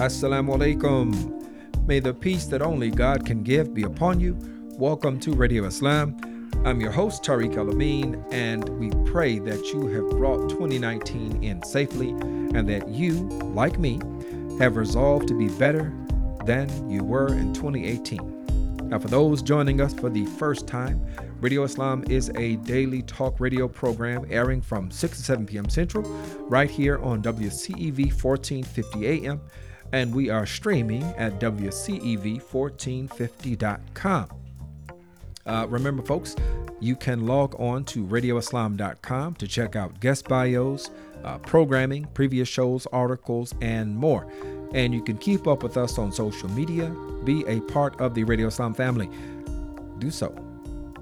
Assalamu 0.00 0.56
alaikum. 0.56 1.86
May 1.86 2.00
the 2.00 2.14
peace 2.14 2.46
that 2.46 2.62
only 2.62 2.90
God 2.90 3.26
can 3.26 3.42
give 3.42 3.74
be 3.74 3.82
upon 3.82 4.18
you. 4.18 4.34
Welcome 4.78 5.20
to 5.20 5.32
Radio 5.34 5.66
Islam. 5.66 6.16
I'm 6.64 6.80
your 6.80 6.90
host, 6.90 7.22
Tariq 7.22 7.58
Al 7.58 7.68
Amin, 7.68 8.24
and 8.30 8.66
we 8.78 8.88
pray 9.10 9.38
that 9.40 9.62
you 9.74 9.88
have 9.88 10.08
brought 10.16 10.48
2019 10.48 11.44
in 11.44 11.62
safely 11.64 12.12
and 12.12 12.66
that 12.66 12.88
you, 12.88 13.12
like 13.54 13.78
me, 13.78 14.00
have 14.58 14.76
resolved 14.76 15.28
to 15.28 15.34
be 15.34 15.50
better 15.58 15.92
than 16.46 16.88
you 16.88 17.04
were 17.04 17.28
in 17.34 17.52
2018. 17.52 18.88
Now, 18.88 18.98
for 18.98 19.08
those 19.08 19.42
joining 19.42 19.82
us 19.82 19.92
for 19.92 20.08
the 20.08 20.24
first 20.24 20.66
time, 20.66 21.04
Radio 21.42 21.62
Islam 21.62 22.04
is 22.08 22.30
a 22.36 22.56
daily 22.56 23.02
talk 23.02 23.38
radio 23.38 23.68
program 23.68 24.24
airing 24.30 24.62
from 24.62 24.90
6 24.90 25.18
to 25.18 25.22
7 25.22 25.44
p.m. 25.44 25.68
Central, 25.68 26.04
right 26.48 26.70
here 26.70 26.98
on 27.00 27.22
WCEV 27.22 27.98
1450 28.22 29.26
AM, 29.26 29.42
and 29.92 30.14
we 30.14 30.30
are 30.30 30.46
streaming 30.46 31.02
at 31.16 31.40
WCEV1450.com. 31.40 34.28
Uh, 35.46 35.66
remember, 35.68 36.02
folks, 36.02 36.36
you 36.80 36.94
can 36.94 37.26
log 37.26 37.58
on 37.58 37.84
to 37.84 38.06
radioislam.com 38.06 39.34
to 39.34 39.48
check 39.48 39.74
out 39.74 39.98
guest 40.00 40.28
bios, 40.28 40.90
uh, 41.24 41.38
programming, 41.38 42.04
previous 42.14 42.48
shows, 42.48 42.86
articles, 42.92 43.54
and 43.60 43.96
more. 43.96 44.30
And 44.74 44.94
you 44.94 45.02
can 45.02 45.18
keep 45.18 45.48
up 45.48 45.62
with 45.62 45.76
us 45.76 45.98
on 45.98 46.12
social 46.12 46.48
media, 46.50 46.94
be 47.24 47.44
a 47.46 47.60
part 47.62 48.00
of 48.00 48.14
the 48.14 48.24
Radio 48.24 48.46
Islam 48.46 48.74
family. 48.74 49.10
Do 49.98 50.10
so 50.10 50.30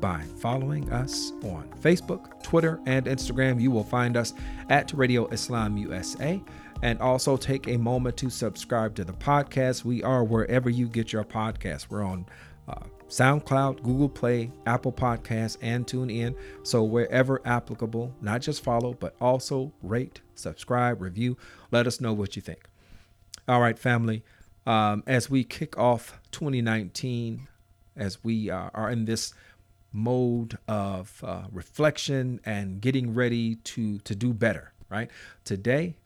by 0.00 0.22
following 0.38 0.90
us 0.92 1.32
on 1.42 1.68
Facebook, 1.80 2.42
Twitter, 2.42 2.80
and 2.86 3.06
Instagram. 3.06 3.60
You 3.60 3.70
will 3.70 3.84
find 3.84 4.16
us 4.16 4.34
at 4.70 4.92
Radio 4.92 5.26
Islam 5.28 5.76
USA. 5.76 6.42
And 6.82 7.00
also 7.00 7.36
take 7.36 7.66
a 7.66 7.76
moment 7.76 8.16
to 8.18 8.30
subscribe 8.30 8.94
to 8.96 9.04
the 9.04 9.12
podcast. 9.12 9.84
We 9.84 10.02
are 10.02 10.22
wherever 10.22 10.70
you 10.70 10.86
get 10.86 11.12
your 11.12 11.24
podcast. 11.24 11.90
We're 11.90 12.04
on 12.04 12.24
uh, 12.68 12.84
SoundCloud, 13.08 13.82
Google 13.82 14.08
Play, 14.08 14.52
Apple 14.66 14.92
Podcasts, 14.92 15.56
and 15.60 15.86
TuneIn. 15.86 16.36
So 16.62 16.84
wherever 16.84 17.40
applicable, 17.44 18.14
not 18.20 18.42
just 18.42 18.62
follow, 18.62 18.94
but 18.94 19.16
also 19.20 19.72
rate, 19.82 20.20
subscribe, 20.34 21.00
review. 21.00 21.36
Let 21.70 21.86
us 21.86 22.00
know 22.00 22.12
what 22.12 22.36
you 22.36 22.42
think. 22.42 22.68
All 23.48 23.60
right, 23.60 23.78
family. 23.78 24.22
Um, 24.66 25.02
as 25.06 25.30
we 25.30 25.44
kick 25.44 25.78
off 25.78 26.20
2019, 26.30 27.48
as 27.96 28.22
we 28.22 28.50
uh, 28.50 28.70
are 28.74 28.90
in 28.90 29.06
this 29.06 29.34
mode 29.92 30.58
of 30.68 31.24
uh, 31.26 31.44
reflection 31.50 32.40
and 32.44 32.80
getting 32.80 33.14
ready 33.14 33.56
to 33.56 33.98
to 34.00 34.14
do 34.14 34.32
better, 34.32 34.72
right? 34.90 35.10
Today, 35.44 35.96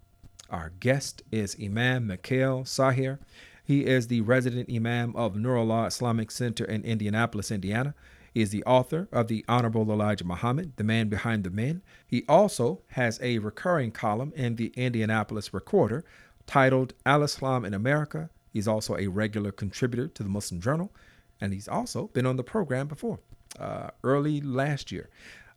our 0.52 0.70
guest 0.80 1.22
is 1.32 1.56
Imam 1.60 2.08
Mikal 2.08 2.64
Saahir. 2.64 3.18
He 3.64 3.86
is 3.86 4.08
the 4.08 4.20
resident 4.20 4.70
Imam 4.70 5.16
of 5.16 5.34
Nurullah 5.34 5.86
Islamic 5.86 6.30
Center 6.30 6.64
in 6.64 6.84
Indianapolis, 6.84 7.50
Indiana. 7.50 7.94
He 8.34 8.42
is 8.42 8.50
the 8.50 8.64
author 8.64 9.08
of 9.10 9.28
the 9.28 9.44
Honorable 9.48 9.90
Elijah 9.90 10.26
Muhammad, 10.26 10.76
The 10.76 10.84
Man 10.84 11.08
Behind 11.08 11.42
the 11.44 11.50
Men. 11.50 11.82
He 12.06 12.24
also 12.28 12.82
has 12.88 13.18
a 13.22 13.38
recurring 13.38 13.92
column 13.92 14.32
in 14.36 14.56
the 14.56 14.72
Indianapolis 14.76 15.54
Recorder 15.54 16.04
titled 16.46 16.92
Al 17.06 17.22
Islam 17.22 17.64
in 17.64 17.72
America. 17.72 18.30
He's 18.50 18.68
also 18.68 18.96
a 18.96 19.06
regular 19.06 19.52
contributor 19.52 20.08
to 20.08 20.22
the 20.22 20.28
Muslim 20.28 20.60
Journal, 20.60 20.92
and 21.40 21.52
he's 21.54 21.68
also 21.68 22.08
been 22.08 22.26
on 22.26 22.36
the 22.36 22.44
program 22.44 22.88
before, 22.88 23.20
uh, 23.58 23.88
early 24.04 24.40
last 24.40 24.92
year. 24.92 25.08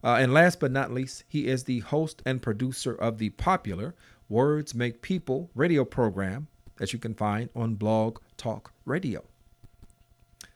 Uh, 0.04 0.18
and 0.20 0.34
last 0.34 0.60
but 0.60 0.72
not 0.72 0.92
least, 0.92 1.24
he 1.28 1.48
is 1.48 1.64
the 1.64 1.80
host 1.80 2.22
and 2.26 2.42
producer 2.42 2.94
of 2.94 3.18
the 3.18 3.32
popular 3.32 3.96
Words 4.30 4.74
Make 4.74 5.02
People 5.02 5.50
radio 5.56 5.86
program 5.86 6.48
that 6.78 6.94
you 6.94 7.00
can 7.00 7.14
find 7.14 7.50
on 7.56 7.76
Blog 7.76 8.20
Talk 8.38 8.72
Radio. 8.86 9.24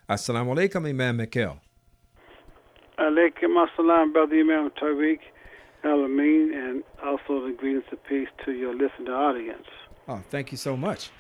Assalamu 0.10 0.56
alaikum, 0.56 0.90
Imam 0.90 1.20
Mikal. 1.20 1.60
Alaikum 2.98 3.66
assalam, 3.66 4.12
Brother 4.12 4.40
Imam 4.40 4.70
Tariq 4.72 5.20
Al 5.84 6.04
and 6.04 6.84
also 7.04 7.46
the 7.46 7.56
greetings 7.58 7.86
of 7.92 8.04
peace 8.04 8.28
to 8.44 8.52
your 8.52 8.74
listening 8.74 9.10
audience. 9.10 9.68
Oh, 10.08 10.22
thank 10.30 10.52
you 10.52 10.58
so 10.58 10.76
much. 10.76 11.12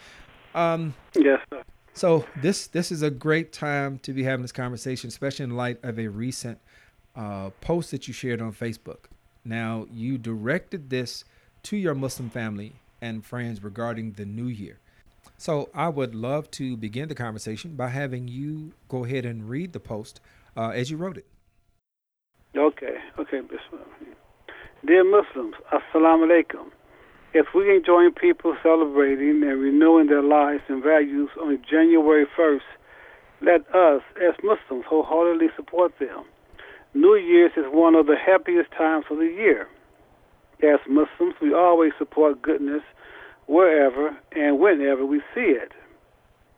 Um, 0.53 0.95
yes, 1.15 1.39
sir. 1.49 1.63
So 1.93 2.25
this 2.41 2.67
this 2.67 2.91
is 2.91 3.01
a 3.01 3.09
great 3.09 3.53
time 3.53 3.99
to 3.99 4.13
be 4.13 4.23
having 4.23 4.41
this 4.41 4.51
conversation, 4.51 5.07
especially 5.07 5.45
in 5.45 5.55
light 5.55 5.79
of 5.83 5.99
a 5.99 6.07
recent 6.07 6.59
uh, 7.15 7.51
post 7.61 7.91
that 7.91 8.07
you 8.07 8.13
shared 8.13 8.41
on 8.41 8.53
Facebook. 8.53 9.05
Now 9.45 9.85
you 9.91 10.17
directed 10.17 10.89
this 10.89 11.23
to 11.69 11.77
your 11.77 11.93
Muslim 11.93 12.31
family 12.31 12.73
and 12.99 13.23
friends 13.23 13.63
regarding 13.63 14.13
the 14.13 14.25
new 14.25 14.47
year. 14.47 14.79
So 15.37 15.69
I 15.71 15.87
would 15.87 16.15
love 16.15 16.49
to 16.51 16.75
begin 16.75 17.09
the 17.09 17.13
conversation 17.13 17.75
by 17.75 17.89
having 17.89 18.27
you 18.27 18.73
go 18.87 19.05
ahead 19.05 19.23
and 19.23 19.47
read 19.47 19.73
the 19.73 19.79
post 19.79 20.19
uh, 20.57 20.69
as 20.69 20.89
you 20.89 20.97
wrote 20.97 21.17
it. 21.17 21.27
Okay, 22.57 22.95
okay. 23.19 23.41
Dear 24.83 25.03
Muslims, 25.03 25.53
Assalamu 25.71 26.25
alaikum. 26.25 26.71
If 27.35 27.45
we 27.53 27.75
enjoy 27.75 28.09
people 28.19 28.57
celebrating 28.63 29.43
and 29.43 29.61
renewing 29.61 30.07
their 30.07 30.23
lives 30.23 30.63
and 30.69 30.83
values 30.83 31.29
on 31.39 31.61
January 31.69 32.25
1st, 32.35 32.61
let 33.41 33.61
us, 33.75 34.01
as 34.17 34.33
Muslims, 34.43 34.85
wholeheartedly 34.89 35.49
support 35.55 35.93
them. 35.99 36.23
New 36.95 37.15
Year's 37.15 37.51
is 37.55 37.65
one 37.67 37.93
of 37.93 38.07
the 38.07 38.15
happiest 38.17 38.71
times 38.71 39.05
of 39.11 39.19
the 39.19 39.25
year. 39.25 39.67
As 40.61 40.79
Muslims, 40.87 41.35
we 41.41 41.53
always 41.53 41.93
support 41.97 42.41
goodness 42.41 42.83
wherever 43.47 44.15
and 44.33 44.59
whenever 44.59 45.05
we 45.05 45.19
see 45.33 45.55
it. 45.55 45.71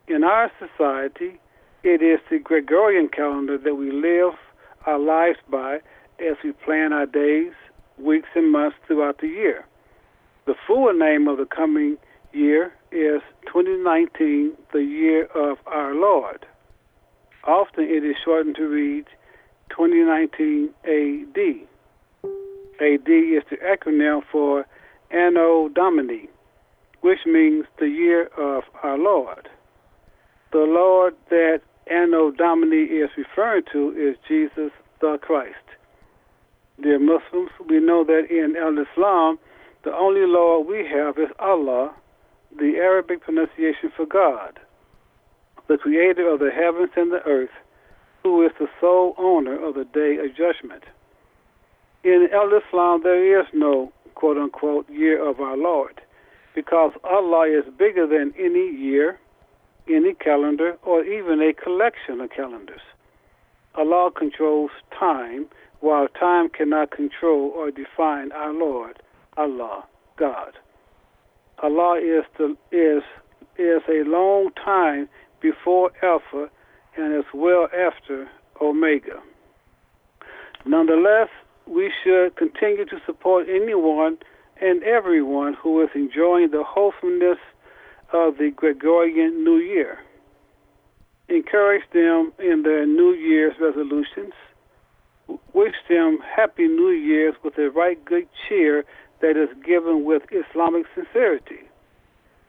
In 0.07 0.23
our 0.23 0.51
society, 0.59 1.39
it 1.83 2.01
is 2.01 2.19
the 2.29 2.39
Gregorian 2.39 3.09
calendar 3.09 3.57
that 3.57 3.75
we 3.75 3.91
live 3.91 4.33
our 4.85 4.99
lives 4.99 5.37
by 5.49 5.77
as 6.19 6.35
we 6.43 6.51
plan 6.51 6.93
our 6.93 7.05
days, 7.05 7.53
weeks, 7.97 8.29
and 8.35 8.51
months 8.51 8.75
throughout 8.87 9.19
the 9.19 9.27
year. 9.27 9.65
The 10.45 10.55
full 10.67 10.91
name 10.93 11.27
of 11.27 11.37
the 11.37 11.45
coming 11.45 11.97
year 12.33 12.73
is 12.91 13.21
2019, 13.47 14.53
the 14.73 14.83
year 14.83 15.25
of 15.35 15.57
our 15.67 15.93
Lord. 15.93 16.45
Often 17.43 17.85
it 17.85 18.03
is 18.03 18.15
shortened 18.23 18.55
to 18.55 18.67
read 18.67 19.05
2019 19.69 20.69
AD. 20.85 21.67
AD 22.81 23.07
is 23.07 23.43
the 23.49 23.57
acronym 23.57 24.21
for 24.31 24.65
Anno 25.11 25.69
Domini, 25.69 26.27
which 27.01 27.19
means 27.27 27.65
the 27.79 27.87
year 27.87 28.25
of 28.37 28.63
our 28.81 28.97
Lord. 28.97 29.47
The 30.51 30.65
Lord 30.67 31.15
that 31.29 31.61
Anno 31.85 32.31
Domini 32.31 32.85
is 32.85 33.09
referring 33.15 33.63
to 33.71 33.91
is 33.91 34.17
Jesus 34.27 34.71
the 34.99 35.19
Christ. 35.21 35.55
Dear 36.81 36.97
Muslims, 36.97 37.51
we 37.69 37.79
know 37.79 38.03
that 38.03 38.27
in 38.31 38.55
Al 38.57 38.75
Islam, 38.77 39.37
the 39.83 39.93
only 39.93 40.25
Lord 40.25 40.67
we 40.67 40.87
have 40.87 41.19
is 41.19 41.29
Allah, 41.39 41.93
the 42.57 42.77
Arabic 42.77 43.21
pronunciation 43.21 43.91
for 43.95 44.07
God, 44.07 44.59
the 45.67 45.77
creator 45.77 46.27
of 46.27 46.39
the 46.39 46.49
heavens 46.49 46.89
and 46.95 47.11
the 47.11 47.21
earth, 47.27 47.53
who 48.23 48.43
is 48.43 48.51
the 48.59 48.67
sole 48.79 49.13
owner 49.19 49.63
of 49.63 49.75
the 49.75 49.85
day 49.85 50.17
of 50.17 50.35
judgment. 50.35 50.83
In 52.03 52.29
Al 52.33 52.49
Islam, 52.53 53.01
there 53.03 53.39
is 53.39 53.45
no 53.53 53.91
quote 54.15 54.37
unquote 54.37 54.89
year 54.89 55.23
of 55.23 55.39
our 55.39 55.55
Lord 55.55 56.01
because 56.55 56.91
Allah 57.03 57.47
is 57.47 57.63
bigger 57.77 58.07
than 58.07 58.33
any 58.37 58.75
year, 58.75 59.19
any 59.87 60.13
calendar, 60.15 60.77
or 60.83 61.03
even 61.03 61.41
a 61.41 61.53
collection 61.53 62.19
of 62.19 62.29
calendars. 62.31 62.81
Allah 63.75 64.11
controls 64.17 64.71
time, 64.97 65.45
while 65.79 66.07
time 66.07 66.49
cannot 66.49 66.91
control 66.91 67.51
or 67.55 67.71
define 67.71 68.31
our 68.31 68.53
Lord, 68.53 69.01
Allah, 69.37 69.85
God. 70.17 70.53
Allah 71.63 71.99
is 71.99 72.25
the, 72.37 72.57
is 72.71 73.03
is 73.57 73.81
a 73.87 74.03
long 74.09 74.49
time 74.53 75.07
before 75.41 75.91
Alpha 76.01 76.49
and 76.97 77.13
as 77.13 77.25
well 77.33 77.67
after 77.67 78.27
Omega. 78.59 79.21
Nonetheless, 80.65 81.29
we 81.71 81.91
should 82.03 82.35
continue 82.35 82.85
to 82.85 82.99
support 83.05 83.47
anyone 83.49 84.17
and 84.59 84.83
everyone 84.83 85.53
who 85.53 85.81
is 85.81 85.89
enjoying 85.95 86.51
the 86.51 86.63
wholesomeness 86.63 87.39
of 88.11 88.37
the 88.37 88.51
Gregorian 88.53 89.43
New 89.45 89.57
Year. 89.57 89.99
Encourage 91.29 91.83
them 91.93 92.33
in 92.39 92.63
their 92.63 92.85
New 92.85 93.13
Year's 93.13 93.55
resolutions. 93.59 94.33
Wish 95.53 95.75
them 95.87 96.19
happy 96.35 96.67
New 96.67 96.89
Year's 96.89 97.35
with 97.41 97.57
a 97.57 97.69
right 97.69 98.03
good 98.03 98.27
cheer 98.47 98.83
that 99.21 99.37
is 99.37 99.49
given 99.65 100.03
with 100.03 100.23
Islamic 100.29 100.85
sincerity. 100.93 101.61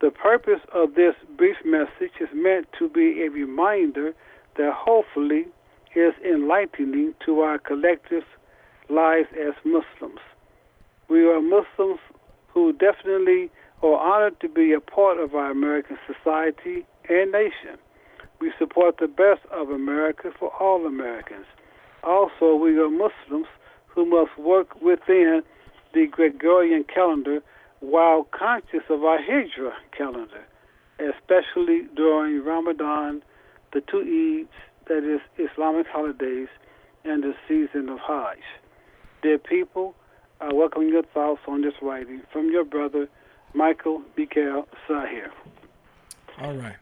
The 0.01 0.11
purpose 0.11 0.61
of 0.75 0.97
this 0.97 1.15
brief 1.37 1.57
message 1.65 2.17
is 2.21 2.29
meant 2.35 2.67
to 2.81 2.89
be 2.89 3.23
a 3.23 3.31
reminder 3.31 4.15
that 4.57 4.73
hopefully 4.75 5.47
is 5.95 6.13
enlightening 6.25 7.15
to 7.25 7.41
our 7.41 7.59
collective 7.59 8.25
lives 8.93 9.29
as 9.33 9.55
Muslims. 9.65 10.21
We 11.09 11.25
are 11.25 11.41
Muslims 11.41 12.01
who 12.49 12.73
definitely 12.73 13.51
are 13.83 13.97
honored 13.97 14.39
to 14.41 14.49
be 14.49 14.73
a 14.73 14.81
part 14.81 15.19
of 15.19 15.35
our 15.35 15.51
American 15.51 15.99
society 16.07 16.87
and 17.09 17.33
nation. 17.33 17.79
We 18.41 18.53
support 18.59 18.97
the 18.99 19.09
best 19.09 19.41
of 19.51 19.71
America 19.71 20.31
for 20.39 20.53
all 20.61 20.87
Americans. 20.87 21.47
Also, 22.05 22.55
we 22.55 22.79
are 22.79 22.91
Muslims 22.91 23.47
who 23.87 24.05
must 24.05 24.37
work 24.39 24.81
within 24.83 25.43
the 25.95 26.07
Gregorian 26.07 26.85
calendar 26.85 27.41
while 27.81 28.27
conscious 28.31 28.85
of 28.89 29.05
our 29.05 29.19
Hijra 29.19 29.73
calendar, 29.97 30.45
especially 30.99 31.89
during 31.97 32.45
Ramadan, 32.45 33.23
the 33.73 33.81
two 33.81 33.99
Eids, 34.47 34.89
that 34.89 35.05
is, 35.05 35.21
Islamic 35.39 35.87
holidays, 35.87 36.49
and 37.05 37.23
the 37.23 37.35
season 37.49 37.89
of 37.89 37.99
Hajj. 37.99 38.39
Dear 39.23 39.39
people, 39.39 39.95
I 40.41 40.53
welcome 40.53 40.89
your 40.89 41.05
thoughts 41.05 41.43
on 41.47 41.63
this 41.63 41.75
writing 41.81 42.23
from 42.33 42.51
your 42.51 42.65
brother, 42.65 43.09
Michael 43.55 44.03
Mikal 44.19 44.67
Saahir. 44.89 45.31
All 46.41 46.55
right. 46.55 46.75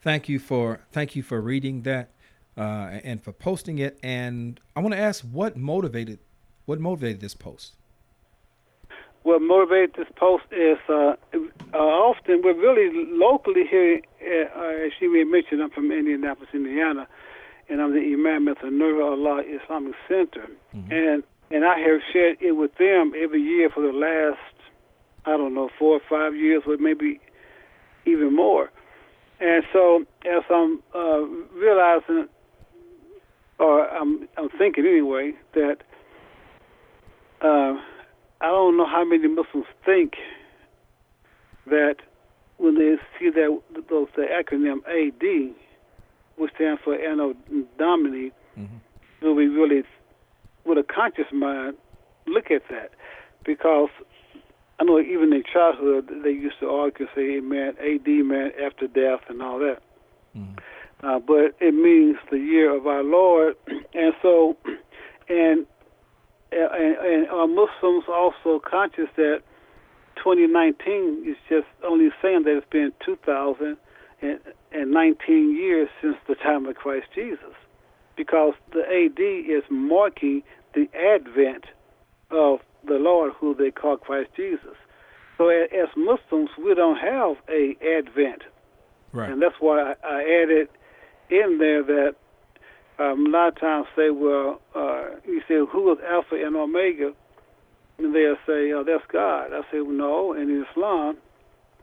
Thank 0.00 0.28
you 0.28 0.38
for 0.38 0.78
thank 0.92 1.16
you 1.16 1.24
for 1.24 1.40
reading 1.40 1.82
that 1.82 2.10
uh, 2.56 3.00
and 3.02 3.20
for 3.20 3.32
posting 3.32 3.78
it. 3.78 3.98
And 4.00 4.60
I 4.76 4.80
want 4.80 4.94
to 4.94 5.00
ask 5.00 5.24
what 5.24 5.56
motivated 5.56 6.20
what 6.66 6.78
motivated 6.78 7.20
this 7.20 7.34
post. 7.34 7.74
What 9.24 9.42
motivated 9.42 9.94
this 9.96 10.06
post 10.14 10.44
is 10.52 10.78
uh, 10.88 11.14
uh, 11.74 11.76
often 11.76 12.42
we're 12.44 12.54
really 12.54 12.90
locally 13.10 13.64
here. 13.68 14.02
Uh, 14.22 14.86
as 14.86 14.92
you 15.00 15.28
mentioned, 15.28 15.62
I'm 15.62 15.70
from 15.70 15.90
Indianapolis, 15.90 16.50
Indiana, 16.54 17.08
and 17.68 17.80
I'm 17.80 17.92
the 17.92 18.00
Imam 18.00 18.48
at 18.48 18.58
the 18.62 18.70
Nur 18.70 19.02
Allah 19.02 19.42
Islamic 19.42 19.94
Center, 20.08 20.48
mm-hmm. 20.74 20.92
and 20.92 21.22
and 21.50 21.64
I 21.64 21.78
have 21.78 22.00
shared 22.12 22.38
it 22.40 22.52
with 22.52 22.74
them 22.78 23.12
every 23.20 23.40
year 23.40 23.70
for 23.70 23.82
the 23.82 23.92
last 23.92 24.38
I 25.26 25.36
don't 25.36 25.54
know 25.54 25.68
four 25.78 25.96
or 25.96 26.00
five 26.08 26.34
years, 26.34 26.62
or 26.66 26.76
maybe 26.78 27.20
even 28.06 28.34
more. 28.34 28.70
And 29.40 29.62
so, 29.72 30.04
as 30.26 30.42
I'm 30.50 30.82
uh, 30.94 31.20
realizing, 31.54 32.28
or 33.58 33.88
I'm, 33.88 34.28
I'm 34.36 34.48
thinking 34.58 34.84
anyway, 34.86 35.32
that 35.54 35.78
uh, 37.40 37.74
I 38.40 38.46
don't 38.46 38.76
know 38.76 38.86
how 38.86 39.04
many 39.04 39.28
Muslims 39.28 39.66
think 39.84 40.14
that 41.66 41.96
when 42.56 42.74
they 42.76 42.96
see 43.18 43.30
that 43.30 43.60
those 43.88 44.08
the 44.16 44.22
acronym 44.22 44.78
AD, 44.88 45.54
which 46.38 46.52
stands 46.54 46.80
for 46.82 46.94
Anno 46.94 47.34
Domini, 47.78 48.32
mm-hmm. 48.58 48.76
do 49.20 49.34
we 49.34 49.46
really, 49.46 49.82
with 50.64 50.78
a 50.78 50.82
conscious 50.82 51.30
mind, 51.32 51.76
look 52.26 52.50
at 52.50 52.62
that? 52.70 52.92
Because 53.44 53.90
I 54.78 54.84
know 54.84 55.00
even 55.00 55.32
in 55.32 55.42
childhood 55.52 56.08
they 56.22 56.30
used 56.30 56.60
to 56.60 56.68
argue, 56.68 57.06
say 57.14 57.36
it 57.36 57.44
meant 57.44 57.78
AD 57.78 58.06
man, 58.06 58.52
after 58.64 58.86
death 58.86 59.20
and 59.28 59.42
all 59.42 59.58
that. 59.58 59.82
Mm. 60.36 60.58
Uh, 61.02 61.18
but 61.18 61.54
it 61.60 61.74
means 61.74 62.16
the 62.30 62.38
year 62.38 62.74
of 62.74 62.86
our 62.86 63.02
Lord, 63.02 63.56
and 63.94 64.12
so, 64.22 64.56
and 65.28 65.66
and, 66.50 66.96
and 66.96 67.28
are 67.28 67.46
Muslims 67.46 68.04
also 68.08 68.58
conscious 68.58 69.08
that 69.16 69.42
2019 70.16 71.24
is 71.26 71.36
just 71.48 71.66
only 71.84 72.08
saying 72.22 72.44
that 72.44 72.56
it's 72.56 72.70
been 72.70 72.92
2019 74.20 75.56
years 75.56 75.88
since 76.00 76.16
the 76.26 76.34
time 76.34 76.66
of 76.66 76.76
Christ 76.76 77.06
Jesus, 77.14 77.54
because 78.16 78.54
the 78.72 78.80
AD 78.80 79.20
is 79.20 79.62
marking 79.70 80.42
the 80.74 80.88
advent 80.94 81.64
of 82.30 82.60
the 82.86 82.94
Lord, 82.94 83.32
who 83.38 83.54
they 83.54 83.70
call 83.70 83.96
Christ 83.96 84.30
Jesus. 84.36 84.76
So 85.36 85.48
as 85.48 85.88
Muslims, 85.96 86.50
we 86.58 86.74
don't 86.74 86.96
have 86.96 87.36
a 87.48 87.76
Advent, 87.80 88.42
right. 89.12 89.30
and 89.30 89.40
that's 89.40 89.54
why 89.60 89.94
I, 90.02 90.20
added 90.42 90.68
in 91.30 91.58
there 91.58 91.84
that 91.84 92.16
um, 92.98 93.26
a 93.26 93.28
lot 93.28 93.48
of 93.48 93.60
times 93.60 93.86
say, 93.94 94.10
well, 94.10 94.60
uh, 94.74 95.10
you 95.24 95.40
say, 95.46 95.60
who 95.70 95.92
is 95.92 95.98
Alpha 96.08 96.34
and 96.34 96.56
Omega? 96.56 97.12
And 97.98 98.14
they'll 98.14 98.36
say, 98.46 98.72
oh, 98.72 98.82
that's 98.84 99.04
God. 99.12 99.52
I 99.52 99.60
say, 99.70 99.80
well, 99.80 99.92
no. 99.92 100.32
in 100.32 100.64
Islam, 100.68 101.16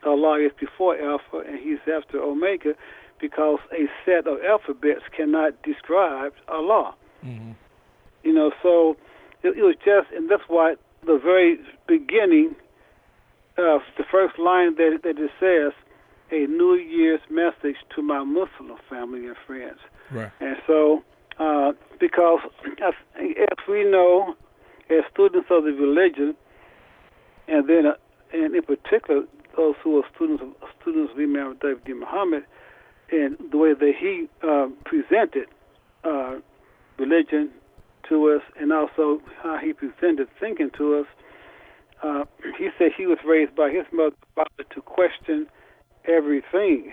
Allah 0.06 0.40
is 0.40 0.52
before 0.60 0.98
Alpha 1.00 1.40
and 1.48 1.60
He's 1.60 1.80
after 1.92 2.22
Omega, 2.22 2.74
because 3.20 3.60
a 3.72 3.88
set 4.06 4.28
of 4.28 4.38
alphabets 4.44 5.02
cannot 5.16 5.62
describe 5.64 6.34
Allah. 6.48 6.96
Mm-hmm. 7.26 7.52
You 8.24 8.34
know, 8.34 8.52
so 8.62 8.98
it, 9.44 9.58
it 9.58 9.64
was 9.64 9.76
just, 9.84 10.12
and 10.16 10.30
that's 10.30 10.44
why 10.48 10.76
the 11.06 11.18
very 11.18 11.60
beginning, 11.88 12.56
uh, 13.58 13.80
the 13.98 14.04
first 14.12 14.38
line 14.38 14.76
that, 14.76 15.00
that 15.04 15.18
it 15.18 15.32
says, 15.40 15.74
a 16.32 16.48
New 16.48 16.74
Year's 16.74 17.22
message 17.30 17.78
to 17.96 18.02
my 18.02 18.24
Muslim 18.24 18.78
family 18.90 19.28
and 19.28 19.36
friends. 19.46 19.80
Right. 20.12 20.32
And 20.40 20.58
so, 20.66 21.04
uh, 21.40 21.74
because 22.00 22.40
as, 22.84 22.94
as 23.16 23.68
we 23.70 23.84
know, 23.84 24.36
as 24.90 25.04
students 25.14 25.48
of 25.52 25.64
the 25.64 25.72
religion, 25.72 26.36
and 27.48 27.70
then, 27.70 27.86
uh, 27.86 27.94
and 28.34 28.56
in 28.56 28.64
particular, 28.64 29.24
those 29.58 29.76
who 29.84 29.98
are 30.00 30.04
students 30.16 30.44
of 30.44 30.70
students 30.82 31.14
of 31.14 31.20
Imam 31.20 31.58
David 31.62 31.84
D. 31.86 31.94
Muhammad, 31.94 32.44
and 33.12 33.38
the 33.52 33.58
way 33.58 33.74
that 33.74 33.94
he 34.00 34.28
uh, 34.44 34.68
presented 34.86 35.48
uh, 36.04 36.36
religion 36.98 37.52
to 38.10 38.32
us 38.32 38.42
and 38.60 38.72
also 38.72 39.22
how 39.42 39.58
he 39.58 39.74
presented 39.74 40.28
thinking 40.40 40.70
to 40.78 41.00
us. 41.00 41.08
Uh, 42.04 42.26
he 42.58 42.70
said 42.78 42.92
he 42.96 43.08
was 43.08 43.18
raised 43.26 43.56
by 43.56 43.70
his 43.70 43.86
mother 43.92 44.16
father 44.36 44.64
to 44.74 44.82
question 44.82 45.48
everything. 46.08 46.92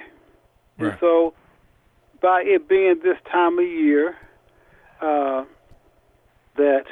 Right. 0.79 0.91
And 0.91 0.99
so, 1.01 1.35
by 2.21 2.43
it 2.47 2.69
being 2.69 3.01
this 3.03 3.19
time 3.31 3.59
of 3.59 3.65
year, 3.65 4.17
uh, 5.01 5.45
that 6.57 6.85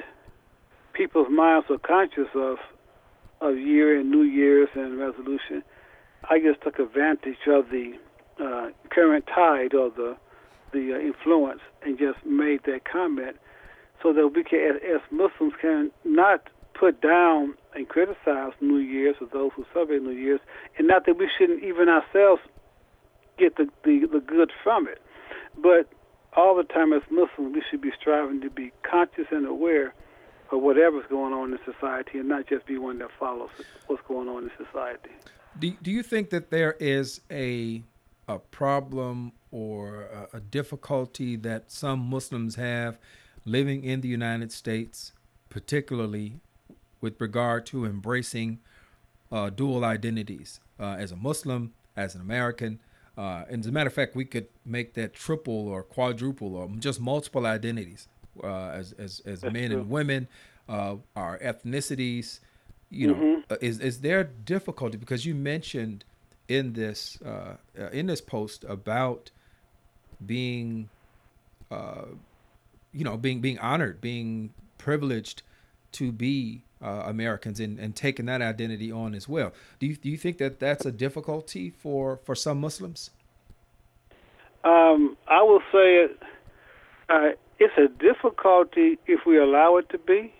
people's 0.93 1.29
minds 1.31 1.67
are 1.71 1.79
conscious 1.79 2.29
of 2.35 2.59
of 3.41 3.59
year 3.59 3.99
and 3.99 4.11
New 4.11 4.23
Year's 4.23 4.69
and 4.75 4.99
resolution, 4.99 5.63
I 6.29 6.39
just 6.39 6.61
took 6.63 6.79
advantage 6.79 7.39
of 7.47 7.71
the 7.71 7.95
uh, 8.43 8.71
current 8.91 9.27
tide 9.27 9.75
or 9.75 9.91
the 9.91 10.17
the 10.73 10.95
uh, 10.95 10.99
influence 10.99 11.61
and 11.83 11.99
just 11.99 12.25
made 12.25 12.61
that 12.64 12.83
comment 12.85 13.37
so 14.03 14.12
that 14.12 14.29
we 14.29 14.45
can, 14.45 14.61
as, 14.61 14.83
as 14.83 15.00
Muslims, 15.11 15.55
can 15.61 15.91
not 16.05 16.49
put 16.79 17.00
down 17.03 17.55
and 17.75 17.88
criticize 17.88 18.53
New 18.61 18.79
Year's 18.79 19.17
or 19.21 19.26
those 19.33 19.50
who 19.57 19.64
celebrate 19.73 20.03
New 20.03 20.12
Year's, 20.12 20.41
and 20.79 20.87
not 20.87 21.07
that 21.07 21.19
we 21.19 21.29
shouldn't 21.37 21.62
even 21.62 21.88
ourselves 21.88 22.41
get 23.38 23.57
the, 23.57 23.69
the, 23.85 24.07
the 24.12 24.21
good 24.21 24.53
from 24.62 24.87
it. 24.88 25.00
But 25.61 25.88
all 26.37 26.57
the 26.57 26.62
time 26.62 26.93
as 26.93 27.03
Muslims, 27.11 27.55
we 27.55 27.62
should 27.71 27.81
be 27.81 27.91
striving 28.00 28.41
to 28.43 28.50
be 28.50 28.73
conscious 28.88 29.26
and 29.31 29.47
aware 29.47 29.93
of 30.52 30.62
whatever's 30.62 31.07
going 31.09 31.33
on 31.33 31.52
in 31.52 31.59
society 31.64 32.19
and 32.19 32.28
not 32.28 32.47
just 32.49 32.66
be 32.66 32.78
one 32.78 32.99
that 32.99 33.11
follows 33.19 33.50
what's 33.87 34.02
going 34.09 34.28
on 34.28 34.45
in 34.45 34.50
society. 34.64 35.11
Do, 35.59 35.73
do 35.83 35.90
you 35.90 36.02
think 36.02 36.30
that 36.30 36.50
there 36.50 36.76
is 36.78 37.21
a 37.30 37.83
a 38.28 38.38
problem 38.38 39.33
or 39.50 40.02
a, 40.02 40.37
a 40.37 40.40
difficulty 40.40 41.35
that 41.35 41.71
some 41.71 41.99
Muslims 41.99 42.54
have 42.54 42.97
living 43.45 43.83
in 43.83 44.00
the 44.02 44.09
United 44.09 44.52
States, 44.52 45.12
particularly 45.49 46.35
with 47.00 47.21
regard 47.21 47.66
to 47.66 47.85
embracing 47.85 48.61
uh, 49.33 49.50
dual 49.50 49.85
identities 49.85 50.61
uh, 50.78 50.97
as 50.99 51.11
a 51.11 51.16
Muslim, 51.16 51.73
as 51.97 52.14
an 52.14 52.21
American. 52.21 52.78
Uh, 53.19 53.45
and 53.50 53.61
as 53.61 53.66
a 53.66 53.73
matter 53.73 53.88
of 53.88 53.95
fact, 53.95 54.14
we 54.14 54.25
could 54.25 54.47
make 54.64 54.95
that 54.95 55.12
triple 55.12 55.66
or 55.66 55.83
quadruple 55.83 56.54
or 56.54 56.69
just 56.78 57.00
multiple 57.00 57.47
identities 57.47 58.07
uh, 58.43 58.71
as, 58.71 58.93
as, 58.93 59.21
as 59.27 59.43
men 59.43 59.71
true. 59.71 59.81
and 59.81 59.91
women, 59.91 60.29
uh, 60.69 60.97
our 61.17 61.39
ethnicities. 61.39 62.41
You 62.91 63.07
know, 63.09 63.15
mm-hmm. 63.15 63.41
Uh, 63.53 63.57
is 63.61 63.79
is 63.79 64.01
there 64.01 64.25
difficulty 64.25 64.97
because 64.97 65.25
you 65.25 65.35
mentioned 65.35 66.05
in 66.49 66.73
this 66.73 67.19
in 67.93 68.07
this 68.07 68.21
post 68.21 68.65
about 68.65 69.31
being 70.27 70.89
you 71.71 73.05
know 73.05 73.17
being 73.17 73.41
being 73.41 73.59
honored, 73.61 74.01
being 74.01 74.53
privileged 74.77 75.43
to 75.93 76.11
be 76.13 76.63
uh, 76.83 77.05
Americans 77.07 77.61
and, 77.61 77.79
and 77.79 77.95
taking 77.95 78.27
that 78.27 78.41
identity 78.43 78.91
on 78.91 79.15
as 79.15 79.29
well. 79.29 79.53
Do 79.79 79.87
you 79.87 79.97
do 79.97 80.09
you 80.09 80.17
think 80.17 80.39
that 80.39 80.59
that's 80.59 80.87
a 80.87 80.93
difficulty 80.93 81.71
for 81.71 82.19
for 82.25 82.35
some 82.35 82.61
Muslims? 82.61 83.11
Um, 84.65 85.17
I 85.27 85.43
will 85.43 85.63
say 85.73 86.05
it, 86.05 86.23
uh, 87.09 87.29
it's 87.61 87.76
a 87.76 87.88
difficulty 88.02 88.99
if 89.07 89.26
we 89.26 89.38
allow 89.38 89.76
it 89.76 89.88
to 89.90 89.99
be. 89.99 90.33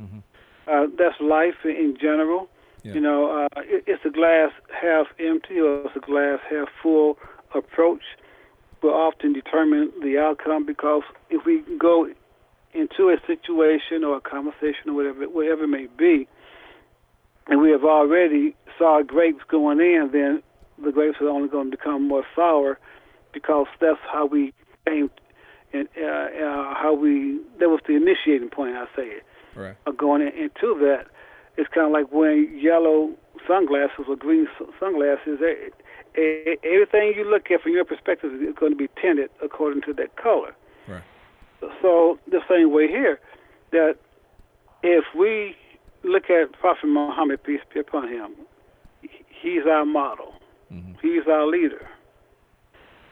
Mm-hmm. 0.00 0.18
Uh, 0.66 0.86
that's 0.98 1.20
life 1.20 1.64
in 1.64 1.96
general. 2.00 2.48
Yeah. 2.82 2.94
You 2.94 3.00
know, 3.00 3.44
uh, 3.44 3.60
it, 3.60 3.84
it's 3.86 4.04
a 4.04 4.10
glass 4.10 4.50
half 4.72 5.06
empty 5.18 5.60
or 5.60 5.86
it's 5.86 5.96
a 5.96 6.00
glass 6.00 6.40
half 6.50 6.68
full 6.82 7.18
approach 7.54 8.02
will 8.82 8.94
often 8.94 9.32
determine 9.32 9.92
the 10.02 10.18
outcome 10.18 10.64
because 10.64 11.02
if 11.30 11.44
we 11.44 11.62
go 11.78 12.08
into 12.72 13.08
a 13.10 13.16
situation 13.26 14.04
or 14.04 14.16
a 14.16 14.20
conversation 14.20 14.88
or 14.88 14.94
whatever 14.94 15.28
whatever 15.28 15.64
it 15.64 15.68
may 15.68 15.86
be, 15.98 16.28
and 17.48 17.60
we 17.60 17.70
have 17.70 17.84
already 17.84 18.54
saw 18.78 19.02
grapes 19.02 19.42
going 19.48 19.80
in, 19.80 20.10
then 20.12 20.42
the 20.82 20.92
grapes 20.92 21.20
are 21.20 21.28
only 21.28 21.48
going 21.48 21.70
to 21.70 21.76
become 21.76 22.06
more 22.06 22.24
sour 22.36 22.78
because 23.32 23.66
that's 23.80 23.98
how 24.10 24.26
we 24.26 24.54
came 24.86 25.10
and 25.72 25.88
uh, 25.96 26.06
uh, 26.06 26.74
how 26.74 26.94
we 26.94 27.40
that 27.58 27.68
was 27.68 27.80
the 27.86 27.94
initiating 27.94 28.50
point. 28.50 28.76
I 28.76 28.86
say 28.96 29.06
it. 29.06 29.24
Right. 29.54 29.76
Going 29.96 30.22
in, 30.22 30.28
into 30.28 30.78
that, 30.80 31.06
it's 31.56 31.68
kind 31.74 31.86
of 31.86 31.92
like 31.92 32.12
wearing 32.12 32.58
yellow 32.58 33.12
sunglasses 33.46 34.06
or 34.08 34.16
green 34.16 34.46
sunglasses. 34.78 35.40
Everything 36.14 37.12
you 37.16 37.28
look 37.28 37.50
at 37.50 37.62
from 37.62 37.72
your 37.72 37.84
perspective 37.84 38.32
is 38.34 38.54
going 38.58 38.72
to 38.72 38.78
be 38.78 38.88
tinted 39.00 39.30
according 39.42 39.82
to 39.82 39.92
that 39.94 40.16
color. 40.16 40.54
Right. 40.86 41.02
So 41.82 42.18
the 42.30 42.40
same 42.48 42.72
way 42.72 42.86
here, 42.88 43.18
that 43.72 43.96
if 44.82 45.04
we 45.16 45.56
look 46.04 46.30
at 46.30 46.52
Prophet 46.52 46.86
Muhammad, 46.86 47.42
peace 47.42 47.60
be 47.74 47.80
upon 47.80 48.08
him, 48.08 48.34
he's 49.42 49.66
our 49.68 49.84
model. 49.84 50.34
Mm-hmm. 50.72 50.92
He's 51.02 51.26
our 51.28 51.46
leader. 51.46 51.88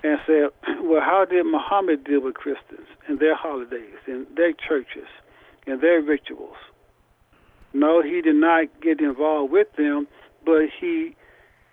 And 0.07 0.21
said, 0.25 0.51
well, 0.83 1.01
how 1.01 1.25
did 1.29 1.45
Muhammad 1.47 2.05
deal 2.05 2.21
with 2.21 2.35
Christians 2.35 2.87
and 3.09 3.19
their 3.19 3.35
holidays 3.35 3.99
and 4.07 4.25
their 4.37 4.53
churches 4.53 5.09
and 5.67 5.81
their 5.81 6.01
rituals? 6.01 6.55
No, 7.73 8.03
he 8.03 8.23
did 8.23 8.37
not 8.37 8.67
get 8.81 9.01
involved 9.01 9.53
with 9.53 9.67
them, 9.77 10.07
but 10.45 10.67
he 10.81 11.17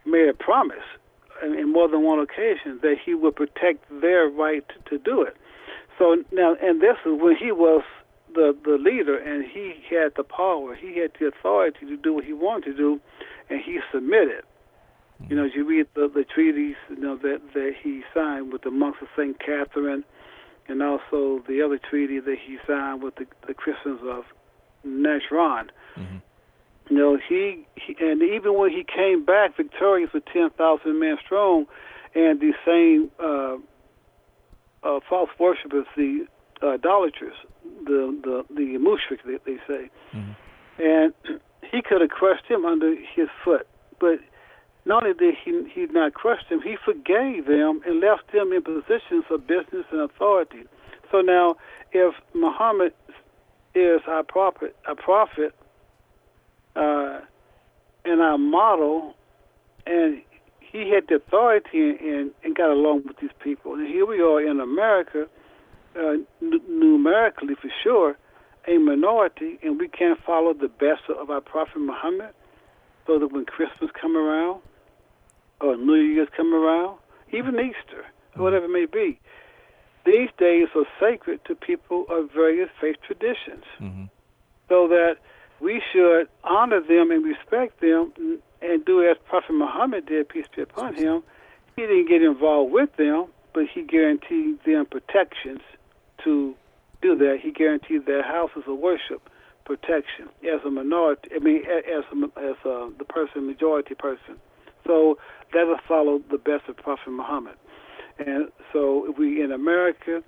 made 0.04 0.30
a 0.30 0.34
promise 0.34 0.88
in 1.44 1.72
more 1.72 1.88
than 1.88 2.02
one 2.02 2.18
occasion 2.18 2.80
that 2.82 2.96
he 3.06 3.14
would 3.14 3.36
protect 3.36 3.86
their 4.02 4.30
right 4.30 4.66
to 4.90 4.98
do 4.98 5.22
it. 5.22 5.38
So 6.00 6.24
now, 6.32 6.56
and 6.60 6.82
this 6.82 6.98
is 7.06 7.14
when 7.22 7.36
he 7.36 7.52
was 7.52 7.84
the 8.34 8.58
the 8.66 8.80
leader, 8.80 9.16
and 9.16 9.46
he 9.46 9.76
had 9.92 10.14
the 10.18 10.24
power, 10.24 10.74
he 10.74 11.00
had 11.00 11.12
the 11.20 11.28
authority 11.28 11.86
to 11.86 11.98
do 11.98 12.16
what 12.16 12.26
he 12.26 12.34
wanted 12.34 12.72
to 12.72 12.78
do, 12.78 13.02
and 13.52 13.62
he 13.62 13.80
submitted. 13.92 14.44
You 15.30 15.38
know, 15.38 15.46
as 15.46 15.52
you 15.56 15.66
read 15.66 15.88
the, 15.96 16.12
the 16.14 16.26
treaties, 16.26 16.76
you 16.90 16.98
know 16.98 17.18
that 17.18 17.42
that 17.54 17.74
he 17.82 18.04
signed 18.14 18.52
with 18.52 18.64
the 18.64 18.72
monks 18.72 19.00
of 19.02 19.08
Saint 19.16 19.40
Catherine, 19.40 20.04
and 20.68 20.82
also 20.82 21.44
the 21.48 21.62
other 21.62 21.80
treaty 21.80 22.20
that 22.20 22.38
he 22.46 22.58
signed 22.68 23.02
with 23.04 23.16
the, 23.16 23.26
the 23.48 23.54
Christians 23.54 24.00
of 24.04 24.26
Najran. 24.86 25.70
Mm-hmm. 25.98 26.18
You 26.90 26.98
know, 26.98 27.18
he, 27.18 27.66
he 27.76 27.96
and 28.00 28.22
even 28.22 28.58
when 28.58 28.72
he 28.72 28.84
came 28.84 29.24
back 29.24 29.56
victorious 29.56 30.12
with 30.14 30.26
ten 30.26 30.50
thousand 30.50 31.00
men 31.00 31.18
strong, 31.26 31.66
and 32.14 32.40
the 32.40 32.54
same 32.66 33.10
uh, 33.20 33.58
uh, 34.88 35.00
false 35.10 35.30
worshippers, 35.40 35.86
the 35.96 36.28
uh, 36.62 36.72
idolaters, 36.72 37.36
the 37.86 38.20
the 38.24 38.46
the 38.54 38.78
mushriks, 38.78 39.24
they, 39.26 39.38
they 39.46 39.58
say, 39.68 39.90
mm-hmm. 40.14 40.32
and 40.82 41.14
he 41.72 41.82
could 41.82 42.02
have 42.02 42.10
crushed 42.10 42.46
him 42.48 42.66
under 42.66 42.94
his 43.16 43.30
foot, 43.44 43.68
but 44.00 44.20
not 44.86 45.04
only 45.04 45.16
did 45.16 45.36
he 45.44 45.64
he 45.74 45.86
not 45.88 46.14
crush 46.14 46.42
them, 46.50 46.62
he 46.62 46.76
forgave 46.84 47.46
them 47.46 47.82
and 47.86 48.00
left 48.02 48.32
them 48.34 48.52
in 48.52 48.62
positions 48.62 49.24
of 49.32 49.48
business 49.48 49.86
and 49.92 50.02
authority. 50.02 50.64
So 51.12 51.22
now, 51.22 51.56
if 51.92 52.16
Muhammad 52.34 52.94
is 53.76 54.02
our 54.08 54.24
prophet, 54.24 54.76
a 54.90 54.96
prophet, 54.96 55.54
uh, 56.76 57.20
and 58.06 58.22
our 58.22 58.38
model, 58.38 59.14
and 59.86 60.22
he 60.60 60.90
had 60.90 61.06
the 61.08 61.16
authority 61.16 61.96
and, 62.02 62.32
and 62.44 62.56
got 62.56 62.70
along 62.70 63.04
with 63.06 63.18
these 63.22 63.32
people. 63.44 63.76
And 63.76 63.88
here 63.88 64.06
we 64.06 64.22
are 64.22 64.42
in 64.42 64.60
America, 64.60 65.28
uh, 65.96 66.18
n- 66.42 66.62
numerically 66.68 67.56
for 67.56 67.70
sure, 67.84 68.18
a 68.68 68.78
minority, 68.78 69.60
and 69.62 69.80
we 69.80 69.88
can't 69.88 70.20
follow 70.26 70.54
the 70.54 70.68
best 70.68 71.04
of 71.10 71.30
our 71.30 71.42
Prophet 71.42 71.80
Muhammad. 71.80 72.34
So 73.06 73.20
that 73.20 73.34
when 73.34 73.46
Christmas 73.46 73.92
come 74.00 74.16
around, 74.16 74.62
or 75.64 75.78
New 75.78 75.96
Year's 75.96 76.28
come 76.36 76.54
around, 76.54 76.98
even 77.32 77.56
Easter, 77.56 78.06
whatever 78.36 78.66
it 78.66 78.72
may 78.72 78.86
be, 78.86 79.20
these 80.06 80.30
days 80.38 80.68
are 80.76 80.86
sacred 81.00 81.40
to 81.46 81.56
people 81.56 82.06
of 82.10 82.32
various 82.32 82.70
faith 82.80 82.98
traditions. 83.06 83.64
Mm-hmm. 83.80 84.06
So 84.70 84.88
that 84.90 85.18
we 85.60 85.82
should 85.92 86.28
honor 86.44 86.82
them 86.82 87.12
and 87.12 87.24
respect 87.24 87.80
them 87.80 88.12
and 88.62 88.86
do 88.86 89.08
as 89.08 89.18
Prophet 89.28 89.54
Muhammad 89.54 90.06
did, 90.06 90.28
peace 90.30 90.46
be 90.56 90.62
upon 90.62 90.96
him. 90.96 91.24
He 91.76 91.84
didn't 91.84 92.10
get 92.10 92.22
involved 92.22 92.72
with 92.72 92.96
them, 92.98 93.28
but 93.54 93.66
he 93.74 93.84
guaranteed 93.84 94.64
them 94.66 94.86
protections 94.86 95.62
to 96.24 96.56
do 97.02 97.16
that. 97.16 97.40
He 97.42 97.52
guaranteed 97.52 98.06
their 98.06 98.24
houses 98.24 98.64
of 98.68 98.78
worship 98.78 99.30
protection 99.66 100.30
as 100.44 100.62
a 100.66 100.70
minority. 100.70 101.30
I 101.36 101.40
mean, 101.40 101.64
as 101.66 102.04
a, 102.12 102.40
as 102.40 102.56
a, 102.66 102.90
the 102.98 103.06
person, 103.06 103.48
majority 103.48 103.96
person. 103.96 104.36
So 104.86 105.18
let 105.54 105.68
us 105.68 105.80
follow 105.88 106.22
the 106.32 106.38
best 106.38 106.68
of 106.68 106.78
Prophet 106.78 107.10
Muhammad. 107.12 107.56
And 108.20 108.50
so, 108.72 109.14
we 109.18 109.42
in 109.42 109.52
America, 109.52 110.22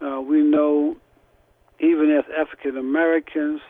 uh, 0.00 0.20
we 0.20 0.42
know 0.42 0.96
even 1.80 2.10
as 2.16 2.24
African 2.38 2.76
Americans, 2.76 3.60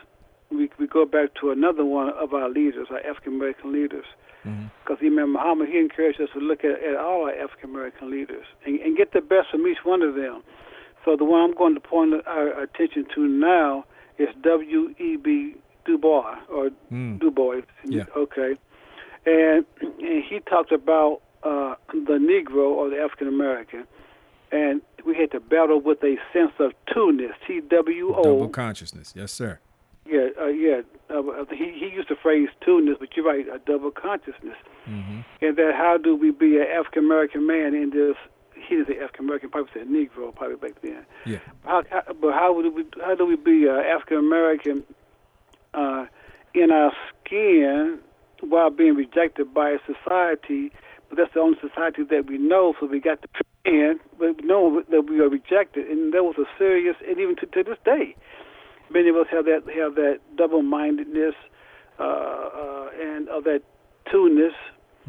we 0.51 0.69
we 0.79 0.87
go 0.87 1.05
back 1.05 1.33
to 1.41 1.51
another 1.51 1.83
one 1.83 2.09
of 2.09 2.33
our 2.33 2.49
leaders, 2.49 2.87
our 2.91 2.99
African 2.99 3.33
American 3.33 3.73
leaders, 3.73 4.05
because 4.43 4.97
mm-hmm. 4.97 5.05
Imam 5.07 5.33
Muhammad 5.33 5.69
he 5.69 5.79
encouraged 5.79 6.21
us 6.21 6.29
to 6.33 6.39
look 6.39 6.63
at, 6.63 6.83
at 6.83 6.95
all 6.97 7.23
our 7.23 7.33
African 7.33 7.71
American 7.71 8.11
leaders 8.11 8.45
and, 8.65 8.79
and 8.79 8.95
get 8.95 9.13
the 9.13 9.21
best 9.21 9.49
from 9.51 9.65
each 9.65 9.83
one 9.83 10.01
of 10.01 10.15
them. 10.15 10.43
So 11.03 11.15
the 11.15 11.25
one 11.25 11.41
I'm 11.41 11.55
going 11.55 11.73
to 11.73 11.79
point 11.79 12.13
our 12.27 12.61
attention 12.61 13.07
to 13.15 13.27
now 13.27 13.85
is 14.17 14.27
W. 14.43 14.93
E. 14.99 15.15
B. 15.15 15.55
Du 15.85 15.97
Bois 15.97 16.35
or 16.49 16.69
mm. 16.91 17.17
Du 17.19 17.31
Bois. 17.31 17.61
Yeah. 17.85 18.03
Okay, 18.15 18.57
and 19.27 19.65
and 19.79 20.23
he 20.23 20.39
talked 20.39 20.71
about 20.71 21.21
uh, 21.43 21.75
the 21.91 22.17
Negro 22.17 22.69
or 22.69 22.89
the 22.89 22.97
African 22.97 23.27
American, 23.27 23.85
and 24.51 24.81
we 25.05 25.15
had 25.15 25.29
to 25.31 25.39
battle 25.39 25.79
with 25.79 26.01
a 26.03 26.15
sense 26.33 26.53
of 26.59 26.71
two-ness, 26.91 27.35
T 27.45 27.61
W 27.69 28.15
O. 28.15 28.23
Double 28.23 28.49
consciousness, 28.49 29.13
yes, 29.15 29.31
sir. 29.31 29.59
Yeah, 30.05 30.29
uh, 30.41 30.47
yeah. 30.47 30.81
Uh, 31.09 31.45
he 31.51 31.71
he 31.77 31.89
used 31.93 32.09
the 32.09 32.15
phrase 32.15 32.49
two-ness, 32.65 32.97
but 32.99 33.09
you're 33.15 33.25
right, 33.25 33.45
a 33.47 33.59
double 33.59 33.91
consciousness. 33.91 34.57
Mm-hmm. 34.89 35.19
And 35.41 35.57
that 35.57 35.73
how 35.75 35.97
do 35.97 36.15
we 36.15 36.31
be 36.31 36.57
an 36.57 36.67
African 36.79 37.03
American 37.05 37.45
man 37.45 37.75
in 37.75 37.91
this? 37.91 38.15
He 38.55 38.75
didn't 38.75 38.87
say 38.87 38.99
African 38.99 39.25
American, 39.25 39.49
probably 39.49 39.71
said 39.73 39.87
Negro, 39.87 40.33
probably 40.35 40.55
back 40.55 40.81
then. 40.81 41.05
Yeah. 41.25 41.39
How, 41.63 41.83
how, 41.91 42.03
but 42.19 42.33
how 42.33 42.59
do 42.61 42.71
we 42.71 42.85
how 43.01 43.15
do 43.15 43.25
we 43.25 43.35
be 43.35 43.67
uh, 43.69 43.73
African 43.73 44.17
American 44.17 44.83
uh, 45.73 46.05
in 46.53 46.71
our 46.71 46.91
skin 47.25 47.99
while 48.41 48.69
being 48.69 48.95
rejected 48.95 49.53
by 49.53 49.71
a 49.71 49.79
society? 49.85 50.71
But 51.09 51.17
that's 51.17 51.33
the 51.33 51.39
only 51.39 51.57
society 51.61 52.03
that 52.09 52.27
we 52.27 52.37
know, 52.37 52.73
so 52.79 52.85
we 52.85 52.99
got 52.99 53.21
to 53.21 53.27
in, 53.65 53.99
but 54.17 54.43
know 54.43 54.83
that 54.89 55.09
we 55.09 55.19
are 55.19 55.29
rejected, 55.29 55.87
and 55.87 56.13
that 56.13 56.23
was 56.23 56.35
a 56.37 56.45
serious, 56.57 56.95
and 57.07 57.19
even 57.19 57.35
to, 57.37 57.45
to 57.45 57.63
this 57.63 57.77
day 57.83 58.15
many 58.89 59.09
of 59.09 59.15
us 59.15 59.27
have 59.31 59.45
that 59.45 59.63
have 59.75 59.95
that 59.95 60.19
double-mindedness 60.35 61.35
uh, 61.99 62.03
uh, 62.03 62.89
and 63.01 63.27
of 63.29 63.43
that 63.43 63.61
two-ness. 64.11 64.53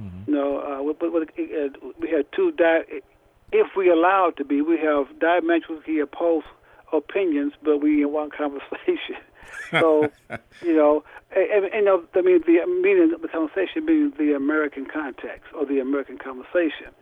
Mm-hmm. 0.01 0.31
You 0.31 0.35
know, 0.35 0.59
uh, 0.59 0.93
but, 0.99 1.13
uh, 1.13 1.91
we 2.01 2.11
have 2.11 2.25
two. 2.35 2.53
Di- 2.53 3.03
if 3.51 3.69
we 3.77 3.91
allow 3.91 4.29
it 4.29 4.37
to 4.37 4.45
be, 4.45 4.63
we 4.63 4.79
have 4.79 5.07
diametrically 5.19 5.99
opposed 6.01 6.47
opinions, 6.93 7.53
but 7.63 7.79
we 7.79 8.03
in 8.03 8.13
one 8.13 8.31
conversation. 8.31 9.17
So, 9.71 10.11
you 10.63 10.77
know, 10.77 11.05
and, 11.35 11.65
and, 11.65 11.75
you 11.75 11.85
know, 11.85 12.05
I 12.15 12.21
mean, 12.23 12.41
the 12.47 12.67
meaning 12.83 13.13
of 13.15 13.23
the 13.23 13.29
conversation 13.29 13.87
being 13.87 14.13
the 14.19 14.35
American 14.35 14.87
context 14.87 15.53
or 15.55 15.67
the 15.67 15.81
American 15.81 16.19
conversation. 16.19 16.93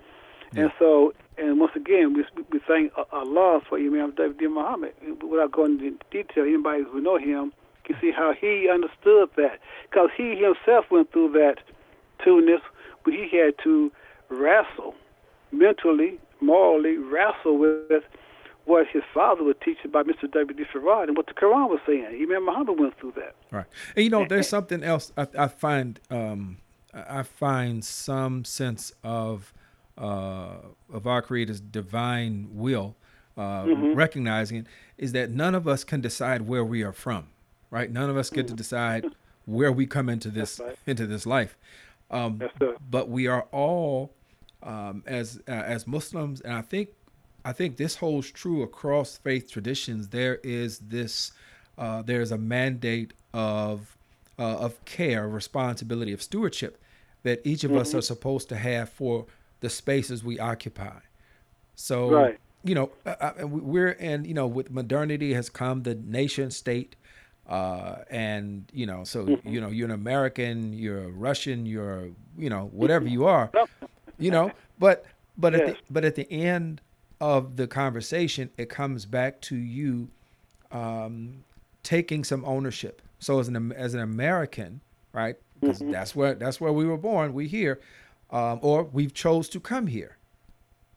Yeah. 0.52 0.62
And 0.62 0.72
so, 0.78 1.12
and 1.38 1.58
once 1.60 1.72
again, 1.74 2.14
we 2.14 2.24
we 2.50 2.60
thank 2.66 2.92
Allah 3.12 3.60
for 3.68 3.78
Imam 3.78 4.12
David 4.16 4.50
Muhammad. 4.50 4.94
Without 5.22 5.52
going 5.52 5.80
into 5.80 6.04
detail, 6.10 6.44
anybody 6.44 6.84
who 6.90 7.00
know 7.00 7.18
him 7.18 7.52
can 7.84 7.96
see 8.00 8.10
how 8.10 8.32
he 8.32 8.68
understood 8.72 9.30
that, 9.36 9.60
because 9.90 10.10
he 10.16 10.36
himself 10.36 10.86
went 10.90 11.12
through 11.12 11.32
that 11.32 11.58
two-ness, 12.24 12.60
but 13.04 13.12
he 13.12 13.28
had 13.36 13.54
to 13.62 13.92
wrestle 14.28 14.94
mentally, 15.52 16.18
morally, 16.40 16.96
wrestle 16.96 17.58
with 17.58 18.02
what 18.66 18.86
his 18.92 19.02
father 19.14 19.42
was 19.42 19.56
teaching 19.64 19.90
by 19.90 20.02
Mr. 20.02 20.30
W.D. 20.30 20.64
Fard 20.74 21.08
and 21.08 21.16
what 21.16 21.26
the 21.26 21.32
Quran 21.32 21.70
was 21.70 21.80
saying. 21.86 22.04
Imam 22.20 22.44
Muhammad 22.44 22.78
went 22.78 22.98
through 22.98 23.14
that. 23.16 23.34
Right, 23.50 23.66
and 23.94 24.04
you 24.04 24.10
know, 24.10 24.26
there's 24.28 24.48
something 24.48 24.82
else 24.82 25.12
I, 25.16 25.26
I 25.38 25.48
find. 25.48 25.98
Um, 26.10 26.58
I 27.08 27.24
find 27.24 27.84
some 27.84 28.44
sense 28.44 28.92
of 29.04 29.52
uh, 29.98 30.56
of 30.92 31.06
our 31.06 31.22
Creator's 31.22 31.60
divine 31.60 32.48
will, 32.52 32.96
uh, 33.36 33.64
mm-hmm. 33.64 33.94
recognizing 33.94 34.58
it, 34.58 34.66
is 34.98 35.12
that 35.12 35.30
none 35.30 35.54
of 35.54 35.68
us 35.68 35.84
can 35.84 36.00
decide 36.00 36.42
where 36.42 36.64
we 36.64 36.82
are 36.82 36.92
from, 36.92 37.28
right? 37.70 37.90
None 37.90 38.10
of 38.10 38.16
us 38.16 38.30
get 38.30 38.46
mm-hmm. 38.46 38.54
to 38.54 38.54
decide 38.54 39.06
where 39.44 39.72
we 39.72 39.86
come 39.86 40.08
into 40.08 40.30
this 40.30 40.60
right. 40.60 40.76
into 40.86 41.06
this 41.06 41.26
life. 41.26 41.56
Um, 42.10 42.40
but 42.90 43.08
we 43.08 43.26
are 43.26 43.46
all 43.52 44.12
um, 44.62 45.02
as 45.06 45.40
uh, 45.48 45.52
as 45.52 45.86
Muslims, 45.86 46.40
and 46.40 46.52
I 46.54 46.62
think 46.62 46.90
I 47.46 47.52
think 47.52 47.76
this 47.76 47.94
holds 47.94 48.28
true 48.32 48.64
across 48.64 49.18
faith 49.18 49.48
traditions. 49.48 50.08
There 50.08 50.40
is 50.42 50.80
this 50.80 51.30
uh, 51.78 52.02
there 52.02 52.20
is 52.20 52.32
a 52.32 52.38
mandate 52.38 53.14
of 53.32 53.96
uh, 54.36 54.56
of 54.56 54.84
care, 54.84 55.28
responsibility, 55.28 56.12
of 56.12 56.20
stewardship 56.20 56.82
that 57.22 57.40
each 57.44 57.62
of 57.62 57.70
mm-hmm. 57.70 57.80
us 57.80 57.94
are 57.94 58.02
supposed 58.02 58.48
to 58.48 58.56
have 58.56 58.88
for 58.88 59.26
the 59.60 59.70
spaces 59.70 60.24
we 60.24 60.40
occupy. 60.40 60.98
So, 61.76 62.10
right. 62.10 62.38
you 62.64 62.74
know, 62.74 62.90
uh, 63.06 63.14
uh 63.40 63.46
we're 63.46 63.96
and 64.00 64.26
you 64.26 64.34
know, 64.34 64.48
with 64.48 64.72
modernity 64.72 65.32
has 65.34 65.48
come 65.48 65.84
the 65.84 65.94
nation 65.94 66.50
state, 66.50 66.96
uh, 67.48 67.98
and 68.10 68.64
you 68.72 68.86
know, 68.86 69.04
so 69.04 69.24
mm-hmm. 69.24 69.48
you 69.48 69.60
know, 69.60 69.68
you're 69.68 69.86
an 69.86 69.94
American, 69.94 70.72
you're 70.72 71.04
a 71.04 71.10
Russian, 71.10 71.64
you're 71.64 72.08
you 72.36 72.50
know, 72.50 72.70
whatever 72.72 73.06
you 73.16 73.24
are, 73.26 73.52
you 74.18 74.32
know, 74.32 74.50
but 74.80 75.04
but 75.38 75.52
yes. 75.52 75.60
at 75.60 75.66
the, 75.68 75.76
but 75.90 76.04
at 76.04 76.16
the 76.16 76.28
end 76.32 76.80
of 77.20 77.56
the 77.56 77.66
conversation, 77.66 78.50
it 78.56 78.68
comes 78.68 79.06
back 79.06 79.40
to 79.42 79.56
you 79.56 80.08
um, 80.70 81.44
taking 81.82 82.24
some 82.24 82.44
ownership. 82.44 83.02
So 83.18 83.38
as 83.38 83.48
an 83.48 83.72
as 83.72 83.94
an 83.94 84.00
American, 84.00 84.80
right? 85.12 85.36
Because 85.60 85.80
mm-hmm. 85.80 85.92
that's 85.92 86.14
where 86.14 86.34
that's 86.34 86.60
where 86.60 86.72
we 86.72 86.84
were 86.84 86.98
born. 86.98 87.32
We 87.32 87.48
here, 87.48 87.80
um, 88.30 88.58
or 88.62 88.84
we've 88.84 89.14
chose 89.14 89.48
to 89.50 89.60
come 89.60 89.86
here, 89.86 90.16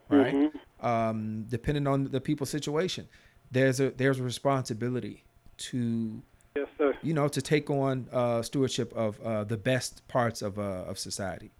right? 0.10 0.34
Mm-hmm. 0.34 0.86
Um, 0.86 1.46
depending 1.50 1.88
on 1.88 2.06
the 2.06 2.20
people's 2.20 2.50
situation, 2.50 3.08
there's 3.52 3.80
a 3.80 3.92
there's 3.92 4.20
a 4.20 4.24
responsibility 4.24 5.24
to 5.58 6.22
yes, 6.56 6.68
sir. 6.78 6.94
You 7.02 7.14
know, 7.14 7.30
to 7.30 7.42
take 7.42 7.70
on 7.70 8.08
uh, 8.12 8.42
stewardship 8.42 8.92
of 8.94 9.20
uh, 9.22 9.46
the 9.46 9.58
best 9.58 10.06
parts 10.10 10.42
of 10.42 10.60
uh, 10.60 10.84
of 10.88 11.00
society. 11.00 11.52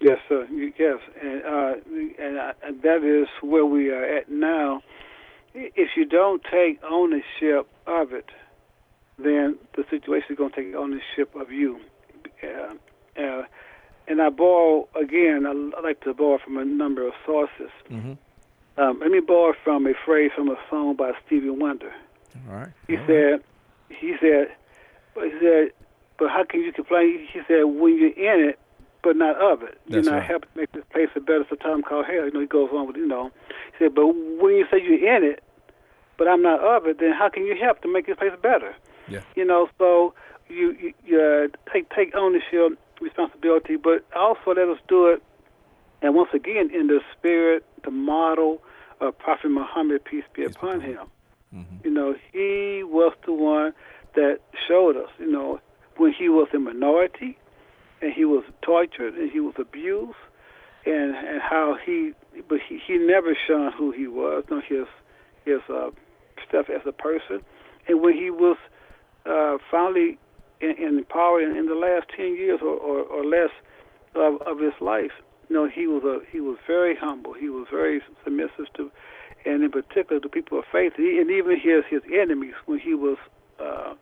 Yes, 0.00 0.18
sir. 0.28 0.46
Yes, 0.50 0.98
and 1.22 1.42
uh, 1.44 1.74
and, 2.18 2.38
uh, 2.38 2.52
and 2.62 2.82
that 2.82 3.04
is 3.04 3.28
where 3.42 3.64
we 3.64 3.90
are 3.90 4.04
at 4.04 4.30
now. 4.30 4.82
If 5.54 5.90
you 5.96 6.04
don't 6.04 6.42
take 6.50 6.80
ownership 6.82 7.68
of 7.86 8.12
it, 8.12 8.28
then 9.18 9.56
the 9.76 9.84
situation 9.88 10.32
is 10.32 10.38
going 10.38 10.50
to 10.50 10.56
take 10.56 10.74
ownership 10.74 11.34
of 11.36 11.52
you. 11.52 11.78
Uh, 12.42 12.74
uh, 13.20 13.42
and 14.08 14.20
I 14.20 14.28
borrow 14.30 14.88
again. 15.00 15.46
I 15.46 15.80
like 15.80 16.00
to 16.02 16.12
borrow 16.12 16.38
from 16.38 16.58
a 16.58 16.64
number 16.64 17.06
of 17.06 17.14
sources. 17.24 17.70
Mm-hmm. 17.90 18.12
Um, 18.76 18.98
let 19.00 19.10
me 19.10 19.20
borrow 19.20 19.54
from 19.62 19.86
a 19.86 19.94
phrase 20.04 20.32
from 20.34 20.48
a 20.48 20.56
song 20.68 20.96
by 20.96 21.12
Stevie 21.24 21.50
Wonder. 21.50 21.92
All 22.48 22.56
right. 22.56 22.68
He 22.88 22.96
All 22.96 23.06
said, 23.06 23.32
right. 23.32 23.42
he 23.88 24.14
said, 24.20 24.48
but 25.14 25.24
he 25.24 25.32
said, 25.40 25.70
but 26.18 26.30
how 26.30 26.44
can 26.44 26.60
you 26.60 26.72
complain? 26.72 27.26
He 27.32 27.40
said, 27.46 27.62
when 27.62 27.96
you're 27.96 28.10
in 28.10 28.48
it, 28.48 28.58
but 29.04 29.16
not 29.16 29.36
of 29.36 29.62
it. 29.62 29.78
That's 29.86 30.06
you're 30.06 30.14
not 30.14 30.20
right. 30.20 30.26
helping 30.26 30.48
make 30.56 30.72
this 30.72 30.84
place 30.90 31.08
a 31.14 31.20
better 31.20 31.44
So 31.48 31.56
Tom 31.56 31.82
called 31.82 32.06
hell. 32.06 32.24
You 32.24 32.32
know, 32.32 32.40
he 32.40 32.46
goes 32.46 32.70
on 32.72 32.86
with, 32.86 32.96
you 32.96 33.06
know, 33.06 33.30
he 33.78 33.84
said, 33.84 33.94
but 33.94 34.06
when 34.06 34.56
you 34.56 34.66
say 34.70 34.80
you're 34.82 35.16
in 35.16 35.22
it, 35.22 35.44
but 36.16 36.26
I'm 36.26 36.42
not 36.42 36.60
of 36.60 36.86
it, 36.86 36.98
then 36.98 37.12
how 37.12 37.28
can 37.28 37.44
you 37.44 37.54
help 37.60 37.82
to 37.82 37.92
make 37.92 38.06
this 38.06 38.16
place 38.16 38.32
better? 38.42 38.74
Yeah. 39.08 39.20
You 39.36 39.44
know, 39.44 39.68
so 39.78 40.14
you, 40.48 40.76
you, 40.80 40.94
you 41.04 41.20
uh, 41.20 41.72
take 41.72 41.90
take 41.90 42.14
ownership, 42.14 42.78
responsibility, 43.00 43.76
but 43.76 44.04
also 44.16 44.54
let 44.56 44.68
us 44.68 44.78
do 44.88 45.08
it. 45.08 45.22
And 46.02 46.14
once 46.14 46.30
again, 46.32 46.70
in 46.72 46.86
the 46.86 47.00
spirit, 47.16 47.64
the 47.84 47.90
model 47.90 48.62
of 49.00 49.18
Prophet 49.18 49.50
Muhammad, 49.50 50.04
peace 50.04 50.24
be 50.34 50.44
peace 50.44 50.56
upon 50.56 50.80
him. 50.80 51.00
Mm-hmm. 51.54 51.76
You 51.84 51.90
know, 51.90 52.14
he 52.32 52.82
was 52.84 53.12
the 53.26 53.32
one 53.32 53.74
that 54.14 54.40
showed 54.68 54.96
us. 54.96 55.10
You 55.18 55.30
know, 55.30 55.60
when 55.96 56.12
he 56.12 56.28
was 56.28 56.48
a 56.54 56.58
minority, 56.58 57.38
and 58.04 58.12
he 58.12 58.24
was 58.26 58.44
tortured, 58.60 59.14
and 59.14 59.30
he 59.30 59.40
was 59.40 59.54
abused, 59.58 60.12
and 60.84 61.16
and 61.16 61.40
how 61.40 61.76
he, 61.84 62.12
but 62.48 62.58
he 62.68 62.78
he 62.86 62.98
never 62.98 63.36
shown 63.48 63.72
who 63.72 63.90
he 63.90 64.06
was, 64.06 64.44
no 64.50 64.60
his 64.60 64.86
his 65.44 65.60
uh, 65.70 65.90
stuff 66.46 66.66
as 66.68 66.82
a 66.86 66.92
person, 66.92 67.40
and 67.88 68.02
when 68.02 68.12
he 68.14 68.30
was 68.30 68.58
uh, 69.24 69.56
finally 69.70 70.18
in, 70.60 70.72
in 70.76 71.04
power 71.04 71.40
in, 71.40 71.56
in 71.56 71.66
the 71.66 71.74
last 71.74 72.06
ten 72.14 72.36
years 72.36 72.60
or, 72.62 72.76
or, 72.76 73.00
or 73.04 73.24
less 73.24 73.50
of, 74.14 74.40
of 74.42 74.60
his 74.60 74.74
life. 74.80 75.12
You 75.48 75.56
know, 75.56 75.68
he 75.68 75.86
was 75.86 76.02
a 76.04 76.20
he 76.30 76.40
was 76.40 76.58
very 76.66 76.96
humble. 76.96 77.32
He 77.34 77.48
was 77.48 77.66
very 77.70 78.00
submissive 78.22 78.66
to, 78.76 78.90
and 79.44 79.62
in 79.62 79.70
particular 79.70 80.20
to 80.20 80.28
people 80.28 80.58
of 80.58 80.64
faith, 80.70 80.92
and 80.98 81.30
even 81.30 81.58
his 81.58 81.84
his 81.88 82.02
enemies 82.12 82.54
when 82.66 82.78
he 82.78 82.94
was 82.94 83.18
uh, 83.60 83.94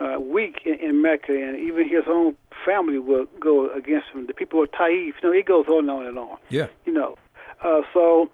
uh, 0.00 0.18
weak 0.20 0.62
in, 0.64 0.74
in 0.74 1.02
Mecca, 1.02 1.32
and 1.32 1.58
even 1.58 1.88
his 1.88 2.04
own 2.08 2.36
family 2.64 2.98
will 2.98 3.26
go 3.40 3.70
against 3.70 4.08
him. 4.08 4.26
The 4.26 4.34
people 4.34 4.62
of 4.62 4.72
Taif, 4.72 5.14
you 5.22 5.28
know, 5.28 5.32
it 5.32 5.46
goes 5.46 5.66
on 5.68 5.80
and 5.80 5.90
on 5.90 6.06
and 6.06 6.18
on. 6.18 6.38
Yeah, 6.48 6.68
you 6.84 6.92
know, 6.92 7.16
uh, 7.62 7.82
so. 7.92 8.30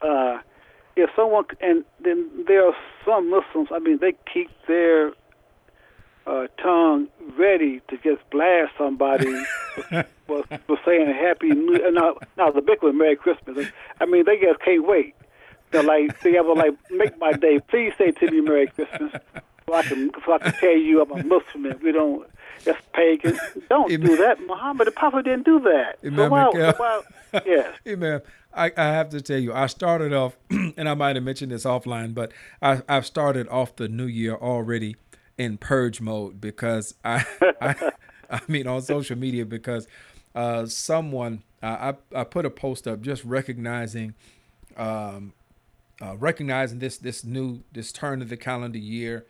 Uh, 0.00 0.38
if 0.96 1.08
someone 1.16 1.44
and 1.60 1.84
then 2.04 2.28
there 2.46 2.66
are 2.66 2.76
some 3.04 3.30
Muslims. 3.30 3.68
I 3.72 3.78
mean, 3.78 3.98
they 3.98 4.14
keep 4.32 4.50
their 4.66 5.12
uh, 6.26 6.46
tongue 6.62 7.08
ready 7.36 7.80
to 7.88 7.96
just 7.98 8.28
blast 8.30 8.72
somebody 8.78 9.32
for, 10.26 10.44
for 10.66 10.78
saying 10.84 11.06
Happy 11.06 11.48
New. 11.48 11.76
Uh, 11.84 11.90
now, 11.90 12.16
now 12.36 12.50
the 12.50 12.60
big 12.60 12.82
one, 12.82 12.98
Merry 12.98 13.16
Christmas. 13.16 13.66
I 14.00 14.06
mean, 14.06 14.24
they 14.24 14.38
just 14.38 14.60
can't 14.60 14.86
wait. 14.86 15.14
They're 15.70 15.82
like 15.82 16.20
they 16.20 16.36
ever 16.36 16.54
like 16.54 16.74
make 16.90 17.18
my 17.18 17.32
day. 17.32 17.58
Please 17.58 17.94
say 17.96 18.10
to 18.10 18.30
me 18.30 18.42
Merry 18.42 18.66
Christmas, 18.66 19.12
so 19.66 19.74
I 19.74 19.82
can 19.82 20.10
so 20.24 20.32
I 20.32 20.38
can 20.38 20.52
tell 20.52 20.76
you 20.76 21.02
I'm 21.02 21.10
a 21.12 21.22
Muslim. 21.22 21.80
We 21.82 21.92
don't. 21.92 22.28
That's 22.64 22.80
pagan. 22.92 23.38
Don't 23.68 23.88
do 23.88 24.16
that. 24.18 24.38
Muhammad 24.46 24.86
the 24.86 24.92
Prophet 24.92 25.24
didn't 25.24 25.44
do 25.44 25.60
that. 25.60 25.98
Imam 26.04 26.16
so 26.16 26.28
why, 26.28 26.72
why, 26.76 27.42
yes. 27.44 27.76
Imam, 27.86 28.20
I, 28.54 28.72
I 28.76 28.84
have 28.84 29.08
to 29.10 29.20
tell 29.20 29.38
you, 29.38 29.52
I 29.52 29.66
started 29.66 30.12
off, 30.12 30.36
and 30.50 30.88
I 30.88 30.94
might 30.94 31.16
have 31.16 31.24
mentioned 31.24 31.50
this 31.50 31.64
offline, 31.64 32.14
but 32.14 32.32
I, 32.60 32.82
I've 32.88 33.06
started 33.06 33.48
off 33.48 33.76
the 33.76 33.88
new 33.88 34.06
year 34.06 34.34
already 34.34 34.96
in 35.38 35.56
purge 35.56 36.00
mode 36.00 36.40
because 36.40 36.94
I, 37.04 37.24
I, 37.60 37.90
I 38.30 38.40
mean, 38.48 38.66
on 38.66 38.82
social 38.82 39.16
media 39.16 39.44
because 39.44 39.88
uh, 40.34 40.66
someone 40.66 41.42
uh, 41.62 41.94
I 42.14 42.20
I 42.20 42.24
put 42.24 42.44
a 42.44 42.50
post 42.50 42.88
up 42.88 43.00
just 43.00 43.24
recognizing, 43.24 44.14
um, 44.76 45.32
uh, 46.00 46.16
recognizing 46.16 46.78
this 46.78 46.98
this 46.98 47.24
new 47.24 47.60
this 47.72 47.92
turn 47.92 48.20
of 48.20 48.28
the 48.28 48.36
calendar 48.36 48.78
year, 48.78 49.24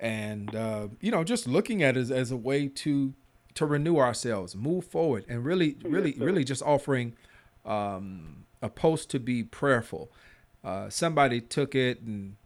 and 0.00 0.54
uh, 0.54 0.88
you 1.00 1.10
know 1.10 1.24
just 1.24 1.46
looking 1.46 1.82
at 1.82 1.96
it 1.96 2.00
as, 2.00 2.10
as 2.10 2.30
a 2.30 2.36
way 2.36 2.68
to 2.68 3.14
to 3.54 3.66
renew 3.66 3.96
ourselves, 3.96 4.54
move 4.54 4.84
forward, 4.84 5.24
and 5.28 5.44
really 5.44 5.76
really 5.82 6.14
really 6.18 6.44
just 6.44 6.62
offering. 6.62 7.14
Um, 7.64 8.46
a 8.62 8.68
post 8.68 9.10
to 9.10 9.20
be 9.20 9.42
prayerful. 9.42 10.10
Uh, 10.64 10.88
somebody 10.88 11.40
took 11.40 11.74
it 11.74 12.00
and 12.00 12.36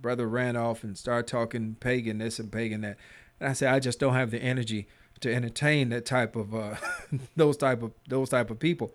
brother 0.00 0.28
ran 0.28 0.56
off 0.56 0.82
and 0.84 0.96
started 0.98 1.26
talking 1.26 1.76
pagan 1.80 2.18
this 2.18 2.38
and 2.38 2.50
pagan 2.50 2.82
that. 2.82 2.96
And 3.40 3.48
I 3.48 3.52
said, 3.52 3.72
I 3.72 3.80
just 3.80 3.98
don't 3.98 4.14
have 4.14 4.30
the 4.30 4.42
energy 4.42 4.88
to 5.20 5.32
entertain 5.32 5.90
that 5.90 6.04
type 6.04 6.36
of 6.36 6.54
uh, 6.54 6.74
those 7.36 7.56
type 7.56 7.82
of 7.82 7.92
those 8.08 8.28
type 8.28 8.50
of 8.50 8.58
people. 8.58 8.94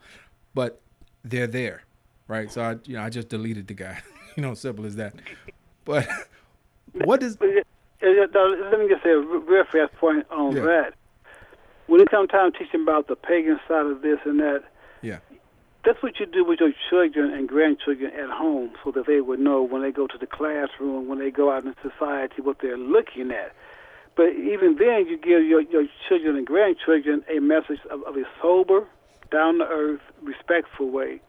But 0.54 0.82
they're 1.24 1.48
there, 1.48 1.84
right? 2.28 2.52
So 2.52 2.62
I, 2.62 2.76
you 2.86 2.96
know, 2.96 3.04
I 3.04 3.10
just 3.10 3.30
deleted 3.30 3.68
the 3.68 3.74
guy. 3.74 4.02
you 4.36 4.44
know, 4.44 4.54
simple 4.54 4.86
as 4.86 4.96
that. 4.98 5.16
But 5.86 6.08
what 6.94 7.24
is? 7.24 7.38
Eh, 8.02 8.08
eh, 8.08 8.40
let 8.72 8.80
me 8.80 8.88
just 8.88 9.04
say 9.04 9.12
a 9.12 9.20
real 9.20 9.64
fast 9.72 9.94
point 10.00 10.26
on 10.30 10.56
yeah. 10.56 10.64
that. 10.64 10.94
When 11.88 12.02
it 12.02 12.10
comes 12.10 12.30
time 12.30 12.52
teaching 12.52 12.82
about 12.82 13.08
the 13.08 13.16
pagan 13.16 13.60
side 13.68 13.86
of 13.86 14.02
this 14.02 14.20
and 14.26 14.40
that, 14.40 14.64
yeah, 15.02 15.20
that's 15.88 16.04
what 16.04 16.20
you 16.20 16.26
do 16.26 16.44
with 16.44 16.60
your 16.60 16.74
children 16.90 17.34
and 17.34 17.48
grandchildren 17.48 18.12
at 18.14 18.30
home 18.30 18.72
so 18.84 18.92
that 18.92 19.08
they 19.08 19.22
would 19.22 19.40
know 19.40 19.64
when 19.64 19.82
they 19.82 19.92
go 19.92 20.06
to 20.06 20.18
the 20.18 20.28
classroom, 20.28 21.08
when 21.08 21.18
they 21.18 21.32
go 21.32 21.50
out 21.50 21.64
in 21.64 21.74
society, 21.82 22.42
what 22.42 22.58
they're 22.62 22.78
looking 22.78 23.32
at. 23.32 23.54
But 24.18 24.34
even 24.34 24.76
then, 24.78 25.08
you 25.08 25.18
give 25.18 25.44
your, 25.46 25.62
your 25.62 25.86
children 26.10 26.36
and 26.36 26.46
grandchildren 26.46 27.24
a 27.30 27.40
message 27.40 27.80
of, 27.90 28.04
of 28.04 28.18
a 28.18 28.24
sober, 28.42 28.86
down 29.32 29.60
to 29.60 29.66
earth, 29.66 30.02
respectful 30.22 30.90
way. 30.90 31.22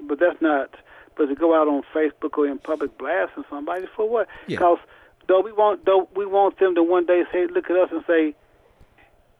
But 0.00 0.18
that's 0.18 0.40
not. 0.40 0.74
But 1.16 1.26
to 1.26 1.34
go 1.34 1.54
out 1.54 1.68
on 1.68 1.82
Facebook 1.94 2.36
or 2.36 2.48
in 2.48 2.58
public 2.58 2.98
blasting 2.98 3.44
somebody 3.48 3.86
for 3.94 4.08
what? 4.08 4.28
Because 4.48 4.78
yeah. 4.80 4.90
Though 5.28 5.40
we 5.40 5.52
want, 5.52 5.84
though 5.84 6.08
we 6.14 6.26
want 6.26 6.58
them 6.58 6.74
to 6.74 6.82
one 6.82 7.06
day 7.06 7.24
say, 7.32 7.46
look 7.46 7.70
at 7.70 7.76
us 7.76 7.88
and 7.92 8.04
say, 8.06 8.34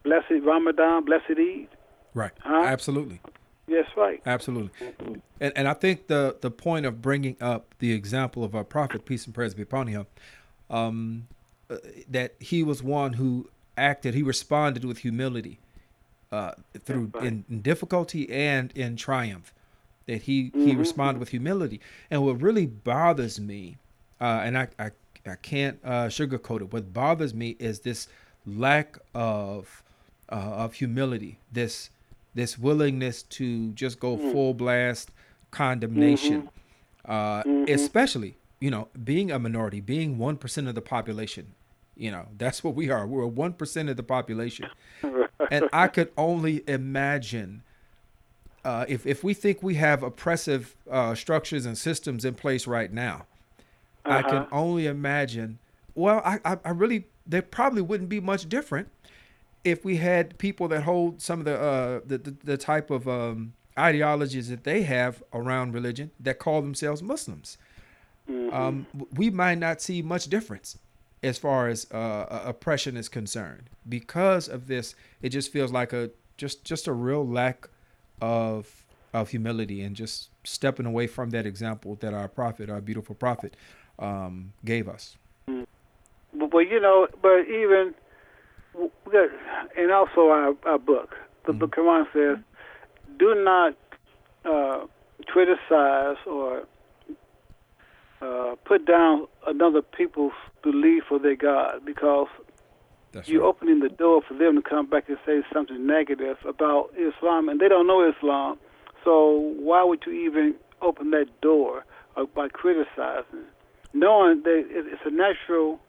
"Blessed 0.03 0.43
Ramadan, 0.43 1.05
blessed 1.05 1.31
Eid." 1.31 1.67
Right. 2.13 2.31
Huh? 2.41 2.63
Absolutely. 2.65 3.21
Yes, 3.67 3.87
right. 3.97 4.21
Absolutely. 4.25 4.71
And 5.39 5.53
and 5.55 5.67
I 5.67 5.73
think 5.73 6.07
the 6.07 6.37
the 6.39 6.51
point 6.51 6.85
of 6.85 7.01
bringing 7.01 7.35
up 7.41 7.73
the 7.79 7.93
example 7.93 8.43
of 8.43 8.55
our 8.55 8.63
prophet, 8.63 9.05
peace 9.05 9.25
and 9.25 9.33
praise 9.33 9.53
be 9.53 9.63
upon 9.63 9.87
him, 9.87 10.05
um, 10.69 11.27
uh, 11.69 11.77
that 12.09 12.35
he 12.39 12.63
was 12.63 12.83
one 12.83 13.13
who 13.13 13.49
acted, 13.77 14.13
he 14.13 14.23
responded 14.23 14.85
with 14.85 14.99
humility 14.99 15.59
uh, 16.31 16.51
through 16.83 17.11
right. 17.13 17.25
in, 17.25 17.45
in, 17.49 17.61
difficulty 17.61 18.29
and 18.31 18.71
in 18.73 18.95
triumph. 18.95 19.53
That 20.05 20.23
he 20.23 20.45
mm-hmm. 20.45 20.67
he 20.67 20.75
responded 20.75 21.19
with 21.19 21.29
humility. 21.29 21.81
And 22.11 22.23
what 22.23 22.41
really 22.41 22.67
bothers 22.67 23.39
me, 23.39 23.77
uh, 24.21 24.41
and 24.43 24.57
I, 24.57 24.67
I 24.77 24.91
I 25.27 25.35
can't 25.35 25.79
uh, 25.83 26.07
sugarcoat 26.07 26.61
it. 26.61 26.73
What 26.73 26.93
bothers 26.93 27.33
me 27.33 27.55
is 27.59 27.79
this 27.79 28.07
lack 28.45 28.97
of 29.13 29.83
uh, 30.29 30.35
of 30.35 30.73
humility. 30.73 31.39
This 31.51 31.89
this 32.33 32.57
willingness 32.59 33.23
to 33.23 33.71
just 33.71 33.99
go 33.99 34.17
mm. 34.17 34.31
full 34.31 34.53
blast 34.53 35.11
condemnation, 35.51 36.43
mm-hmm. 36.43 37.11
Uh, 37.11 37.43
mm-hmm. 37.43 37.73
especially 37.73 38.37
you 38.59 38.71
know 38.71 38.87
being 39.03 39.31
a 39.31 39.39
minority, 39.39 39.79
being 39.79 40.17
one 40.17 40.37
percent 40.37 40.67
of 40.67 40.75
the 40.75 40.81
population 40.81 41.53
You 41.95 42.11
know, 42.11 42.27
that's 42.37 42.63
what 42.63 42.75
we 42.75 42.89
are. 42.89 43.07
We're 43.07 43.25
one 43.25 43.53
percent 43.53 43.89
of 43.89 43.97
the 43.97 44.03
population, 44.03 44.69
and 45.49 45.69
I 45.73 45.87
could 45.87 46.11
only 46.17 46.63
imagine 46.67 47.63
uh, 48.63 48.85
if 48.87 49.05
if 49.05 49.23
we 49.23 49.33
think 49.33 49.63
we 49.63 49.75
have 49.75 50.03
oppressive 50.03 50.75
uh, 50.89 51.15
structures 51.15 51.65
and 51.65 51.77
systems 51.77 52.25
in 52.25 52.33
place 52.33 52.67
right 52.67 52.91
now. 52.91 53.25
Uh-huh. 54.05 54.17
I 54.17 54.21
can 54.21 54.47
only 54.51 54.87
imagine. 54.87 55.59
Well, 55.95 56.21
I, 56.23 56.39
I, 56.45 56.57
I 56.63 56.69
really 56.69 57.05
there 57.25 57.41
probably 57.41 57.81
wouldn't 57.81 58.09
be 58.09 58.19
much 58.19 58.47
different 58.47 58.89
if 59.63 59.83
we 59.83 59.97
had 59.97 60.37
people 60.37 60.67
that 60.67 60.83
hold 60.83 61.21
some 61.21 61.39
of 61.39 61.45
the 61.45 61.59
uh, 61.59 61.99
the, 62.05 62.17
the, 62.17 62.35
the 62.43 62.57
type 62.57 62.91
of 62.91 63.07
um, 63.07 63.53
ideologies 63.77 64.49
that 64.49 64.63
they 64.63 64.83
have 64.83 65.23
around 65.33 65.73
religion 65.73 66.11
that 66.19 66.39
call 66.39 66.61
themselves 66.61 67.01
Muslims. 67.01 67.57
Mm-hmm. 68.29 68.55
Um, 68.55 68.87
we 69.13 69.29
might 69.29 69.57
not 69.57 69.81
see 69.81 70.01
much 70.01 70.25
difference 70.25 70.77
as 71.21 71.37
far 71.37 71.67
as 71.67 71.89
uh, 71.91 72.41
oppression 72.45 72.97
is 72.97 73.09
concerned 73.09 73.69
because 73.89 74.47
of 74.47 74.67
this. 74.67 74.95
It 75.21 75.29
just 75.29 75.51
feels 75.51 75.71
like 75.71 75.93
a 75.93 76.11
just 76.37 76.63
just 76.63 76.87
a 76.87 76.93
real 76.93 77.27
lack 77.27 77.67
of 78.21 78.85
of 79.13 79.29
humility 79.29 79.81
and 79.81 79.95
just 79.95 80.29
stepping 80.43 80.85
away 80.85 81.07
from 81.07 81.29
that 81.31 81.45
example 81.45 81.95
that 82.01 82.13
our 82.13 82.27
prophet, 82.27 82.69
our 82.69 82.81
beautiful 82.81 83.15
prophet, 83.15 83.55
um, 83.99 84.53
gave 84.63 84.87
us. 84.87 85.17
Well, 85.47 86.63
you 86.63 86.79
know, 86.79 87.07
but 87.21 87.47
even 87.47 87.93
and 89.77 89.91
also 89.91 90.29
our, 90.29 90.53
our 90.65 90.77
book, 90.77 91.15
the, 91.45 91.53
mm-hmm. 91.53 91.59
the 91.59 91.67
Quran 91.67 92.05
says 92.13 92.43
do 93.17 93.35
not 93.43 93.75
uh, 94.43 94.85
criticize 95.27 96.17
or 96.25 96.63
uh, 98.21 98.55
put 98.65 98.85
down 98.85 99.27
another 99.47 99.81
people's 99.81 100.33
belief 100.63 101.03
for 101.07 101.19
their 101.19 101.35
God 101.35 101.85
because 101.85 102.27
That's 103.11 103.29
you're 103.29 103.41
right. 103.41 103.47
opening 103.47 103.79
the 103.79 103.89
door 103.89 104.21
for 104.27 104.33
them 104.33 104.55
to 104.55 104.61
come 104.61 104.87
back 104.87 105.07
and 105.09 105.17
say 105.25 105.41
something 105.53 105.85
negative 105.85 106.37
about 106.47 106.91
Islam, 106.97 107.49
and 107.49 107.59
they 107.59 107.67
don't 107.67 107.87
know 107.87 108.09
Islam. 108.09 108.57
So 109.03 109.53
why 109.59 109.83
would 109.83 110.03
you 110.05 110.13
even 110.13 110.55
open 110.81 111.11
that 111.11 111.27
door 111.41 111.85
uh, 112.17 112.25
by 112.25 112.47
criticizing, 112.49 113.45
knowing 113.95 114.43
that 114.43 114.65
it's 114.69 115.01
a 115.05 115.09
natural 115.09 115.79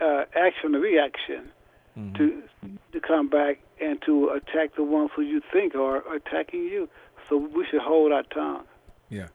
uh, 0.00 0.24
action 0.34 0.74
or 0.74 0.80
reaction 0.80 1.50
mm-hmm. 1.98 2.14
to 2.14 2.42
to 2.92 3.00
come 3.00 3.28
back 3.28 3.58
and 3.80 4.00
to 4.06 4.30
attack 4.30 4.76
the 4.76 4.84
ones 4.84 5.10
who 5.14 5.22
you 5.22 5.42
think 5.52 5.74
are 5.74 5.98
attacking 6.14 6.62
you. 6.62 6.88
So 7.28 7.36
we 7.36 7.66
should 7.70 7.80
hold 7.80 8.12
our 8.12 8.22
tongue. 8.24 8.64
Yeah. 9.08 9.28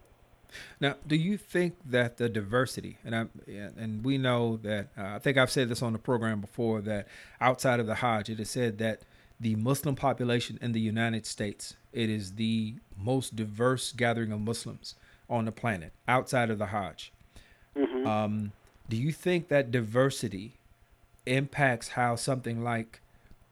Now, 0.80 0.96
do 1.06 1.16
you 1.16 1.38
think 1.38 1.76
that 1.86 2.18
the 2.18 2.30
diversity, 2.30 2.98
and 3.04 3.16
I, 3.16 3.26
and 3.48 4.06
we 4.06 4.18
know 4.18 4.58
that 4.58 4.90
uh, 4.98 5.16
I 5.16 5.20
think 5.20 5.38
I've 5.38 5.52
said 5.52 5.70
this 5.70 5.82
on 5.82 5.92
the 5.92 6.00
program 6.00 6.40
before 6.40 6.82
that 6.82 7.08
outside 7.42 7.80
of 7.80 7.88
the 7.88 7.96
Hajj, 7.96 8.30
it 8.30 8.40
is 8.40 8.50
said 8.50 8.78
that 8.78 9.02
the 9.40 9.56
Muslim 9.56 9.96
population 9.96 10.58
in 10.62 10.72
the 10.72 10.80
United 10.80 11.26
States 11.26 11.76
it 11.92 12.10
is 12.10 12.34
the 12.34 12.76
most 12.98 13.36
diverse 13.36 13.92
gathering 13.92 14.32
of 14.32 14.42
Muslims 14.42 14.96
on 15.30 15.46
the 15.46 15.52
planet 15.52 15.92
outside 16.08 16.50
of 16.50 16.58
the 16.58 16.68
Hajj. 16.68 17.12
Mm-hmm. 17.78 18.08
Um, 18.08 18.52
do 18.90 18.98
you 18.98 19.12
think 19.12 19.48
that 19.50 19.72
diversity 19.72 20.54
impacts 21.26 21.90
how 21.90 22.16
something 22.16 22.64
like 22.64 23.02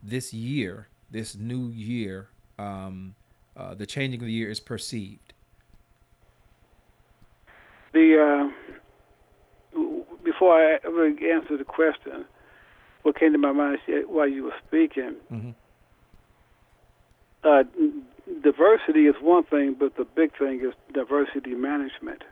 this 0.02 0.34
year, 0.34 0.88
this 1.10 1.36
new 1.36 1.68
year, 1.70 2.28
um, 2.60 3.16
uh, 3.56 3.74
the 3.74 3.86
changing 3.86 4.22
of 4.22 4.28
the 4.28 4.34
year 4.34 4.50
is 4.50 4.60
perceived? 4.60 5.34
The 7.94 8.52
uh, 9.74 9.80
before 10.24 10.60
I 10.60 10.80
ever 10.86 11.06
answer 11.08 11.58
the 11.58 11.64
question, 11.64 12.26
what 13.04 13.20
came 13.20 13.34
to 13.34 13.38
my 13.38 13.52
mind 13.52 13.80
while 14.08 14.28
you 14.28 14.46
were 14.46 14.56
speaking, 14.68 15.16
mm-hmm. 15.32 15.52
uh, 17.44 17.64
diversity 18.42 19.08
is 19.08 19.16
one 19.22 19.44
thing, 19.44 19.76
but 19.78 19.96
the 19.96 20.06
big 20.06 20.38
thing 20.38 20.62
is 20.62 20.74
diversity 20.94 21.54
management. 21.54 22.24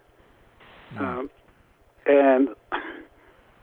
Mm-hmm. 0.94 1.06
Um, 1.06 1.30
and 2.06 2.50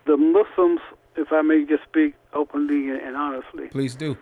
the 0.07 0.17
Muslims 0.17 0.81
if 1.19 1.33
I 1.33 1.43
may 1.43 1.65
just 1.65 1.83
speak 1.85 2.15
openly 2.33 2.91
and 2.91 3.17
honestly. 3.17 3.69
Please 3.69 3.95
do. 3.95 4.17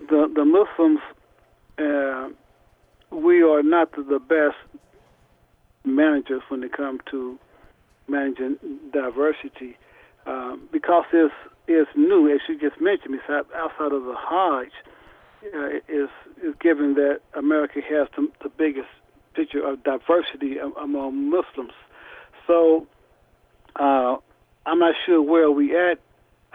The 0.00 0.30
the 0.34 0.44
Muslims, 0.44 1.00
uh, 1.78 2.28
we 3.16 3.42
are 3.42 3.62
not 3.62 3.92
the 3.92 4.18
best 4.18 4.56
managers 5.84 6.42
when 6.48 6.62
it 6.64 6.72
comes 6.72 7.00
to 7.10 7.38
managing 8.08 8.58
diversity, 8.92 9.78
um, 10.26 10.68
because 10.72 11.04
it's 11.12 11.34
it's 11.68 11.90
new, 11.96 12.28
as 12.34 12.40
you 12.48 12.58
just 12.58 12.80
mentioned. 12.80 13.14
It's 13.14 13.46
outside 13.54 13.92
of 13.92 14.04
the 14.04 14.16
Hajj. 14.16 14.72
Uh, 15.54 15.76
is 15.88 16.08
is 16.42 16.54
given 16.58 16.94
that 16.94 17.20
America 17.34 17.80
has 17.86 18.08
the, 18.16 18.26
the 18.42 18.48
biggest 18.48 18.88
picture 19.34 19.62
of 19.66 19.82
diversity 19.84 20.56
among 20.58 21.30
Muslims. 21.30 21.74
So 22.46 22.86
uh, 23.76 24.16
I'm 24.66 24.78
not 24.78 24.94
sure 25.06 25.20
where 25.20 25.50
we 25.50 25.76
at 25.76 25.98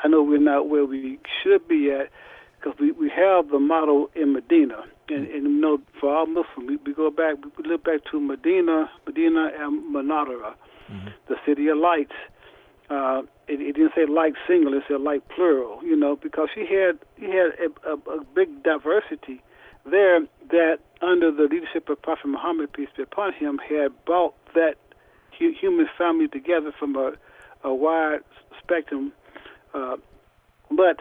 I 0.03 0.07
know 0.07 0.23
we're 0.23 0.39
not 0.39 0.69
where 0.69 0.85
we 0.85 1.19
should 1.41 1.67
be 1.67 1.91
at 1.91 2.09
because 2.57 2.77
we, 2.79 2.91
we 2.91 3.09
have 3.09 3.49
the 3.49 3.59
model 3.59 4.09
in 4.15 4.33
Medina. 4.33 4.83
And, 5.09 5.27
and 5.27 5.43
you 5.43 5.61
know, 5.61 5.79
for 5.99 6.13
our 6.13 6.25
Muslims, 6.25 6.67
we, 6.67 6.77
we 6.77 6.93
go 6.93 7.09
back, 7.09 7.35
we 7.57 7.63
look 7.63 7.83
back 7.83 8.01
to 8.11 8.19
Medina, 8.19 8.89
Medina 9.05 9.49
and 9.57 9.95
Munawwara, 9.95 10.53
mm-hmm. 10.91 11.07
the 11.27 11.35
city 11.45 11.67
of 11.67 11.77
lights. 11.77 12.13
Uh, 12.89 13.21
it, 13.47 13.61
it 13.61 13.73
didn't 13.73 13.91
say 13.95 14.05
light 14.05 14.33
single; 14.47 14.73
it 14.73 14.83
said 14.87 15.01
light 15.01 15.23
plural. 15.35 15.79
You 15.83 15.95
know, 15.95 16.15
because 16.15 16.49
he 16.53 16.61
had 16.61 16.97
he 17.17 17.25
had 17.25 17.51
a, 17.59 17.89
a, 17.89 18.19
a 18.19 18.23
big 18.35 18.63
diversity 18.63 19.41
there 19.85 20.21
that 20.49 20.79
under 21.01 21.31
the 21.31 21.43
leadership 21.43 21.87
of 21.89 22.01
Prophet 22.01 22.27
Muhammad 22.27 22.73
peace 22.73 22.89
be 22.97 23.03
upon 23.03 23.33
him 23.33 23.59
had 23.59 23.89
brought 24.05 24.33
that 24.55 24.75
human 25.39 25.87
family 25.97 26.27
together 26.27 26.73
from 26.77 26.95
a, 26.95 27.13
a 27.63 27.73
wide 27.73 28.21
spectrum 28.61 29.11
uh, 29.73 29.97
but 30.71 30.99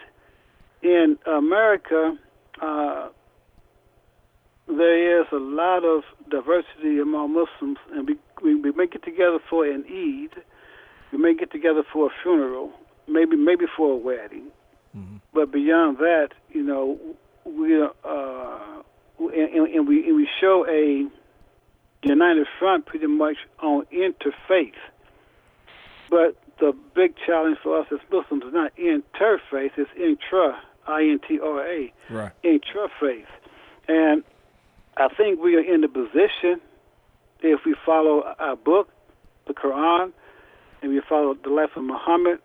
in 0.83 1.19
America, 1.27 2.19
uh, 2.61 3.09
there 4.67 5.21
is 5.21 5.27
a 5.33 5.37
lot 5.37 5.85
of 5.85 6.03
diversity 6.31 6.99
among 7.01 7.33
Muslims, 7.33 7.79
and 7.93 8.09
we, 8.09 8.17
we, 8.43 8.55
we 8.55 8.73
may 8.73 8.87
get 8.87 9.03
together 9.03 9.39
for 9.49 9.65
an 9.65 9.85
Eid, 9.89 10.43
we 11.13 11.19
may 11.19 11.35
get 11.35 11.51
together 11.51 11.83
for 11.91 12.07
a 12.07 12.11
funeral, 12.23 12.73
maybe 13.07 13.37
maybe 13.37 13.65
for 13.77 13.93
a 13.93 13.97
wedding, 13.97 14.49
mm-hmm. 14.97 15.17
but 15.33 15.51
beyond 15.51 15.99
that, 15.99 16.29
you 16.51 16.63
know, 16.63 16.99
we 17.45 17.83
uh, 17.83 18.83
and, 19.19 19.69
and 19.69 19.89
we 19.89 20.07
and 20.07 20.17
we 20.17 20.29
show 20.39 20.67
a 20.69 21.07
united 22.03 22.47
front 22.59 22.87
pretty 22.87 23.07
much 23.07 23.37
on 23.61 23.85
interfaith, 23.93 24.73
but 26.11 26.37
the 26.61 26.73
big 26.95 27.15
challenge 27.27 27.59
for 27.63 27.81
us 27.81 27.87
as 27.93 27.99
Muslims 28.11 28.45
is 28.45 28.53
not 28.53 28.73
interfaith, 28.77 29.71
it's 29.77 29.91
intra, 29.97 30.59
I-N-T-R-A, 30.87 31.93
right. 32.11 32.33
intra-faith. 32.43 33.27
And 33.89 34.23
I 34.97 35.09
think 35.09 35.41
we 35.41 35.57
are 35.57 35.61
in 35.61 35.81
the 35.83 35.89
position, 35.89 36.61
if 37.41 37.61
we 37.65 37.75
follow 37.87 38.23
our 38.39 38.57
book, 38.57 38.89
the 39.47 39.55
Quran, 39.55 40.13
and 40.83 40.93
we 40.93 41.01
follow 41.09 41.35
the 41.35 41.51
life 41.51 41.71
of 41.77 41.85
Muhammad, 41.85 42.41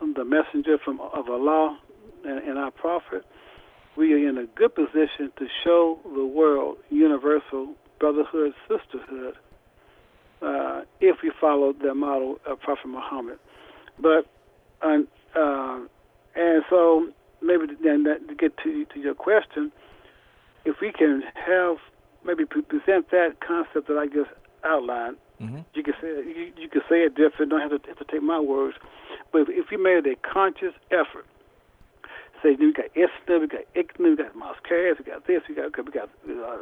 the 0.00 0.24
messenger 0.24 0.78
from 0.78 1.00
of 1.00 1.28
Allah 1.28 1.78
and, 2.24 2.38
and 2.38 2.58
our 2.58 2.70
prophet, 2.70 3.24
we 3.96 4.12
are 4.14 4.28
in 4.28 4.38
a 4.38 4.46
good 4.46 4.74
position 4.74 5.32
to 5.38 5.46
show 5.64 5.98
the 6.04 6.24
world 6.24 6.78
universal 6.90 7.74
brotherhood, 7.98 8.54
sisterhood, 8.68 9.34
uh, 10.42 10.82
if 11.00 11.16
we 11.22 11.30
follow 11.40 11.72
the 11.72 11.94
model 11.94 12.38
of 12.46 12.60
Prophet 12.60 12.88
Muhammad. 12.88 13.38
But 14.00 14.26
uh, 14.82 14.98
uh, 15.34 15.80
and 16.34 16.62
so 16.70 17.08
maybe 17.42 17.66
then 17.82 18.04
that, 18.04 18.28
to 18.28 18.34
get 18.34 18.56
to 18.58 18.84
to 18.84 19.00
your 19.00 19.14
question, 19.14 19.72
if 20.64 20.76
we 20.80 20.92
can 20.92 21.22
have 21.34 21.76
maybe 22.24 22.44
present 22.44 23.10
that 23.10 23.36
concept 23.46 23.88
that 23.88 23.98
I 23.98 24.06
just 24.06 24.30
outlined, 24.64 25.16
mm-hmm. 25.40 25.60
you 25.74 25.82
can 25.82 25.94
say 26.00 26.08
you, 26.08 26.52
you 26.56 26.68
can 26.68 26.82
say 26.88 27.02
it 27.02 27.14
different. 27.16 27.50
Don't 27.50 27.60
have 27.60 27.82
to, 27.82 27.88
have 27.88 27.98
to 27.98 28.04
take 28.04 28.22
my 28.22 28.38
words, 28.38 28.76
but 29.32 29.42
if, 29.42 29.48
if 29.50 29.70
we 29.70 29.76
made 29.76 30.06
a 30.06 30.16
conscious 30.16 30.74
effort 30.90 31.26
say 32.42 32.56
we 32.58 32.72
got 32.72 32.86
ISNA, 32.94 33.38
we 33.40 33.46
got 33.48 33.64
ICNA, 33.74 34.10
we 34.10 34.16
got 34.16 34.34
Moscares, 34.34 34.98
we 34.98 35.04
got 35.04 35.26
this, 35.26 35.42
we 35.48 35.54
got 35.54 35.76
we 35.76 35.92
got 35.92 36.08
uh, 36.28 36.58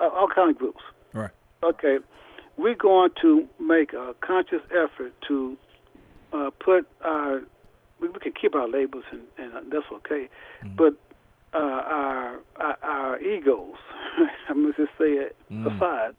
all 0.00 0.28
kind 0.34 0.50
of 0.50 0.58
groups. 0.58 0.82
Right. 1.12 1.30
Okay 1.62 1.98
we're 2.56 2.74
going 2.74 3.10
to 3.20 3.48
make 3.60 3.92
a 3.92 4.14
conscious 4.20 4.62
effort 4.70 5.12
to 5.28 5.56
uh, 6.32 6.50
put 6.64 6.86
our 7.02 7.42
we, 8.00 8.08
we, 8.08 8.18
can 8.20 8.32
keep 8.32 8.54
our 8.54 8.68
labels 8.68 9.04
and, 9.10 9.22
and 9.38 9.72
that's 9.72 9.86
okay, 9.92 10.28
mm. 10.64 10.76
but 10.76 10.94
uh, 11.54 11.58
our, 11.58 12.40
our, 12.56 12.76
our 12.82 13.20
egos, 13.20 13.76
I'm 14.48 14.62
going 14.62 14.74
to 14.74 14.86
just 14.86 14.98
say 14.98 15.12
it 15.12 15.36
mm. 15.50 15.64
aside, 15.74 16.14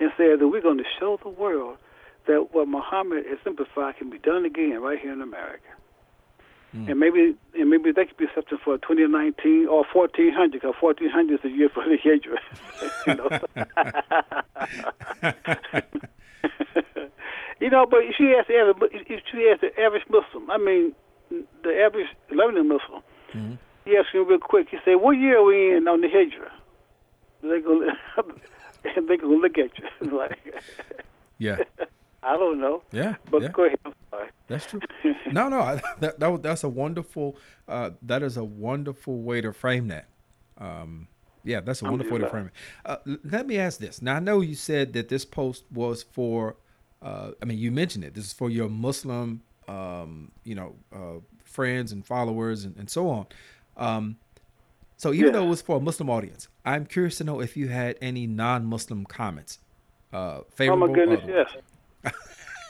and 0.00 0.10
say 0.18 0.36
that 0.36 0.48
we're 0.48 0.60
going 0.60 0.78
to 0.78 0.84
show 0.98 1.18
the 1.22 1.28
world 1.28 1.78
that 2.26 2.48
what 2.52 2.68
Muhammad 2.68 3.24
has 3.26 3.38
simplified 3.44 3.96
can 3.96 4.10
be 4.10 4.18
done 4.18 4.44
again 4.44 4.80
right 4.80 4.98
here 4.98 5.12
in 5.12 5.22
America. 5.22 5.68
Mm. 6.76 6.90
And 6.90 7.00
maybe 7.00 7.36
and 7.54 7.68
maybe 7.68 7.92
that 7.92 8.08
could 8.08 8.16
be 8.16 8.26
something 8.34 8.58
for 8.64 8.78
2019 8.78 9.66
or 9.68 9.84
1400 9.92 10.52
because 10.52 10.74
1400 10.80 11.34
is 11.34 11.40
the 11.42 11.50
year 11.50 11.68
for 11.68 11.84
the 11.84 11.98
Hijra. 12.04 12.38
you 13.06 13.14
know. 13.14 13.28
you 17.60 17.70
know, 17.70 17.86
but 17.86 18.00
she 18.16 18.34
asked 18.38 18.50
every 18.50 18.74
she 19.06 19.50
asked 19.52 19.60
the 19.60 19.78
average 19.78 20.04
Muslim. 20.08 20.50
I 20.50 20.56
mean, 20.56 20.94
the 21.62 21.82
average 21.82 22.08
Lebanon 22.30 22.68
Muslim. 22.68 23.02
Mm-hmm. 23.34 23.54
He 23.84 23.96
asked 23.96 24.14
me 24.14 24.20
real 24.20 24.38
quick. 24.38 24.68
He 24.70 24.78
said, 24.84 24.94
"What 24.94 25.12
year 25.12 25.38
are 25.40 25.44
we 25.44 25.76
in 25.76 25.86
on 25.88 26.00
the 26.00 26.08
Hijra?" 26.08 26.50
They 27.42 27.60
go, 27.60 27.84
they 29.08 29.16
go 29.16 29.26
look 29.26 29.58
at 29.58 29.70
you 29.78 30.16
like. 30.16 30.38
Yeah. 31.38 31.58
I 32.22 32.36
don't 32.36 32.60
know. 32.60 32.82
Yeah. 32.92 33.16
But 33.30 33.42
yeah. 33.42 33.48
go 33.48 33.64
ahead. 33.64 33.78
I'm 33.84 33.94
sorry. 34.10 34.28
That's 34.46 34.66
true. 34.66 34.80
no, 35.32 35.48
no, 35.48 35.80
that, 36.00 36.20
that 36.20 36.42
that's 36.42 36.64
a 36.64 36.68
wonderful. 36.68 37.36
Uh, 37.68 37.90
that 38.02 38.22
is 38.22 38.36
a 38.36 38.44
wonderful 38.44 39.22
way 39.22 39.40
to 39.40 39.52
frame 39.52 39.88
that. 39.88 40.06
Um, 40.58 41.08
yeah, 41.44 41.60
that's 41.60 41.82
a 41.82 41.84
wonderful 41.86 42.18
way 42.18 42.22
to 42.22 42.30
frame 42.30 42.46
it. 42.46 42.52
Uh, 42.84 43.16
let 43.24 43.46
me 43.46 43.58
ask 43.58 43.80
this. 43.80 44.00
Now, 44.00 44.16
I 44.16 44.20
know 44.20 44.40
you 44.40 44.54
said 44.54 44.92
that 44.92 45.08
this 45.08 45.24
post 45.24 45.64
was 45.72 46.02
for. 46.02 46.56
Uh, 47.00 47.32
I 47.42 47.46
mean, 47.46 47.58
you 47.58 47.72
mentioned 47.72 48.04
it. 48.04 48.14
This 48.14 48.26
is 48.26 48.32
for 48.32 48.48
your 48.48 48.68
Muslim, 48.68 49.42
um, 49.66 50.30
you 50.44 50.54
know, 50.54 50.76
uh, 50.94 51.18
friends 51.44 51.90
and 51.90 52.06
followers 52.06 52.64
and, 52.64 52.76
and 52.76 52.88
so 52.88 53.08
on. 53.08 53.26
Um, 53.76 54.16
so 54.96 55.12
even 55.12 55.26
yeah. 55.26 55.32
though 55.32 55.46
it 55.46 55.48
was 55.48 55.62
for 55.62 55.78
a 55.78 55.80
Muslim 55.80 56.08
audience, 56.08 56.46
I'm 56.64 56.86
curious 56.86 57.18
to 57.18 57.24
know 57.24 57.40
if 57.40 57.56
you 57.56 57.66
had 57.66 57.98
any 58.00 58.28
non-Muslim 58.28 59.04
comments. 59.06 59.58
Uh, 60.12 60.42
favorable. 60.54 60.84
Oh 60.84 60.86
my 60.86 60.94
goodness, 60.94 61.22
yes. 61.26 61.56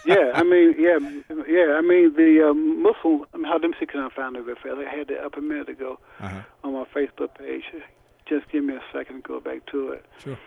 Yeah, 0.05 0.33
I 0.35 0.43
mean, 0.43 0.75
yeah, 0.79 0.99
yeah. 1.47 1.75
I 1.77 1.81
mean, 1.81 2.15
the 2.15 2.49
um, 2.51 2.83
Muslim. 2.83 3.25
I 3.35 3.37
mean, 3.37 3.47
how 3.47 3.59
see. 3.79 3.87
Can 3.87 4.01
I 4.01 4.09
find 4.15 4.37
it? 4.37 4.45
I 4.47 4.97
had 4.97 5.11
it 5.11 5.19
up 5.19 5.37
a 5.37 5.41
minute 5.41 5.69
ago 5.69 5.99
uh-huh. 6.21 6.43
on 6.65 6.73
my 6.73 6.85
Facebook 6.95 7.35
page. 7.39 7.65
Just 8.29 8.49
give 8.51 8.65
me 8.65 8.75
a 8.75 8.83
second 8.93 9.17
to 9.17 9.23
go 9.23 9.41
back 9.41 9.67
to 9.67 9.91
it. 9.91 10.05
Sure. 10.23 10.39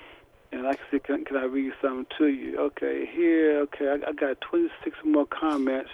And 0.51 0.67
I 0.67 0.73
can 0.73 0.85
see. 0.91 0.99
Can, 0.99 1.25
can 1.25 1.37
I 1.37 1.45
read 1.45 1.73
something 1.81 2.05
to 2.17 2.27
you? 2.27 2.57
Okay, 2.57 3.05
here. 3.11 3.59
Okay, 3.61 3.87
I, 3.87 4.09
I 4.09 4.13
got 4.13 4.41
26 4.41 4.97
more 5.03 5.25
comments. 5.25 5.91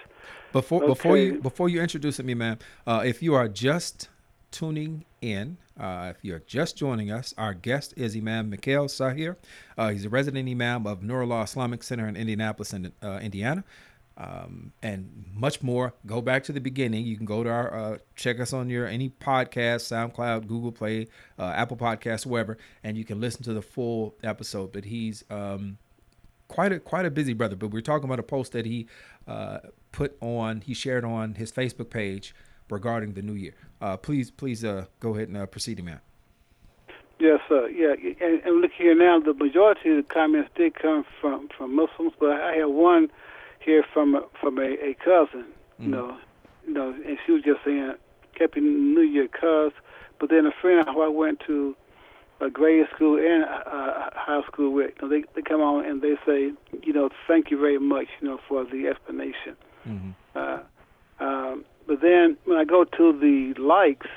Before 0.54 0.84
okay. 0.84 0.88
before 0.88 1.17
you 1.17 1.39
before 1.39 1.69
you 1.69 1.82
introduce 1.82 2.21
me, 2.21 2.34
ma'am, 2.34 2.58
uh, 2.86 3.04
if 3.06 3.24
you 3.24 3.34
are 3.36 3.47
just 3.47 4.10
tuning 4.51 5.05
in. 5.21 5.57
Uh, 5.79 6.11
if 6.15 6.23
you're 6.23 6.43
just 6.45 6.77
joining 6.77 7.11
us, 7.11 7.33
our 7.37 7.53
guest 7.53 7.93
is 7.97 8.15
Imam 8.15 8.51
Mikal 8.51 8.85
Saahir. 8.87 9.37
Uh, 9.77 9.89
he's 9.89 10.05
a 10.05 10.09
resident 10.09 10.47
Imam 10.47 10.85
of 10.85 10.99
Nurullah 10.99 11.43
Islamic 11.43 11.81
Center 11.83 12.07
in 12.07 12.15
Indianapolis, 12.15 12.73
in, 12.73 12.91
uh, 13.01 13.19
Indiana. 13.21 13.63
Um, 14.17 14.73
and 14.83 15.25
much 15.33 15.63
more. 15.63 15.93
Go 16.05 16.21
back 16.21 16.43
to 16.43 16.51
the 16.51 16.59
beginning. 16.59 17.05
You 17.05 17.17
can 17.17 17.25
go 17.25 17.43
to 17.43 17.49
our 17.49 17.73
uh, 17.73 17.97
check 18.15 18.39
us 18.39 18.53
on 18.53 18.69
your 18.69 18.85
any 18.85 19.09
podcast, 19.09 19.87
SoundCloud, 19.89 20.47
Google 20.47 20.71
Play, 20.71 21.07
uh, 21.39 21.45
Apple 21.45 21.77
Podcasts, 21.77 22.25
wherever, 22.25 22.57
and 22.83 22.97
you 22.97 23.05
can 23.05 23.19
listen 23.19 23.41
to 23.43 23.53
the 23.53 23.61
full 23.61 24.13
episode. 24.21 24.73
But 24.73 24.85
he's 24.85 25.23
um, 25.31 25.77
quite 26.49 26.71
a 26.71 26.79
quite 26.79 27.05
a 27.05 27.09
busy 27.09 27.33
brother. 27.33 27.55
But 27.55 27.69
we're 27.69 27.81
talking 27.81 28.03
about 28.03 28.19
a 28.19 28.23
post 28.23 28.51
that 28.51 28.65
he 28.65 28.85
uh, 29.27 29.59
put 29.91 30.17
on, 30.21 30.61
he 30.61 30.75
shared 30.75 31.05
on 31.05 31.35
his 31.35 31.51
Facebook 31.51 31.89
page 31.89 32.35
regarding 32.71 33.13
the 33.13 33.21
new 33.21 33.34
year. 33.34 33.53
Uh, 33.81 33.97
please, 33.97 34.31
please 34.31 34.63
uh, 34.63 34.86
go 34.99 35.15
ahead 35.15 35.27
and 35.27 35.38
uh, 35.38 35.45
proceed, 35.45 35.84
man. 35.84 35.99
Yes, 37.19 37.39
sir. 37.47 37.69
Yeah, 37.69 37.93
and, 38.25 38.41
and, 38.41 38.62
look 38.62 38.71
here 38.75 38.95
now. 38.95 39.19
The 39.19 39.36
majority 39.36 39.91
of 39.91 39.97
the 39.97 40.03
comments 40.03 40.49
did 40.55 40.73
come 40.73 41.05
from 41.19 41.49
from 41.55 41.75
Muslims, 41.75 42.13
but 42.19 42.31
I 42.31 42.55
have 42.55 42.71
one 42.71 43.12
here 43.60 43.84
from 43.93 44.25
from 44.39 44.57
a, 44.57 44.71
a 44.84 44.95
cousin. 44.95 45.45
Mm. 45.79 45.86
You 45.86 45.88
know, 45.88 46.17
you 46.65 46.73
know, 46.73 46.95
and 47.05 47.17
she 47.23 47.31
was 47.31 47.43
just 47.43 47.60
saying 47.63 47.93
Happy 48.39 48.62
New 48.62 49.01
Year, 49.01 49.27
cuz. 49.27 49.71
But 50.19 50.29
then 50.29 50.47
a 50.47 50.51
friend 50.62 50.88
who 50.88 51.01
I 51.01 51.07
went 51.10 51.41
to 51.47 51.75
a 52.39 52.49
grade 52.49 52.88
school 52.95 53.17
and 53.17 53.43
uh, 53.43 54.10
high 54.13 54.41
school 54.47 54.71
with, 54.73 54.91
you 54.99 55.07
know, 55.07 55.10
they 55.13 55.23
they 55.36 55.43
come 55.43 55.62
on 55.62 55.86
and 55.86 56.01
they 56.01 56.15
say, 56.25 56.51
you 56.84 56.93
know, 56.93 57.10
thank 57.27 57.51
you 57.51 57.60
very 57.60 57.79
much, 57.79 58.07
you 58.19 58.27
know, 58.27 58.39
for 58.47 58.65
the 58.65 58.88
explanation. 58.88 59.55
Mm-hmm. 59.88 60.12
Uh, 60.36 60.60
um, 61.19 61.65
but 61.88 62.02
then 62.02 62.38
when 62.46 62.58
I 62.58 62.65
go 62.65 62.84
to 62.84 63.20
the 63.20 63.54
likes, 63.62 64.08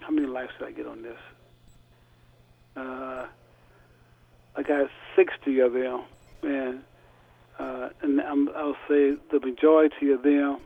how 0.00 0.10
many 0.10 0.26
likes 0.26 0.52
did 0.58 0.68
I 0.68 0.72
get 0.72 0.86
on 0.86 1.02
this? 1.02 1.18
Uh, 2.76 3.26
I 4.56 4.62
got 4.62 4.88
60 5.16 5.60
of 5.60 5.72
them, 5.72 6.02
and 6.42 6.80
uh, 7.58 7.88
and 8.02 8.20
I'm, 8.20 8.48
I'll 8.56 8.76
say 8.88 9.14
the 9.30 9.40
majority 9.40 10.10
of 10.10 10.22
them 10.22 10.58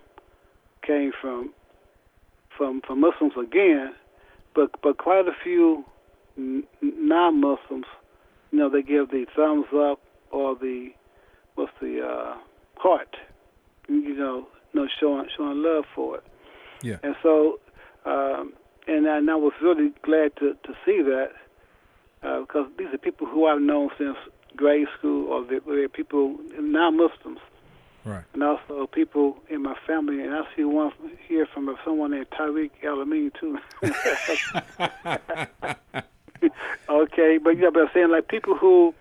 came 0.87 1.13
from 1.21 1.53
from 2.57 2.81
from 2.87 3.01
Muslims 3.01 3.35
again, 3.41 3.93
but 4.55 4.71
but 4.83 4.99
quite 4.99 5.27
a 5.27 5.33
few 5.43 5.85
n- 6.39 6.65
non-Muslims, 6.81 7.87
you 8.51 8.59
know, 8.59 8.71
they 8.71 8.83
give 8.83 9.11
the 9.11 9.27
thumbs 9.35 9.67
up 9.75 10.01
or 10.31 10.55
the 10.55 10.91
what's 11.57 11.73
the 11.81 12.01
uh, 12.07 12.37
heart, 12.77 13.17
you 13.89 14.15
know, 14.17 14.47
you 14.73 14.81
know, 14.81 14.89
showing 15.01 15.27
showing 15.37 15.63
love 15.63 15.85
for 15.95 16.17
it. 16.19 16.25
Yeah. 16.83 16.99
And 17.03 17.17
so, 17.23 17.59
um, 18.05 18.53
and, 18.87 19.09
I, 19.09 19.19
and 19.19 19.31
I 19.31 19.37
was 19.37 19.53
really 19.63 19.93
glad 20.03 20.37
to, 20.37 20.55
to 20.55 20.75
see 20.85 21.03
that 21.03 21.31
uh, 22.23 22.41
because 22.41 22.69
these 22.79 22.89
are 22.93 22.99
people 22.99 23.27
who 23.27 23.47
I've 23.47 23.61
known 23.61 23.91
since 23.99 24.17
grade 24.57 24.89
school, 24.99 25.29
or 25.29 25.45
they're, 25.45 25.61
they're 25.61 25.89
people 25.89 26.39
non-Muslims. 26.59 27.41
Right. 28.05 28.25
And 28.35 28.43
also 28.43 28.87
people 28.87 29.37
in 29.49 29.63
my 29.63 29.75
family, 29.85 30.23
and 30.23 30.33
I 30.33 30.43
see 30.55 30.63
one 30.63 30.93
here 31.27 31.47
from 31.53 31.75
someone 31.85 32.13
named 32.13 32.31
Tariq 32.31 32.71
Alameen 32.85 33.33
too. 33.35 33.59
okay, 36.89 37.39
but 37.39 37.51
you 37.51 37.63
know, 37.63 37.71
but 37.73 37.81
I'm 37.81 37.89
saying 37.93 38.11
like 38.11 38.29
people 38.29 38.57
who 38.57 38.95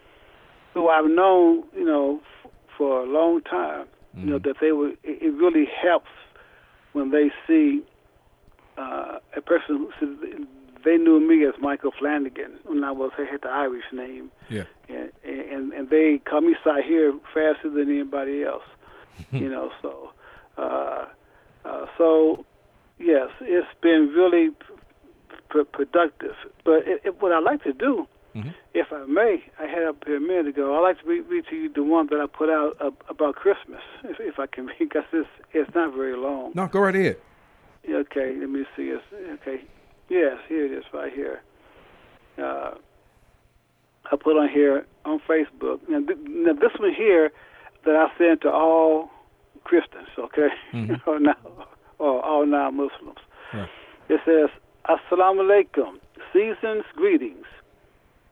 who 0.74 0.90
I've 0.90 1.06
known, 1.06 1.66
you 1.76 1.86
know, 1.86 2.20
f- 2.44 2.52
for 2.76 3.02
a 3.02 3.06
long 3.06 3.42
time, 3.42 3.86
mm-hmm. 3.86 4.22
you 4.22 4.26
know, 4.26 4.40
mm-hmm. 4.40 4.48
that 4.48 4.58
they 4.60 4.72
were. 4.72 4.90
It, 5.04 5.22
it 5.22 5.34
really 5.36 5.68
helps 5.84 6.10
when 6.96 7.12
they 7.12 7.30
see 7.46 7.84
uh, 8.78 9.20
a 9.36 9.42
person 9.42 9.90
who 10.00 10.48
they 10.86 10.96
knew 10.98 11.20
me 11.20 11.46
as 11.46 11.54
Michael 11.60 11.92
Flanagan 12.00 12.54
when 12.64 12.84
I 12.86 12.92
was 12.92 13.12
I 13.18 13.26
had 13.30 13.42
the 13.42 13.50
Irish 13.50 13.84
name. 13.92 14.32
Yeah. 14.50 14.64
And 14.88 15.12
and, 15.26 15.74
and 15.74 15.90
they 15.90 16.22
call 16.30 16.42
me 16.42 16.56
Saahir 16.66 17.20
faster 17.34 17.70
than 17.70 17.90
anybody 17.90 18.44
else. 18.44 18.64
you 19.32 19.50
know, 19.50 19.72
so 19.82 20.12
uh, 20.58 21.06
uh, 21.66 21.86
so 21.98 22.46
yes, 22.98 23.30
it's 23.42 23.68
been 23.82 24.14
really 24.16 24.52
p- 25.52 25.64
productive. 25.72 26.36
But 26.64 26.88
it, 26.88 27.02
it, 27.04 27.22
what 27.22 27.34
I 27.34 27.40
like 27.40 27.64
to 27.64 27.74
do, 27.74 28.08
mm-hmm. 28.36 28.50
if 28.74 28.88
I 28.92 29.06
may, 29.06 29.44
I 29.60 29.68
had 29.68 29.84
up 29.84 30.04
here 30.06 30.18
a 30.18 30.20
minute 30.20 30.48
ago. 30.48 30.76
I'd 30.76 30.82
like 30.82 31.02
to 31.02 31.08
read, 31.08 31.26
read 31.30 31.46
to 31.50 31.56
you 31.56 31.72
the 31.74 31.84
one 31.84 32.08
that 32.08 32.20
I 32.20 32.26
put 32.28 32.50
out 32.50 32.76
uh, 32.82 32.92
about 33.10 33.36
Christmas, 33.36 33.82
if, 34.04 34.18
if 34.20 34.40
I 34.40 34.48
can, 34.48 34.70
because 34.80 35.04
it's 35.14 35.30
it's 35.54 35.74
not 35.74 35.94
very 35.96 36.18
long. 36.18 36.52
No, 36.54 36.68
go 36.68 36.80
right 36.80 36.96
ahead. 36.96 37.18
Okay, 37.90 38.36
let 38.40 38.50
me 38.50 38.66
see. 38.76 38.90
It's, 38.90 39.04
okay, 39.42 39.64
yes, 40.10 40.38
here 40.48 40.66
it 40.66 40.72
is, 40.72 40.84
right 40.94 41.14
here. 41.14 41.42
Uh, 42.38 42.72
I 44.12 44.16
put 44.18 44.38
on 44.38 44.50
here 44.50 44.86
on 45.06 45.20
Facebook. 45.28 45.80
Now, 45.88 46.00
th- 46.00 46.20
now 46.28 46.54
this 46.54 46.72
one 46.80 46.94
here 46.94 47.32
that 47.86 47.96
I 47.96 48.08
sent 48.18 48.42
to 48.42 48.52
all 48.52 49.10
Christians, 49.64 50.10
okay, 50.18 50.50
mm-hmm. 50.74 50.96
or 51.10 51.20
now, 51.20 51.36
or 52.00 52.24
all 52.26 52.46
non-Muslims. 52.46 53.20
It 54.10 54.22
says, 54.26 54.50
"Assalamu 54.90 55.42
alaikum, 55.42 56.00
season's 56.34 56.86
greetings." 56.96 57.46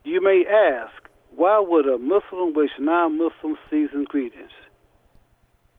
You 0.04 0.20
may 0.20 0.44
ask, 0.46 0.92
why 1.34 1.58
would 1.58 1.88
a 1.88 1.96
Muslim 1.96 2.52
wish 2.52 2.70
non-Muslim 2.78 3.56
season's 3.70 4.06
greetings? 4.06 4.50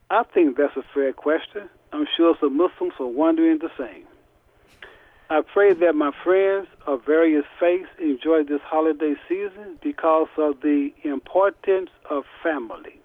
I 0.09 0.23
think 0.23 0.57
that's 0.57 0.75
a 0.75 0.83
fair 0.95 1.13
question. 1.13 1.69
I'm 1.93 2.07
sure 2.17 2.35
some 2.39 2.57
Muslims 2.57 2.93
are 2.99 3.05
wondering 3.05 3.59
the 3.59 3.69
same. 3.77 4.05
I 5.29 5.41
pray 5.41 5.73
that 5.73 5.93
my 5.93 6.11
friends 6.23 6.67
of 6.87 7.05
various 7.05 7.45
faiths 7.59 7.89
enjoy 7.99 8.43
this 8.43 8.61
holiday 8.63 9.13
season 9.29 9.77
because 9.83 10.27
of 10.37 10.61
the 10.61 10.91
importance 11.03 11.91
of 12.09 12.23
family. 12.41 12.99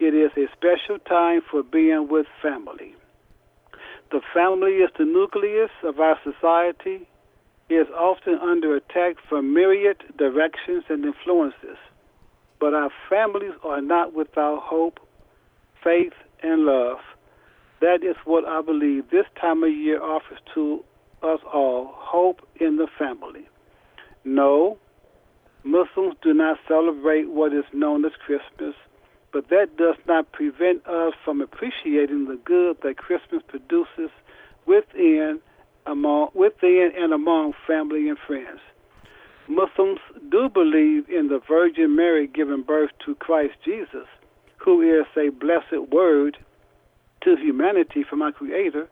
It 0.00 0.14
is 0.14 0.32
a 0.36 0.52
special 0.54 0.98
time 0.98 1.40
for 1.50 1.62
being 1.62 2.08
with 2.08 2.26
family. 2.42 2.94
The 4.10 4.20
family 4.34 4.72
is 4.76 4.90
the 4.98 5.06
nucleus 5.06 5.70
of 5.82 5.98
our 5.98 6.18
society. 6.22 7.08
Is 7.68 7.88
often 7.98 8.34
under 8.34 8.76
attack 8.76 9.16
from 9.28 9.52
myriad 9.52 9.96
directions 10.16 10.84
and 10.88 11.04
influences. 11.04 11.78
But 12.60 12.74
our 12.74 12.90
families 13.10 13.54
are 13.64 13.80
not 13.80 14.14
without 14.14 14.62
hope 14.62 15.00
faith, 15.86 16.12
and 16.42 16.64
love. 16.64 16.98
That 17.80 18.02
is 18.02 18.16
what 18.24 18.44
I 18.44 18.60
believe 18.60 19.10
this 19.10 19.26
time 19.40 19.62
of 19.62 19.70
year 19.70 20.02
offers 20.02 20.38
to 20.54 20.82
us 21.22 21.38
all 21.52 21.92
hope 21.94 22.46
in 22.60 22.76
the 22.76 22.88
family. 22.98 23.46
No, 24.24 24.78
Muslims 25.62 26.16
do 26.22 26.34
not 26.34 26.58
celebrate 26.66 27.30
what 27.30 27.52
is 27.52 27.64
known 27.72 28.04
as 28.04 28.12
Christmas, 28.24 28.74
but 29.32 29.48
that 29.50 29.76
does 29.76 29.94
not 30.08 30.32
prevent 30.32 30.84
us 30.86 31.14
from 31.24 31.40
appreciating 31.40 32.26
the 32.26 32.40
good 32.44 32.78
that 32.82 32.96
Christmas 32.96 33.42
produces 33.46 34.10
within 34.66 35.40
among 35.86 36.28
within 36.34 36.90
and 36.96 37.12
among 37.12 37.52
family 37.66 38.08
and 38.08 38.18
friends. 38.26 38.60
Muslims 39.48 40.00
do 40.30 40.48
believe 40.48 41.08
in 41.08 41.28
the 41.28 41.40
Virgin 41.46 41.94
Mary 41.94 42.26
giving 42.26 42.62
birth 42.62 42.90
to 43.04 43.14
Christ 43.14 43.54
Jesus, 43.64 44.06
who 44.56 44.82
is 44.82 45.06
a 45.16 45.30
blessed 45.30 45.90
word 45.92 46.36
to 47.22 47.36
humanity 47.36 48.04
from 48.08 48.22
our 48.22 48.32
Creator. 48.32 48.88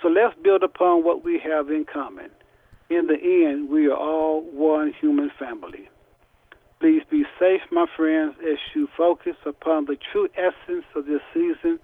So 0.00 0.08
let's 0.08 0.34
build 0.42 0.62
upon 0.62 1.04
what 1.04 1.24
we 1.24 1.38
have 1.38 1.68
in 1.68 1.84
common. 1.84 2.30
In 2.88 3.06
the 3.06 3.18
end, 3.46 3.68
we 3.68 3.86
are 3.86 3.96
all 3.96 4.42
one 4.42 4.92
human 4.98 5.30
family. 5.38 5.88
Please 6.80 7.02
be 7.10 7.24
safe, 7.38 7.62
my 7.70 7.86
friends, 7.96 8.34
as 8.40 8.58
you 8.74 8.88
focus 8.96 9.36
upon 9.46 9.86
the 9.86 9.96
true 10.12 10.28
essence 10.36 10.84
of 10.94 11.06
this 11.06 11.22
season 11.32 11.78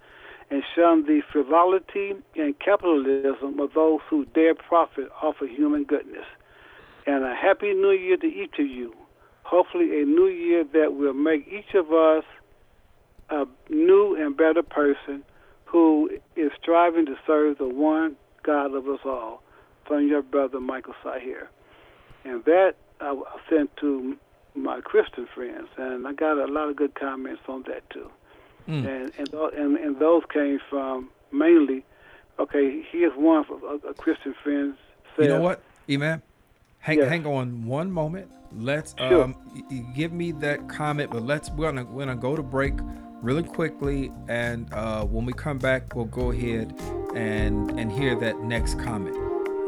and 0.51 0.61
shun 0.75 1.05
the 1.05 1.21
frivolity 1.31 2.13
and 2.35 2.59
capitalism 2.59 3.59
of 3.59 3.73
those 3.73 3.99
who 4.09 4.25
dare 4.25 4.53
profit 4.53 5.09
off 5.21 5.35
of 5.41 5.49
human 5.49 5.85
goodness. 5.85 6.25
And 7.07 7.23
a 7.23 7.33
happy 7.33 7.73
new 7.73 7.91
year 7.91 8.17
to 8.17 8.27
each 8.27 8.59
of 8.59 8.67
you. 8.67 8.93
Hopefully, 9.43 10.01
a 10.01 10.05
new 10.05 10.27
year 10.27 10.63
that 10.73 10.93
will 10.93 11.13
make 11.13 11.47
each 11.47 11.73
of 11.73 11.91
us 11.91 12.23
a 13.29 13.45
new 13.69 14.15
and 14.15 14.35
better 14.35 14.61
person 14.61 15.23
who 15.65 16.09
is 16.35 16.51
striving 16.61 17.05
to 17.05 17.15
serve 17.25 17.57
the 17.57 17.67
one 17.67 18.17
God 18.43 18.75
of 18.75 18.87
us 18.87 18.99
all. 19.05 19.41
From 19.87 20.07
your 20.07 20.21
brother 20.21 20.59
Mikal 20.59 20.93
Saahir. 21.03 21.47
And 22.23 22.43
that 22.45 22.75
I 22.99 23.19
sent 23.49 23.75
to 23.77 24.15
my 24.53 24.79
Christian 24.81 25.27
friends, 25.33 25.67
and 25.77 26.07
I 26.07 26.13
got 26.13 26.37
a 26.37 26.45
lot 26.45 26.69
of 26.69 26.75
good 26.75 26.93
comments 26.95 27.41
on 27.47 27.63
that 27.67 27.89
too. 27.89 28.09
Mm. 28.67 28.87
And, 28.87 29.11
and 29.17 29.33
and 29.33 29.77
and 29.77 29.99
those 29.99 30.23
came 30.31 30.59
from 30.69 31.09
mainly. 31.31 31.83
Okay, 32.39 32.83
here's 32.91 33.13
one 33.15 33.45
a, 33.49 33.89
a 33.89 33.93
Christian 33.93 34.33
friend. 34.43 34.75
Said, 35.15 35.25
you 35.25 35.29
know 35.29 35.41
what, 35.41 35.61
Imam? 35.89 36.21
Hang 36.79 36.97
yes. 36.97 37.09
hang 37.09 37.25
on 37.25 37.65
one 37.65 37.91
moment. 37.91 38.31
Let's 38.57 38.95
sure. 38.97 39.23
um 39.23 39.35
give 39.95 40.11
me 40.11 40.31
that 40.33 40.67
comment, 40.67 41.11
but 41.11 41.23
let's 41.23 41.49
we're 41.51 41.71
gonna 41.71 41.85
we're 41.85 42.05
gonna 42.05 42.15
go 42.19 42.35
to 42.35 42.43
break 42.43 42.73
really 43.21 43.43
quickly, 43.43 44.11
and 44.27 44.71
uh, 44.73 45.05
when 45.05 45.25
we 45.25 45.33
come 45.33 45.57
back, 45.57 45.95
we'll 45.95 46.05
go 46.05 46.31
ahead 46.31 46.73
and 47.15 47.79
and 47.79 47.91
hear 47.91 48.15
that 48.15 48.39
next 48.41 48.79
comment. 48.79 49.15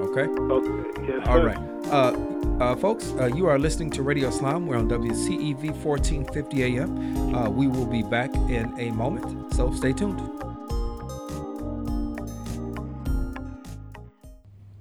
Okay. 0.01 0.23
Okay. 0.23 1.07
Yes, 1.07 1.27
All 1.27 1.43
right. 1.43 1.57
Uh, 1.91 2.11
uh, 2.59 2.75
folks, 2.75 3.11
uh, 3.19 3.25
you 3.25 3.47
are 3.47 3.57
listening 3.57 3.89
to 3.91 4.03
Radio 4.03 4.29
Islam. 4.29 4.67
We're 4.67 4.77
on 4.77 4.89
WCEV 4.89 5.71
1450 5.83 6.63
AM. 6.63 7.35
Uh, 7.35 7.49
we 7.49 7.67
will 7.67 7.85
be 7.85 8.03
back 8.03 8.33
in 8.35 8.73
a 8.79 8.91
moment, 8.91 9.53
so 9.53 9.73
stay 9.73 9.93
tuned. 9.93 10.19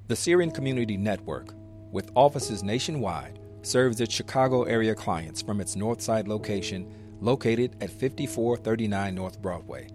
The 0.08 0.16
Syrian 0.16 0.50
Community 0.50 0.96
Network, 0.96 1.54
with 1.90 2.10
offices 2.14 2.62
nationwide, 2.62 3.38
serves 3.62 4.00
its 4.00 4.12
Chicago 4.12 4.64
area 4.64 4.94
clients 4.94 5.40
from 5.40 5.60
its 5.60 5.76
Northside 5.76 6.28
location 6.28 6.92
located 7.20 7.76
at 7.80 7.90
5439 7.90 9.14
North 9.14 9.40
Broadway. 9.40 9.88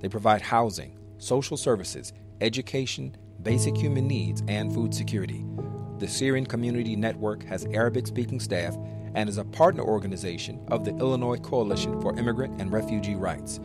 They 0.00 0.08
provide 0.08 0.42
housing, 0.42 0.98
social 1.18 1.56
services, 1.56 2.12
education, 2.40 3.16
basic 3.42 3.76
human 3.76 4.06
needs, 4.06 4.42
and 4.48 4.72
food 4.72 4.94
security. 4.94 5.44
The 5.98 6.08
Syrian 6.08 6.44
Community 6.44 6.96
Network 6.96 7.44
has 7.44 7.66
Arabic 7.66 8.08
speaking 8.08 8.40
staff 8.40 8.76
and 9.14 9.28
is 9.28 9.38
a 9.38 9.44
partner 9.44 9.84
organization 9.84 10.60
of 10.68 10.84
the 10.84 10.90
Illinois 10.96 11.38
Coalition 11.38 12.00
for 12.00 12.18
Immigrant 12.18 12.60
and 12.60 12.72
Refugee 12.72 13.14
Rights. 13.14 13.60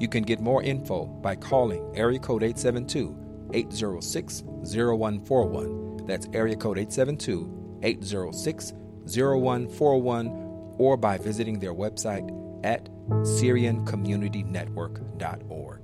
You 0.00 0.08
can 0.08 0.22
get 0.22 0.40
more 0.40 0.62
info 0.62 1.04
by 1.04 1.36
calling 1.36 1.92
area 1.94 2.18
code 2.18 2.42
872 2.42 3.14
806 3.52 4.44
0141. 4.44 6.06
That's 6.06 6.26
area 6.32 6.56
code 6.56 6.78
872 6.78 7.80
806 7.82 8.72
0141 9.06 10.74
or 10.78 10.96
by 10.96 11.18
visiting 11.18 11.58
their 11.58 11.74
website 11.74 12.30
at 12.64 12.88
SyrianCommunityNetwork.org. 13.10 15.83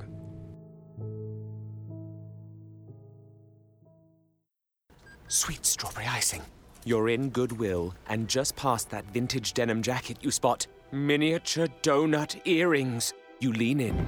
Sweet 5.33 5.64
strawberry 5.64 6.07
icing. 6.09 6.43
You're 6.85 7.09
in 7.09 7.31
Goodwill 7.31 7.95
and 8.09 8.27
just 8.27 8.57
past 8.57 8.90
that 8.90 9.05
vintage 9.12 9.53
denim 9.53 9.81
jacket 9.81 10.16
you 10.21 10.33
spot 10.33 10.66
miniature 10.90 11.69
donut 11.83 12.40
earrings. 12.47 13.14
You 13.38 13.53
lean 13.53 13.79
in. 13.79 14.07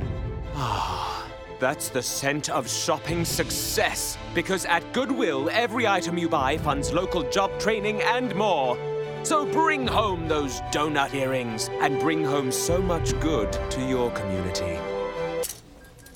Ah, 0.56 1.24
that's 1.61 1.90
the 1.90 2.02
scent 2.02 2.50
of 2.50 2.68
shopping 2.68 3.24
success. 3.24 4.18
Because 4.35 4.64
at 4.64 4.92
Goodwill, 4.92 5.48
every 5.52 5.87
item 5.87 6.18
you 6.18 6.28
buy 6.28 6.58
funds 6.58 6.92
local 6.92 7.22
job 7.30 7.56
training 7.61 8.02
and 8.02 8.35
more. 8.35 8.76
So 9.22 9.46
bring 9.46 9.87
home 9.87 10.26
those 10.26 10.61
donut 10.72 11.14
earrings 11.14 11.70
and 11.82 12.00
bring 12.00 12.24
home 12.24 12.50
so 12.50 12.82
much 12.82 13.18
good 13.20 13.52
to 13.70 13.88
your 13.88 14.11
community. 14.11 14.76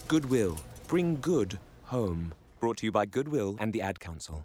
Goodwill. 0.08 0.58
Bring 0.88 1.20
good 1.20 1.60
home. 1.84 2.34
Brought 2.58 2.78
to 2.78 2.86
you 2.86 2.90
by 2.90 3.06
Goodwill 3.06 3.54
and 3.60 3.72
the 3.72 3.82
Ad 3.82 4.00
Council. 4.00 4.44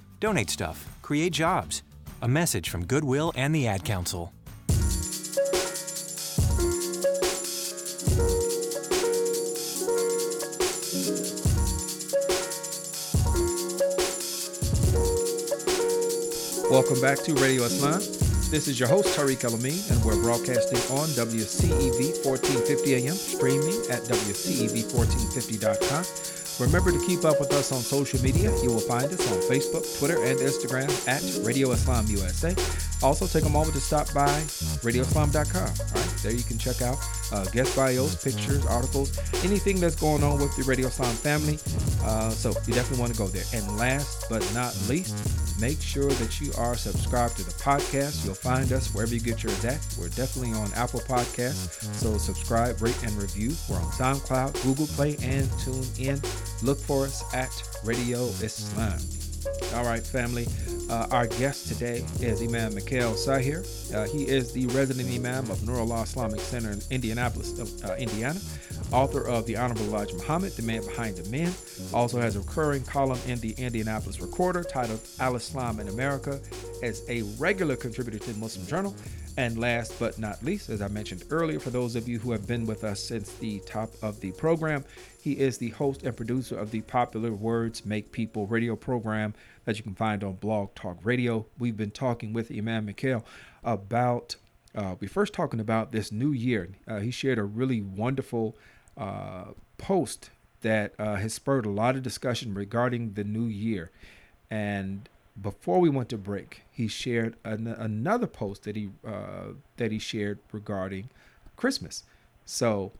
Donate 0.21 0.49
stuff, 0.51 0.87
create 1.01 1.33
jobs. 1.33 1.81
A 2.21 2.27
message 2.27 2.69
from 2.69 2.85
Goodwill 2.85 3.33
and 3.35 3.55
the 3.55 3.67
Ad 3.67 3.83
Council. 3.83 4.31
Welcome 16.69 17.01
back 17.01 17.17
to 17.23 17.33
Radio 17.41 17.63
Islam. 17.63 18.01
This 18.51 18.67
is 18.67 18.79
your 18.79 18.89
host, 18.89 19.17
Tariq 19.17 19.43
El-Amin, 19.43 19.81
and 19.89 20.05
we're 20.05 20.21
broadcasting 20.21 20.77
on 20.95 21.07
WCEV 21.09 22.23
1450 22.23 22.93
AM, 22.93 23.15
streaming 23.15 23.81
at 23.89 24.03
WCEV1450.com 24.03 26.40
Remember 26.61 26.91
to 26.91 27.05
keep 27.07 27.25
up 27.25 27.39
with 27.39 27.51
us 27.53 27.71
on 27.71 27.81
social 27.81 28.21
media. 28.21 28.51
You 28.61 28.69
will 28.69 28.79
find 28.79 29.05
us 29.05 29.31
on 29.31 29.39
Facebook, 29.49 29.97
Twitter, 29.97 30.23
and 30.23 30.37
Instagram 30.39 30.89
at 31.07 31.23
Radio 31.43 31.71
Islam 31.71 32.05
USA. 32.07 32.55
Also, 33.01 33.25
take 33.25 33.45
a 33.45 33.49
moment 33.49 33.73
to 33.73 33.81
stop 33.81 34.13
by 34.13 34.29
radioislam.com. 34.85 35.65
Right 35.95 36.15
there, 36.21 36.31
you 36.31 36.43
can 36.43 36.59
check 36.59 36.83
out 36.83 36.99
uh, 37.31 37.45
guest 37.45 37.75
bios, 37.75 38.23
pictures, 38.23 38.63
articles, 38.67 39.17
anything 39.43 39.79
that's 39.79 39.95
going 39.95 40.23
on 40.23 40.39
with 40.39 40.55
the 40.55 40.61
Radio 40.63 40.87
Islam 40.87 41.15
family. 41.15 41.57
Uh, 42.03 42.29
so 42.29 42.49
you 42.67 42.75
definitely 42.75 42.99
want 42.99 43.11
to 43.11 43.17
go 43.17 43.27
there. 43.27 43.43
And 43.53 43.77
last 43.77 44.29
but 44.29 44.41
not 44.53 44.77
least, 44.87 45.17
make 45.61 45.81
sure 45.81 46.09
that 46.09 46.41
you 46.41 46.51
are 46.57 46.75
subscribed 46.75 47.37
to 47.37 47.43
the 47.43 47.51
podcast. 47.51 48.25
You'll 48.25 48.33
find 48.33 48.73
us 48.73 48.93
wherever 48.93 49.13
you 49.13 49.21
get 49.21 49.43
yours 49.43 49.63
at. 49.63 49.79
We're 49.97 50.09
definitely 50.09 50.53
on 50.53 50.73
Apple 50.73 51.01
Podcasts. 51.01 51.83
So 51.93 52.17
subscribe, 52.17 52.81
rate, 52.81 52.97
and 53.03 53.13
review. 53.13 53.53
We're 53.69 53.77
on 53.77 53.91
SoundCloud, 53.91 54.61
Google 54.63 54.87
Play, 54.87 55.17
and 55.21 55.49
Tune 55.59 55.85
In. 55.99 56.19
Look 56.63 56.79
for 56.79 57.05
us 57.05 57.23
at 57.35 57.51
Radio 57.83 58.23
Islam. 58.41 58.99
All 59.75 59.85
right, 59.85 60.03
family. 60.03 60.47
Uh, 60.89 61.07
our 61.11 61.27
guest 61.27 61.67
today 61.67 62.03
is 62.19 62.41
Imam 62.41 62.73
Mikal 62.73 63.13
Saahir. 63.13 63.63
Uh, 63.93 64.05
he 64.07 64.27
is 64.27 64.51
the 64.51 64.67
resident 64.67 65.09
Imam 65.09 65.49
of 65.49 65.59
Nurullah 65.59 66.03
Islamic 66.03 66.39
Center 66.41 66.71
in 66.71 66.81
Indianapolis, 66.89 67.83
uh, 67.83 67.95
Indiana. 67.97 68.39
Author 68.91 69.27
of 69.27 69.45
The 69.45 69.55
Honorable 69.55 69.85
Elijah 69.85 70.15
Muhammad, 70.15 70.51
The 70.53 70.63
Man 70.63 70.85
Behind 70.85 71.15
the 71.15 71.29
Men. 71.29 71.53
Also 71.93 72.19
has 72.19 72.35
a 72.35 72.39
recurring 72.39 72.83
column 72.83 73.19
in 73.25 73.39
the 73.39 73.51
Indianapolis 73.53 74.19
Recorder 74.19 74.63
titled 74.63 74.99
Al 75.19 75.35
Islam 75.35 75.79
in 75.79 75.87
America. 75.87 76.39
As 76.83 77.03
a 77.07 77.21
regular 77.39 77.75
contributor 77.75 78.19
to 78.19 78.33
the 78.33 78.39
Muslim 78.39 78.67
Journal. 78.67 78.95
And 79.37 79.57
last 79.57 79.97
but 79.97 80.19
not 80.19 80.43
least, 80.43 80.69
as 80.69 80.81
I 80.81 80.89
mentioned 80.89 81.23
earlier, 81.29 81.57
for 81.57 81.69
those 81.69 81.95
of 81.95 82.07
you 82.07 82.19
who 82.19 82.33
have 82.33 82.45
been 82.45 82.65
with 82.65 82.83
us 82.83 83.01
since 83.01 83.31
the 83.35 83.59
top 83.61 83.91
of 84.01 84.19
the 84.19 84.33
program, 84.33 84.83
he 85.21 85.39
is 85.39 85.57
the 85.57 85.69
host 85.69 86.03
and 86.03 86.17
producer 86.17 86.57
of 86.57 86.71
the 86.71 86.81
popular 86.81 87.31
Words 87.31 87.85
Make 87.85 88.11
People 88.11 88.45
radio 88.47 88.75
program 88.75 89.33
that 89.63 89.77
you 89.77 89.83
can 89.83 89.95
find 89.95 90.21
on 90.23 90.33
Blog 90.33 90.75
Talk 90.75 90.97
Radio. 91.03 91.45
We've 91.57 91.77
been 91.77 91.91
talking 91.91 92.33
with 92.33 92.51
Imam 92.51 92.87
Mikal 92.87 93.23
about, 93.63 94.35
uh, 94.75 94.95
we 94.99 95.07
first 95.07 95.31
talking 95.31 95.61
about 95.61 95.93
this 95.93 96.11
new 96.11 96.33
year. 96.33 96.67
Uh, 96.85 96.99
he 96.99 97.09
shared 97.09 97.37
a 97.37 97.43
really 97.43 97.81
wonderful 97.81 98.57
uh, 98.97 99.45
post 99.77 100.29
that 100.61 100.93
uh, 100.99 101.15
has 101.15 101.33
spurred 101.33 101.65
a 101.65 101.69
lot 101.69 101.95
of 101.95 102.03
discussion 102.03 102.53
regarding 102.53 103.13
the 103.13 103.23
new 103.23 103.45
year. 103.45 103.91
And 104.49 105.09
before 105.41 105.79
we 105.79 105.89
went 105.89 106.09
to 106.09 106.17
break, 106.17 106.63
he 106.71 106.87
shared 106.87 107.35
an- 107.43 107.67
another 107.67 108.27
post 108.27 108.63
that 108.63 108.75
he 108.75 108.89
uh, 109.05 109.53
that 109.77 109.91
he 109.91 109.99
shared 109.99 110.39
regarding 110.51 111.09
Christmas. 111.55 112.03
So 112.45 112.91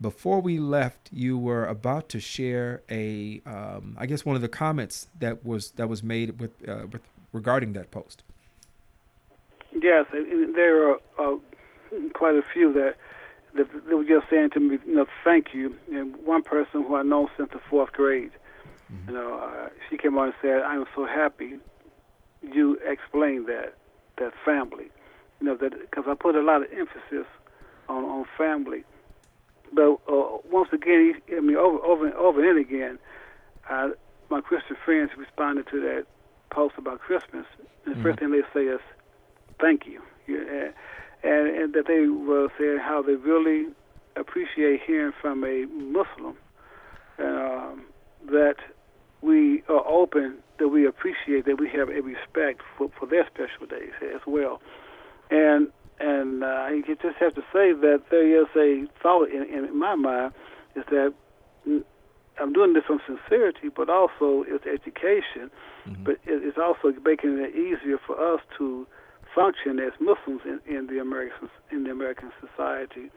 before 0.00 0.40
we 0.40 0.58
left, 0.58 1.10
you 1.12 1.38
were 1.38 1.66
about 1.66 2.08
to 2.10 2.20
share 2.20 2.82
a, 2.90 3.40
um, 3.46 3.96
I 3.98 4.06
guess 4.06 4.24
one 4.24 4.36
of 4.36 4.42
the 4.42 4.48
comments 4.48 5.08
that 5.18 5.44
was 5.44 5.70
that 5.72 5.88
was 5.88 6.02
made 6.02 6.40
with, 6.40 6.50
uh, 6.68 6.86
with 6.90 7.02
regarding 7.32 7.72
that 7.74 7.90
post. 7.90 8.22
Yes, 9.72 10.06
there 10.12 10.90
are 10.90 10.98
uh, 11.18 11.36
quite 12.12 12.36
a 12.36 12.42
few 12.52 12.72
that, 12.74 12.96
that 13.56 13.66
they 13.86 13.94
were 13.94 14.04
just 14.04 14.28
saying 14.30 14.50
to 14.50 14.60
me, 14.60 14.78
you 14.86 14.94
know, 14.94 15.06
thank 15.22 15.54
you. 15.54 15.74
And 15.92 16.16
one 16.24 16.42
person 16.42 16.82
who 16.84 16.96
I 16.96 17.02
know 17.02 17.28
since 17.36 17.50
the 17.52 17.60
fourth 17.70 17.92
grade, 17.92 18.32
mm-hmm. 18.92 19.10
you 19.10 19.14
know, 19.14 19.38
uh, 19.38 19.68
she 19.88 19.96
came 19.96 20.18
on 20.18 20.26
and 20.26 20.34
said, 20.42 20.62
"I 20.62 20.74
am 20.74 20.86
so 20.94 21.06
happy 21.06 21.58
you 22.42 22.78
explained 22.84 23.46
that 23.46 23.74
that 24.18 24.32
family." 24.44 24.90
You 25.40 25.46
know, 25.48 25.56
that 25.56 25.72
because 25.78 26.04
I 26.08 26.14
put 26.14 26.36
a 26.36 26.42
lot 26.42 26.62
of 26.62 26.68
emphasis 26.72 27.26
on 27.88 28.04
on 28.04 28.24
family 28.38 28.84
but 29.74 29.98
uh, 30.08 30.38
once 30.50 30.68
again, 30.72 31.14
I 31.36 31.40
mean, 31.40 31.56
over, 31.56 31.78
over, 31.84 32.12
over 32.14 32.48
and 32.48 32.58
again, 32.58 32.98
uh, 33.68 33.90
my 34.30 34.40
Christian 34.40 34.76
friends 34.84 35.10
responded 35.16 35.66
to 35.70 35.80
that 35.80 36.06
post 36.50 36.74
about 36.78 37.00
Christmas. 37.00 37.46
And 37.58 37.66
the 37.86 37.90
mm-hmm. 37.90 38.02
first 38.02 38.18
thing 38.20 38.30
they 38.30 38.42
say 38.52 38.66
is, 38.66 38.80
"Thank 39.60 39.86
you," 39.86 40.00
yeah, 40.26 40.70
and, 41.24 41.48
and 41.48 41.72
that 41.74 41.86
they 41.86 42.06
were 42.06 42.48
saying 42.58 42.78
how 42.78 43.02
they 43.02 43.14
really 43.14 43.66
appreciate 44.16 44.80
hearing 44.86 45.12
from 45.20 45.42
a 45.44 45.66
Muslim 45.66 46.36
um, 47.18 47.84
that 48.26 48.56
we 49.22 49.62
are 49.68 49.86
open, 49.86 50.36
that 50.58 50.68
we 50.68 50.86
appreciate, 50.86 51.46
that 51.46 51.58
we 51.58 51.68
have 51.70 51.88
a 51.88 52.00
respect 52.02 52.60
for, 52.76 52.90
for 52.98 53.06
their 53.06 53.26
special 53.26 53.66
days 53.66 53.92
as 54.14 54.20
well. 54.26 54.60
And 55.30 55.68
and 56.00 56.42
uh, 56.42 56.66
you 56.68 56.84
just 56.84 57.16
have 57.20 57.34
to 57.36 57.42
say 57.52 57.72
that 57.72 58.02
there 58.10 58.42
is 58.42 58.48
a 58.56 58.86
thought 59.00 59.28
in, 59.30 59.44
in 59.44 59.78
my 59.78 59.94
mind 59.94 60.32
is 60.74 60.84
that 60.90 61.14
I'm 62.40 62.52
doing 62.52 62.72
this 62.72 62.82
from 62.84 63.00
sincerity, 63.06 63.68
but 63.74 63.88
also 63.88 64.44
it's 64.46 64.66
education, 64.66 65.50
mm-hmm. 65.86 66.02
but 66.04 66.16
it's 66.26 66.58
also 66.58 66.92
making 67.04 67.38
it 67.38 67.54
easier 67.54 67.98
for 68.04 68.34
us 68.34 68.40
to 68.58 68.86
function 69.34 69.78
as 69.78 69.92
Muslims 70.00 70.42
in, 70.44 70.60
in 70.66 70.86
the 70.86 71.00
American 71.00 71.48
in 71.70 71.84
the 71.84 71.90
American 71.90 72.30
society, 72.40 73.10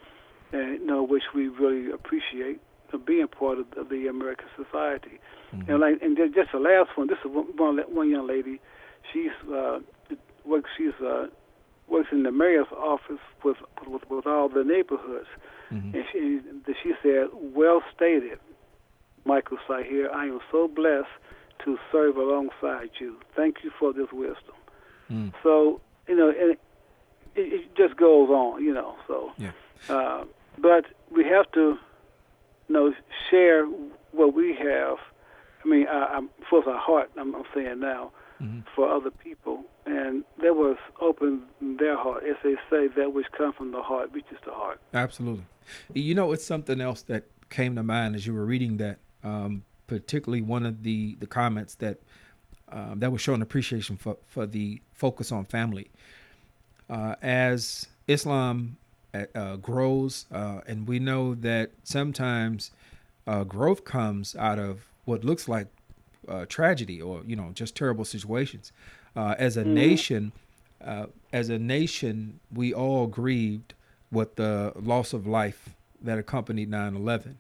and 0.52 0.80
you 0.80 0.86
know 0.86 1.04
which 1.04 1.24
we 1.36 1.48
really 1.48 1.92
appreciate 1.92 2.60
being 3.06 3.28
part 3.28 3.60
of, 3.60 3.66
of 3.78 3.90
the 3.90 4.08
American 4.08 4.48
society. 4.56 5.20
Mm-hmm. 5.54 5.72
And 5.72 5.80
like 5.80 6.02
and 6.02 6.18
just 6.18 6.52
the 6.52 6.60
last 6.60 6.98
one, 6.98 7.08
this 7.08 7.18
is 7.24 7.32
one 7.32 7.78
one 7.94 8.10
young 8.10 8.28
lady, 8.28 8.60
she's 9.12 9.32
uh, 9.52 9.80
works 10.46 10.70
she's 10.78 10.94
uh, 11.06 11.28
works 11.88 12.10
in 12.12 12.24
the 12.24 12.32
mayor's 12.32 12.68
office 12.72 13.22
with 13.44 13.58
with, 13.88 14.04
with 14.10 14.26
all 14.26 14.50
the 14.50 14.64
neighborhoods, 14.64 15.28
mm-hmm. 15.72 15.96
and 15.96 16.04
she 16.12 16.40
she 16.84 16.94
said, 17.04 17.28
"Well 17.34 17.82
stated, 17.96 18.40
Mikal 19.26 19.58
Saahir. 19.68 20.12
I 20.14 20.26
am 20.26 20.40
so 20.52 20.68
blessed 20.68 21.08
to 21.66 21.78
serve 21.92 22.18
alongside 22.18 22.92
you. 23.00 23.18
Thank 23.36 23.58
you 23.64 23.72
for 23.80 23.94
this 23.94 24.08
wisdom." 24.12 24.56
Mm. 25.12 25.34
So 25.42 25.82
you 26.08 26.16
know, 26.16 26.30
and 26.30 26.52
it, 26.52 26.60
it 27.36 27.76
just 27.76 27.98
goes 27.98 28.30
on, 28.30 28.64
you 28.64 28.74
know. 28.74 28.96
So, 29.08 29.32
yeah. 29.38 29.52
uh, 29.90 30.26
but 30.58 30.86
we 31.12 31.24
have 31.26 31.52
to, 31.54 31.78
you 32.68 32.74
know, 32.74 32.94
share 33.30 33.66
what 34.12 34.34
we 34.34 34.56
have. 34.56 34.98
I 35.64 35.68
mean, 35.68 35.88
I, 35.88 36.06
I'm 36.16 36.30
full 36.50 36.60
of 36.60 36.68
our 36.68 36.80
heart. 36.80 37.12
I'm, 37.18 37.36
I'm 37.36 37.44
saying 37.54 37.80
now 37.80 38.12
mm-hmm. 38.42 38.60
for 38.76 38.90
other 38.90 39.12
people 39.12 39.64
and 39.88 40.24
that 40.42 40.56
was 40.56 40.78
open 41.02 41.44
their 41.62 41.98
heart. 41.98 42.24
As 42.26 42.36
they 42.44 42.56
say, 42.70 42.88
that 42.96 43.14
which 43.14 43.28
comes 43.38 43.56
from 43.56 43.72
the 43.72 43.82
heart 43.82 44.12
reaches 44.12 44.38
the 44.46 44.52
heart. 44.52 44.80
Absolutely. 44.94 45.46
You 45.94 46.14
know, 46.14 46.32
it's 46.34 46.46
something 46.46 46.82
else 46.82 47.02
that 47.04 47.26
came 47.50 47.76
to 47.76 47.84
mind 47.84 48.16
as 48.16 48.28
you 48.28 48.34
were 48.34 48.46
reading 48.46 48.78
that, 48.78 49.00
um, 49.24 49.64
particularly 49.88 50.42
one 50.42 50.66
of 50.66 50.84
the, 50.84 51.16
the 51.20 51.28
comments 51.28 51.76
that 51.76 52.00
um, 52.72 53.00
that 53.00 53.12
was 53.12 53.22
showing 53.22 53.42
appreciation 53.42 53.98
for, 53.98 54.18
for 54.28 54.46
the 54.46 54.82
focus 54.94 55.32
on 55.32 55.46
family. 55.46 55.90
Uh, 56.90 57.16
as 57.22 57.88
Islam 58.08 58.78
uh, 59.14 59.26
uh 59.36 59.56
grows, 59.58 60.26
uh, 60.32 60.62
and 60.68 60.88
we 60.88 61.00
know 61.00 61.36
that 61.36 61.72
sometimes 61.84 62.72
uh, 63.26 63.44
growth 63.44 63.84
comes 63.84 64.36
out 64.36 64.58
of 64.58 64.88
what 65.06 65.24
looks 65.24 65.48
like 65.48 65.68
uh, 66.28 66.46
tragedy 66.48 67.02
or 67.02 67.22
you 67.26 67.36
know 67.36 67.52
just 67.54 67.76
terrible 67.76 68.06
situations. 68.06 68.72
Uh, 69.16 69.36
as 69.38 69.58
a 69.58 69.64
mm-hmm. 69.64 69.74
nation, 69.74 70.32
uh, 70.84 71.08
as 71.34 71.50
a 71.50 71.58
nation, 71.60 72.40
we 72.54 72.74
all 72.74 73.08
grieved 73.08 73.74
with 74.12 74.36
the 74.36 74.72
loss 74.76 75.14
of 75.14 75.28
life 75.28 75.70
that 76.02 76.18
accompanied 76.18 76.70
9/11, 76.70 77.36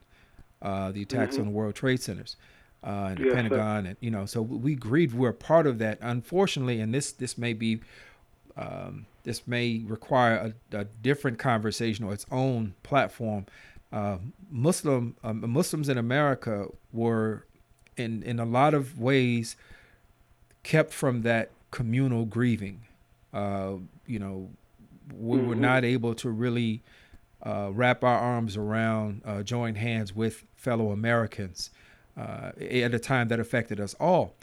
uh, 0.62 0.92
the 0.92 1.02
attacks 1.02 1.34
mm-hmm. 1.34 1.42
on 1.42 1.48
the 1.48 1.54
World 1.54 1.76
Trade 1.76 2.02
Centers. 2.02 2.36
Uh, 2.84 3.08
and 3.10 3.18
the 3.18 3.24
yes, 3.26 3.34
Pentagon, 3.34 3.84
sir. 3.84 3.90
and 3.90 3.98
you 4.00 4.12
know, 4.12 4.26
so 4.26 4.42
we 4.42 4.76
grieved. 4.76 5.16
We're 5.16 5.34
part 5.34 5.68
of 5.68 5.80
that. 5.80 5.98
Unfortunately, 6.02 6.80
and 6.80 6.94
this 6.94 7.12
this 7.12 7.38
may 7.38 7.54
be, 7.54 7.82
um, 8.56 9.08
this 9.24 9.48
may 9.48 9.84
require 9.86 10.54
a, 10.72 10.78
a, 10.78 10.86
different 10.86 11.40
conversation 11.40 12.06
or 12.06 12.14
its 12.14 12.26
own 12.32 12.76
platform. 12.84 13.46
Uh, 13.92 14.18
Muslim 14.52 15.16
um, 15.24 15.50
Muslims 15.50 15.90
in 15.90 15.98
America 15.98 16.68
were, 16.94 17.46
in 17.98 18.22
in 18.24 18.40
a 18.40 18.46
lot 18.46 18.74
of 18.74 19.00
ways, 19.00 19.56
kept 20.64 20.94
from 20.94 21.24
that 21.24 21.50
communal 21.72 22.26
grieving. 22.26 22.82
Uh, 23.34 23.74
you 24.06 24.20
know, 24.20 24.50
we 25.18 25.40
mm-hmm. 25.40 25.48
were 25.48 25.56
not 25.56 25.84
able 25.84 26.14
to 26.14 26.30
really 26.30 26.84
uh, 27.44 27.70
wrap 27.74 28.04
our 28.04 28.20
arms 28.20 28.56
around, 28.56 29.22
uh, 29.26 29.42
join 29.42 29.76
hands 29.76 30.16
with 30.16 30.46
fellow 30.56 30.92
Americans 30.92 31.72
uh, 32.18 32.52
at 32.60 32.94
a 32.94 33.00
time 33.00 33.28
that 33.28 33.40
affected 33.40 33.80
us 33.80 33.96
all. 34.00 34.34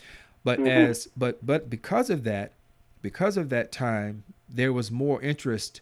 But 0.43 0.59
mm-hmm. 0.59 0.69
as 0.69 1.09
but 1.17 1.45
but 1.45 1.69
because 1.69 2.11
of 2.11 2.25
that, 2.25 2.53
because 3.03 3.37
of 3.37 3.49
that 3.49 3.73
time, 3.73 4.25
there 4.49 4.73
was 4.73 4.91
more 4.91 5.21
interest 5.23 5.81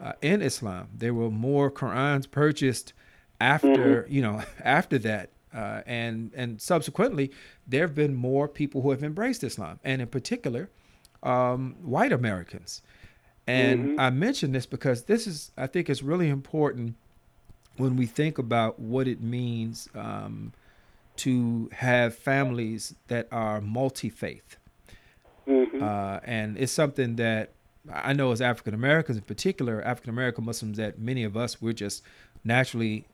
uh, 0.00 0.12
in 0.20 0.42
Islam. 0.42 0.88
There 0.94 1.14
were 1.14 1.30
more 1.30 1.70
Qurans 1.70 2.30
purchased 2.30 2.92
after 3.40 4.02
mm-hmm. 4.02 4.12
you 4.12 4.22
know 4.22 4.42
after 4.64 4.98
that 4.98 5.30
uh, 5.54 5.82
and 5.86 6.30
and 6.34 6.60
subsequently, 6.60 7.30
there 7.66 7.82
have 7.82 7.94
been 7.94 8.14
more 8.14 8.48
people 8.48 8.82
who 8.82 8.90
have 8.90 9.04
embraced 9.04 9.44
Islam, 9.44 9.78
and 9.84 10.00
in 10.00 10.08
particular, 10.08 10.70
um, 11.22 11.76
white 11.82 12.12
Americans. 12.12 12.82
And 13.46 13.90
mm-hmm. 13.90 14.00
I 14.00 14.10
mention 14.10 14.52
this 14.52 14.66
because 14.66 15.04
this 15.04 15.26
is, 15.26 15.50
I 15.56 15.66
think, 15.66 15.90
it's 15.90 16.02
really 16.02 16.28
important 16.28 16.94
when 17.76 17.96
we 17.96 18.06
think 18.06 18.38
about 18.38 18.78
what 18.78 19.08
it 19.08 19.20
means 19.20 19.88
um, 19.94 20.52
to 21.16 21.68
have 21.72 22.14
families 22.14 22.94
that 23.08 23.28
are 23.30 23.60
multi 23.60 24.08
faith. 24.08 24.56
Mm-hmm. 25.46 25.82
Uh, 25.82 26.20
and 26.24 26.56
it's 26.56 26.72
something 26.72 27.16
that 27.16 27.50
I 27.92 28.12
know 28.12 28.32
as 28.32 28.40
African 28.40 28.74
Americans, 28.74 29.18
in 29.18 29.24
particular, 29.24 29.82
African 29.82 30.10
American 30.10 30.44
Muslims, 30.44 30.76
that 30.78 30.98
many 30.98 31.24
of 31.24 31.36
us 31.36 31.60
we're 31.60 31.72
just 31.72 32.02
naturally 32.44 33.06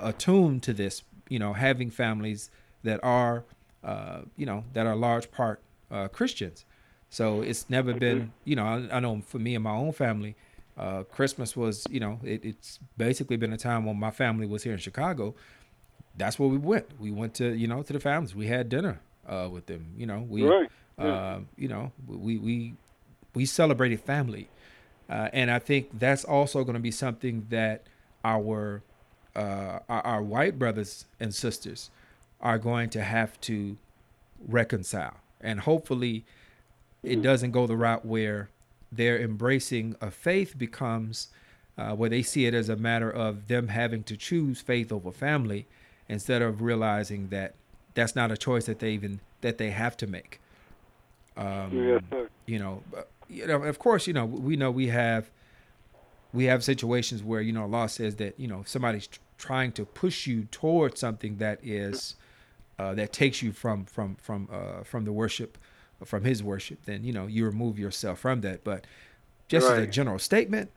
attuned 0.00 0.62
to 0.62 0.72
this 0.72 1.02
you 1.28 1.38
know, 1.38 1.52
having 1.52 1.90
families 1.90 2.50
that 2.82 3.00
are, 3.02 3.44
uh, 3.84 4.20
you 4.36 4.46
know, 4.46 4.64
that 4.72 4.86
are 4.86 4.94
large 4.94 5.30
part 5.30 5.60
uh, 5.90 6.08
Christians. 6.08 6.64
So 7.10 7.42
it's 7.42 7.68
never 7.70 7.90
mm-hmm. 7.90 7.98
been, 7.98 8.32
you 8.44 8.56
know, 8.56 8.64
I, 8.64 8.96
I, 8.96 9.00
know 9.00 9.20
for 9.24 9.38
me 9.38 9.54
and 9.54 9.64
my 9.64 9.74
own 9.74 9.92
family, 9.92 10.36
uh, 10.76 11.04
Christmas 11.04 11.56
was, 11.56 11.86
you 11.90 12.00
know, 12.00 12.20
it, 12.22 12.44
it's 12.44 12.78
basically 12.96 13.36
been 13.36 13.52
a 13.52 13.56
time 13.56 13.84
when 13.84 13.98
my 13.98 14.10
family 14.10 14.46
was 14.46 14.62
here 14.62 14.72
in 14.72 14.78
Chicago. 14.78 15.34
That's 16.16 16.38
where 16.38 16.48
we 16.48 16.58
went. 16.58 16.86
We 16.98 17.10
went 17.10 17.34
to, 17.34 17.54
you 17.54 17.66
know, 17.66 17.82
to 17.82 17.92
the 17.92 18.00
families. 18.00 18.34
We 18.34 18.46
had 18.46 18.68
dinner 18.68 19.00
uh, 19.28 19.48
with 19.50 19.66
them. 19.66 19.86
You 19.96 20.06
know, 20.06 20.24
we, 20.28 20.42
Right. 20.44 20.68
uh, 20.98 21.40
you 21.56 21.68
know, 21.68 21.92
we 22.06 22.38
we 22.38 22.74
we 23.34 23.44
celebrated 23.44 24.00
family, 24.00 24.48
uh, 25.10 25.28
and 25.32 25.50
I 25.50 25.58
think 25.58 25.98
that's 25.98 26.24
also 26.24 26.64
going 26.64 26.74
to 26.74 26.80
be 26.80 26.90
something 26.90 27.46
that 27.50 27.82
our, 28.24 28.82
uh, 29.34 29.80
our 29.88 30.00
our 30.06 30.22
white 30.22 30.58
brothers 30.58 31.04
and 31.20 31.34
sisters 31.34 31.90
are 32.40 32.58
going 32.58 32.88
to 32.90 33.02
have 33.02 33.38
to 33.42 33.76
reconcile, 34.48 35.16
and 35.40 35.60
hopefully, 35.60 36.24
it 37.02 37.20
doesn't 37.22 37.50
go 37.50 37.66
the 37.66 37.76
route 37.76 38.04
where 38.06 38.48
they're 38.90 39.18
embracing 39.18 39.96
a 40.00 40.10
faith 40.10 40.56
becomes 40.56 41.28
uh, 41.76 41.94
where 41.94 42.08
they 42.08 42.22
see 42.22 42.46
it 42.46 42.54
as 42.54 42.68
a 42.70 42.76
matter 42.76 43.10
of 43.10 43.48
them 43.48 43.68
having 43.68 44.02
to 44.04 44.16
choose 44.16 44.60
faith 44.62 44.90
over 44.90 45.12
family 45.12 45.66
instead 46.08 46.42
of 46.42 46.62
realizing 46.62 47.28
that 47.28 47.54
that's 47.94 48.14
not 48.14 48.30
a 48.30 48.36
choice 48.36 48.66
that 48.66 48.78
they 48.78 48.90
even 48.90 49.20
that 49.40 49.58
they 49.58 49.70
have 49.70 49.96
to 49.98 50.06
make. 50.06 50.40
Um, 51.36 51.70
Yes, 51.72 52.02
sir. 52.10 52.28
you 52.46 52.58
know 52.58 52.82
but, 52.90 53.10
you 53.28 53.46
know 53.46 53.62
of 53.62 53.78
course 53.78 54.06
you 54.06 54.14
know 54.14 54.24
we 54.24 54.56
know 54.56 54.70
we 54.70 54.86
have 54.88 55.30
we 56.32 56.44
have 56.44 56.64
situations 56.64 57.22
where 57.22 57.40
you 57.40 57.52
know 57.52 57.66
law 57.66 57.86
says 57.86 58.16
that 58.16 58.38
you 58.40 58.48
know 58.48 58.60
if 58.60 58.68
somebody's 58.68 59.06
tr- 59.06 59.20
trying 59.36 59.72
to 59.72 59.84
push 59.84 60.26
you 60.26 60.44
towards 60.50 60.98
something 60.98 61.36
that 61.36 61.58
is 61.62 62.14
uh, 62.78 62.94
that 62.94 63.12
takes 63.12 63.42
you 63.42 63.52
from 63.52 63.84
from 63.84 64.16
from 64.16 64.48
uh, 64.50 64.82
from 64.82 65.04
the 65.04 65.12
worship 65.12 65.58
from 66.04 66.24
his 66.24 66.42
worship 66.42 66.78
then 66.86 67.04
you 67.04 67.12
know 67.12 67.26
you 67.26 67.44
remove 67.44 67.78
yourself 67.78 68.18
from 68.18 68.40
that. 68.42 68.64
But 68.64 68.86
just 69.48 69.68
as 69.70 69.78
a 69.78 69.86
general 69.86 70.18
statement 70.18 70.70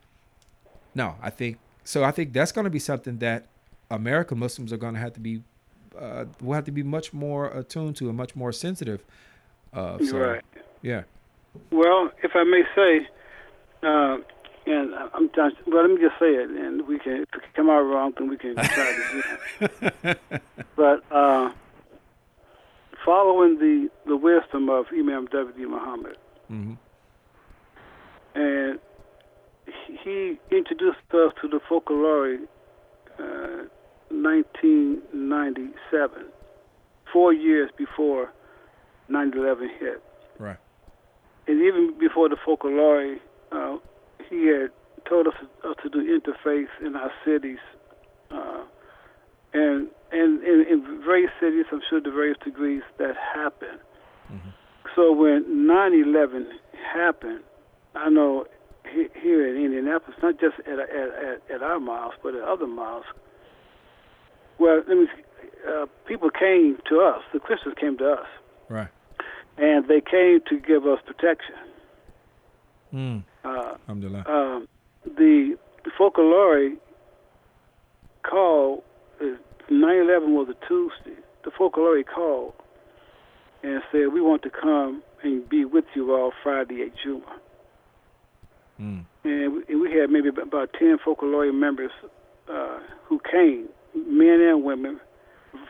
no 0.94 1.16
i 1.22 1.28
think 1.30 1.58
so 1.84 2.04
i 2.04 2.10
think 2.10 2.32
that's 2.32 2.52
going 2.52 2.64
to 2.64 2.70
be 2.70 2.78
something 2.78 3.18
that 3.18 3.46
american 3.90 4.38
muslims 4.38 4.72
are 4.72 4.76
going 4.76 4.94
to 4.94 5.00
have 5.00 5.12
to 5.12 5.20
be 5.20 5.42
uh, 5.98 6.24
will 6.40 6.54
have 6.54 6.64
to 6.64 6.70
be 6.72 6.82
much 6.82 7.12
more 7.12 7.46
attuned 7.48 7.96
to 7.96 8.08
and 8.08 8.16
much 8.16 8.34
more 8.36 8.52
sensitive 8.52 9.04
of 9.72 10.02
so, 10.04 10.18
Right. 10.18 10.42
yeah 10.82 11.02
Well, 11.72 12.10
if 12.22 12.30
I 12.34 12.44
may 12.44 12.62
say, 12.76 13.08
uh, 13.82 14.18
and 14.66 14.94
I'm 15.14 15.28
trying, 15.30 15.52
well, 15.66 15.82
let 15.82 15.90
me 15.90 16.00
just 16.00 16.18
say 16.20 16.32
it, 16.42 16.48
and 16.50 16.86
we 16.86 16.98
can, 17.00 17.22
if 17.22 17.42
it 17.42 17.54
come 17.56 17.68
out 17.68 17.80
wrong, 17.80 18.12
then 18.16 18.28
we 18.30 18.36
can 18.36 18.54
try 18.54 18.92
to 18.98 19.02
do 19.12 19.22
it. 20.06 20.20
But 20.76 21.02
uh, 21.10 21.50
following 23.04 23.58
the, 23.58 23.90
the 24.06 24.16
wisdom 24.16 24.68
of 24.70 24.86
Imam 24.92 25.26
W. 25.26 25.68
Muhammad, 25.68 26.16
hmm 26.48 26.74
and 28.34 28.78
he 30.04 30.38
introduced 30.52 30.98
us 31.12 31.32
to 31.40 31.48
the 31.48 31.60
Focolare 31.68 32.38
uh, 33.18 33.64
1997, 34.10 36.24
four 37.12 37.32
years 37.32 37.70
before 37.76 38.32
9/11 39.08 39.68
hit. 39.78 40.02
right 40.38 40.58
and 41.50 41.62
even 41.62 41.94
before 41.98 42.28
the 42.28 42.36
Focolare, 42.36 43.18
uh, 43.50 43.76
he 44.28 44.46
had 44.46 44.70
told 45.08 45.26
us 45.26 45.34
uh, 45.64 45.74
to 45.82 45.88
do 45.88 45.98
interfaith 45.98 46.68
in 46.84 46.94
our 46.94 47.10
cities, 47.24 47.58
uh, 48.30 48.62
and 49.52 49.88
and 50.12 50.42
in, 50.44 51.02
various 51.04 51.30
cities, 51.40 51.64
I'm 51.72 51.80
sure 51.88 52.00
to 52.00 52.10
various 52.10 52.38
degrees 52.44 52.82
that 52.98 53.16
happened. 53.16 53.80
So 54.94 55.12
when 55.12 55.66
9/11 55.66 56.46
happened, 56.94 57.40
I 57.94 58.08
know 58.08 58.46
here 58.92 59.48
in 59.48 59.64
Indianapolis, 59.64 60.16
not 60.22 60.38
just 60.38 60.58
at, 60.60 60.78
at 60.78 60.88
at 60.88 61.54
at 61.54 61.62
our 61.62 61.80
mosque, 61.80 62.18
but 62.22 62.34
at 62.34 62.42
other 62.42 62.66
mosques. 62.66 63.08
Well, 64.60 64.82
let 64.86 64.96
me. 64.96 65.06
Uh, 65.68 65.86
people 66.06 66.30
came 66.30 66.78
to 66.88 67.00
us. 67.00 67.22
The 67.32 67.40
Christians 67.40 67.74
came 67.78 67.98
to 67.98 68.12
us 68.12 68.26
right 68.68 68.88
and 69.60 69.86
they 69.88 70.00
came 70.00 70.40
to 70.48 70.58
give 70.58 70.86
us 70.86 70.98
protection. 71.06 71.54
mm. 72.92 73.22
Uh, 73.44 73.74
alhamdulillah 73.82 74.24
um, 74.26 74.68
the, 75.04 75.56
the 75.84 75.90
Focolare 75.98 76.76
called, 78.22 78.82
uh, 79.20 79.24
9/11 79.70 80.34
was 80.34 80.48
a 80.50 80.66
Tuesday. 80.66 81.18
The 81.44 81.50
Focolare 81.50 82.04
called 82.04 82.54
and 83.62 83.82
said, 83.92 84.12
"We 84.12 84.20
want 84.20 84.42
to 84.42 84.50
come 84.50 85.02
and 85.22 85.48
be 85.48 85.64
with 85.64 85.84
you 85.94 86.14
all 86.14 86.32
Friday 86.42 86.82
at 86.82 86.92
Juma." 87.02 87.36
mm. 88.80 89.04
And 89.24 89.52
we, 89.54 89.62
and 89.68 89.80
we 89.80 89.92
had 89.92 90.10
maybe 90.10 90.28
about 90.28 90.72
ten 90.78 90.98
Focolare 91.04 91.52
members 91.54 91.92
uh, 92.50 92.78
who 93.04 93.20
came, 93.30 93.68
men 93.94 94.40
and 94.40 94.64
women. 94.64 95.00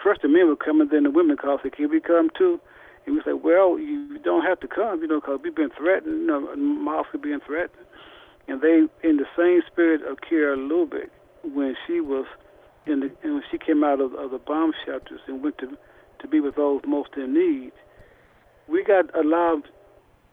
First 0.02 0.22
the 0.22 0.28
men 0.28 0.48
would 0.48 0.60
come, 0.60 0.80
and 0.80 0.90
then 0.90 1.04
the 1.04 1.10
women 1.10 1.36
called, 1.36 1.60
said, 1.62 1.72
"Can 1.72 1.90
we 1.90 2.00
come 2.00 2.30
too?" 2.36 2.60
And 3.06 3.14
we 3.14 3.22
said, 3.24 3.42
"Well, 3.42 3.78
you 3.78 4.18
don't 4.18 4.44
have 4.44 4.60
to 4.60 4.68
come, 4.68 5.00
you 5.00 5.08
know, 5.08 5.20
because 5.20 5.40
we've 5.42 5.54
been 5.54 5.70
threatened. 5.70 6.22
You 6.22 6.26
know, 6.26 6.56
mosques 6.56 7.14
are 7.14 7.18
being 7.18 7.40
threatened." 7.40 7.86
And 8.48 8.60
they, 8.60 8.88
in 9.08 9.16
the 9.16 9.26
same 9.36 9.62
spirit 9.70 10.02
of 10.02 10.18
Chiara 10.28 10.56
Lubich, 10.56 11.10
when 11.42 11.76
she 11.86 12.00
was 12.00 12.26
in 12.86 13.00
the, 13.00 13.10
and 13.22 13.34
when 13.34 13.42
she 13.50 13.58
came 13.58 13.84
out 13.84 14.00
of, 14.00 14.14
of 14.14 14.30
the 14.30 14.38
bomb 14.38 14.72
shelters 14.84 15.20
and 15.26 15.42
went 15.42 15.58
to 15.58 15.76
to 16.18 16.28
be 16.28 16.40
with 16.40 16.56
those 16.56 16.82
most 16.86 17.10
in 17.16 17.32
need, 17.32 17.72
we 18.68 18.84
got 18.84 19.14
a 19.14 19.22
loud 19.22 19.62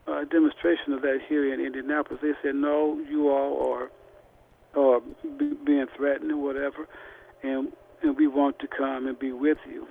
uh, 0.08 0.24
demonstration 0.26 0.94
of 0.94 1.02
that 1.02 1.20
here 1.28 1.54
in 1.54 1.60
Indianapolis. 1.60 2.20
They 2.22 2.34
said, 2.42 2.56
"No, 2.56 3.00
you 3.10 3.30
all 3.30 3.72
are 3.72 3.92
are 4.76 5.02
being 5.66 5.88
threatened 5.96 6.32
or 6.32 6.38
whatever, 6.38 6.88
and 7.44 7.72
and 8.02 8.16
we 8.16 8.28
want 8.28 8.60
to 8.60 8.68
come 8.68 9.08
and 9.08 9.18
be 9.18 9.32
with 9.32 9.58
you." 9.70 9.88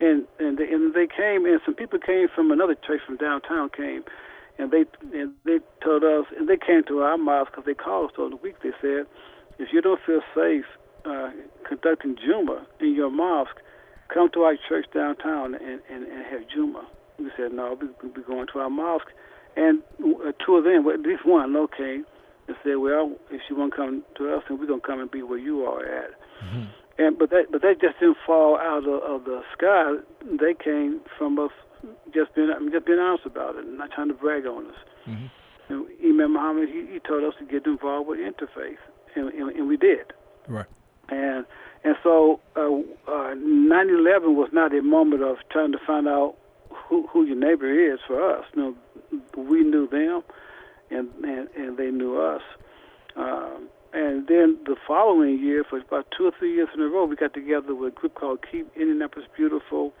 And 0.00 0.26
and 0.38 0.58
they, 0.58 0.68
and 0.70 0.94
they 0.94 1.06
came, 1.06 1.46
and 1.46 1.60
some 1.64 1.74
people 1.74 1.98
came 1.98 2.28
from 2.34 2.50
another 2.50 2.74
church 2.74 3.00
from 3.06 3.16
downtown 3.16 3.70
came, 3.70 4.04
and 4.58 4.70
they 4.70 4.84
and 5.16 5.32
they 5.44 5.58
told 5.82 6.04
us, 6.04 6.26
and 6.36 6.48
they 6.48 6.56
came 6.56 6.82
to 6.88 7.00
our 7.00 7.16
mosque 7.16 7.52
because 7.52 7.64
they 7.66 7.74
called 7.74 8.10
us 8.10 8.16
during 8.16 8.30
the 8.30 8.36
week. 8.36 8.56
They 8.62 8.72
said, 8.80 9.06
"If 9.58 9.68
you 9.72 9.80
don't 9.80 10.00
feel 10.04 10.20
safe 10.34 10.64
uh, 11.04 11.30
conducting 11.68 12.16
Juma 12.16 12.66
in 12.80 12.94
your 12.94 13.10
mosque, 13.10 13.60
come 14.12 14.28
to 14.34 14.42
our 14.42 14.56
church 14.68 14.86
downtown 14.94 15.54
and 15.54 15.80
and, 15.90 16.04
and 16.04 16.24
have 16.26 16.48
Juma." 16.52 16.86
We 17.18 17.30
said, 17.36 17.52
"No, 17.52 17.78
we, 17.80 17.88
we're 18.02 18.26
going 18.26 18.46
to 18.52 18.58
our 18.58 18.70
mosque." 18.70 19.12
And 19.54 19.82
uh, 20.00 20.32
two 20.44 20.56
of 20.56 20.64
them, 20.64 20.88
at 20.88 21.00
least 21.00 21.26
one, 21.26 21.54
okay, 21.56 22.00
and 22.48 22.56
said, 22.64 22.76
"Well, 22.76 23.12
if 23.30 23.42
you 23.48 23.56
want 23.56 23.72
to 23.72 23.76
come 23.76 24.02
to 24.16 24.34
us, 24.34 24.42
then 24.48 24.58
we're 24.58 24.66
gonna 24.66 24.80
come 24.80 25.00
and 25.00 25.10
be 25.10 25.22
where 25.22 25.38
you 25.38 25.64
are 25.64 25.84
at." 25.84 26.10
And 26.98 27.18
but 27.18 27.30
that 27.30 27.46
but 27.50 27.62
that 27.62 27.80
just 27.80 27.98
didn't 28.00 28.18
fall 28.26 28.58
out 28.58 28.86
of, 28.86 29.02
of 29.02 29.24
the 29.24 29.42
sky. 29.56 29.96
They 30.24 30.54
came 30.54 31.00
from 31.18 31.38
us 31.38 31.50
just 32.14 32.34
being 32.34 32.50
I'm 32.54 32.70
just 32.70 32.86
being 32.86 32.98
honest 32.98 33.26
about 33.26 33.56
it, 33.56 33.66
not 33.66 33.90
trying 33.92 34.08
to 34.08 34.14
brag 34.14 34.46
on 34.46 34.66
us. 34.66 34.76
Mhm. 35.08 35.30
And 35.68 35.86
Imam 36.04 36.34
Muhammad 36.34 36.68
he, 36.68 36.86
he 36.92 36.98
told 37.00 37.24
us 37.24 37.34
to 37.38 37.44
get 37.46 37.66
involved 37.66 38.08
with 38.08 38.18
interfaith, 38.18 38.76
and, 39.14 39.28
and, 39.32 39.50
and 39.50 39.68
we 39.68 39.76
did. 39.76 40.12
right 40.48 40.66
And 41.08 41.46
and 41.84 41.96
so 42.02 42.40
uh, 42.56 42.60
uh, 43.10 43.34
9/11 43.34 44.34
was 44.34 44.50
not 44.52 44.74
a 44.76 44.82
moment 44.82 45.22
of 45.22 45.36
trying 45.50 45.72
to 45.72 45.78
find 45.86 46.06
out 46.06 46.36
who 46.70 47.06
who 47.08 47.24
your 47.24 47.36
neighbor 47.36 47.68
is 47.92 48.00
for 48.06 48.20
us. 48.36 48.44
You 48.54 48.62
know, 48.62 48.74
we 49.42 49.62
knew 49.64 49.88
them, 49.88 50.22
and 50.90 51.08
and, 51.24 51.48
and 51.56 51.76
they 51.78 51.90
knew 51.90 52.20
us. 52.20 52.42
Um, 53.16 53.68
and 53.92 54.26
then 54.26 54.58
the 54.64 54.76
following 54.86 55.38
year, 55.38 55.64
for 55.68 55.78
about 55.78 56.06
two 56.16 56.26
or 56.26 56.32
three 56.38 56.54
years 56.54 56.68
in 56.74 56.80
a 56.80 56.86
row, 56.86 57.04
we 57.04 57.16
got 57.16 57.34
together 57.34 57.74
with 57.74 57.92
a 57.92 57.96
group 57.96 58.14
called 58.14 58.40
Keep 58.50 58.74
Indianapolis 58.76 59.28
Beautiful, 59.36 59.92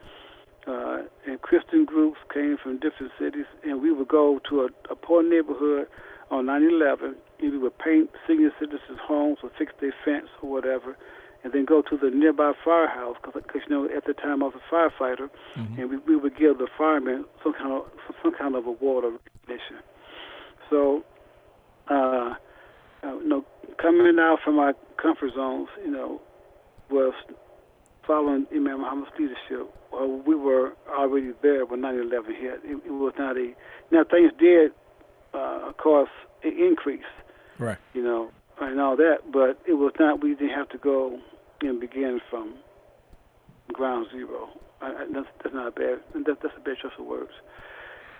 uh, 0.66 1.02
and 1.26 1.42
Christian 1.42 1.84
groups 1.84 2.18
came 2.32 2.56
from 2.62 2.78
different 2.78 3.12
cities, 3.18 3.46
and 3.64 3.82
we 3.82 3.92
would 3.92 4.08
go 4.08 4.40
to 4.48 4.62
a, 4.62 4.68
a 4.90 4.96
poor 4.96 5.22
neighborhood 5.22 5.88
on 6.30 6.46
9/11, 6.46 7.14
and 7.40 7.52
we 7.52 7.58
would 7.58 7.76
paint 7.78 8.10
senior 8.26 8.50
citizens' 8.58 8.98
homes 9.02 9.38
or 9.42 9.50
fix 9.58 9.72
their 9.80 9.94
fence 10.04 10.28
or 10.40 10.50
whatever, 10.50 10.96
and 11.44 11.52
then 11.52 11.64
go 11.64 11.82
to 11.82 11.96
the 11.96 12.10
nearby 12.10 12.52
firehouse 12.64 13.16
because, 13.22 13.60
you 13.68 13.74
know, 13.74 13.84
at 13.94 14.06
the 14.06 14.14
time 14.14 14.42
I 14.42 14.46
was 14.46 14.54
a 14.54 14.74
firefighter, 14.74 15.28
and 15.78 15.90
we, 15.90 15.96
we 15.98 16.16
would 16.16 16.36
give 16.38 16.58
the 16.58 16.68
firemen 16.78 17.24
some 17.42 17.52
kind 17.52 17.72
of 17.72 17.86
some 18.22 18.32
kind 18.32 18.54
of 18.54 18.66
award 18.66 19.04
or 19.04 19.10
recognition. 19.10 19.82
So, 20.70 21.04
uh, 21.88 22.34
uh, 23.04 23.14
you 23.18 23.28
know, 23.28 23.44
coming 23.80 24.18
out 24.18 24.38
from 24.44 24.58
our 24.58 24.74
comfort 25.00 25.32
zones, 25.34 25.68
you 25.84 25.90
know, 25.90 26.20
was 26.90 27.14
following 28.06 28.46
Imam 28.54 28.80
Muhammad's 28.80 29.10
leadership. 29.18 29.72
Well, 29.92 30.22
we 30.26 30.34
were 30.34 30.72
already 30.88 31.32
there 31.42 31.64
when 31.66 31.80
9/11 31.80 32.26
hit. 32.38 32.60
It, 32.64 32.80
it 32.86 32.90
was 32.90 33.14
not 33.18 33.36
a 33.36 33.54
now 33.90 34.04
things 34.04 34.32
did, 34.38 34.72
uh, 35.34 35.68
of 35.68 35.76
course, 35.76 36.10
increase, 36.42 37.00
right 37.58 37.78
you 37.94 38.02
know, 38.02 38.30
and 38.60 38.80
all 38.80 38.96
that, 38.96 39.18
but 39.32 39.60
it 39.66 39.74
was 39.74 39.92
not. 39.98 40.22
We 40.22 40.34
didn't 40.34 40.56
have 40.56 40.68
to 40.70 40.78
go 40.78 41.18
and 41.60 41.80
begin 41.80 42.20
from 42.30 42.54
ground 43.72 44.06
zero. 44.12 44.48
I, 44.80 44.86
I, 44.86 45.06
that's, 45.12 45.26
that's 45.42 45.54
not 45.54 45.68
a 45.68 45.70
bad. 45.70 46.00
That, 46.14 46.38
that's 46.42 46.54
a 46.56 46.60
bad 46.60 46.76
choice 46.82 46.92
of 46.98 47.06
words. 47.06 47.32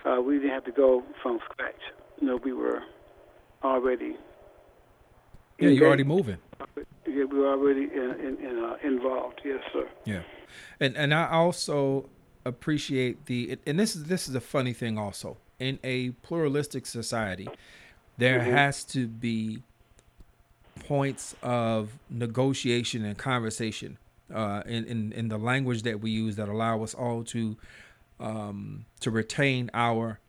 Uh, 0.05 0.21
we 0.21 0.35
didn't 0.35 0.51
have 0.51 0.65
to 0.65 0.71
go 0.71 1.03
from 1.21 1.39
scratch. 1.51 1.79
You 2.19 2.27
know, 2.27 2.39
we 2.43 2.53
were 2.53 2.81
already. 3.63 4.17
Yeah 5.59 5.69
you're 5.69 5.87
already 5.87 6.03
moving 6.03 6.37
Yeah, 7.05 7.25
we're 7.31 7.51
already 7.51 7.83
in, 7.93 8.11
in, 8.27 8.37
in, 8.45 8.63
uh, 8.63 8.75
involved. 8.83 9.41
Yes, 9.45 9.59
sir. 9.71 9.87
Yeah, 10.05 10.23
and 10.79 10.95
and 10.97 11.13
I 11.13 11.29
also 11.29 12.09
appreciate 12.45 13.25
the 13.27 13.57
and 13.67 13.79
this 13.79 13.95
is 13.95 14.05
this 14.05 14.27
is 14.27 14.35
a 14.35 14.41
funny 14.41 14.73
thing 14.73 14.97
also 14.97 15.37
in 15.59 15.79
a 15.83 16.09
pluralistic 16.27 16.85
society 16.85 17.47
there 18.17 18.39
Mm-hmm. 18.39 18.51
has 18.51 18.83
to 18.85 19.07
be 19.07 19.63
points 20.79 21.35
of 21.41 21.99
negotiation 22.09 23.05
and 23.05 23.17
conversation 23.17 23.97
uh, 24.33 24.61
in, 24.65 24.85
in 24.85 25.11
in 25.13 25.27
the 25.29 25.37
language 25.37 25.83
that 25.83 26.01
we 26.01 26.11
use 26.11 26.35
that 26.35 26.49
allow 26.49 26.83
us 26.83 26.93
all 26.93 27.23
to 27.23 27.55
um, 28.19 28.85
to 28.99 29.11
retain 29.11 29.69
our 29.73 30.19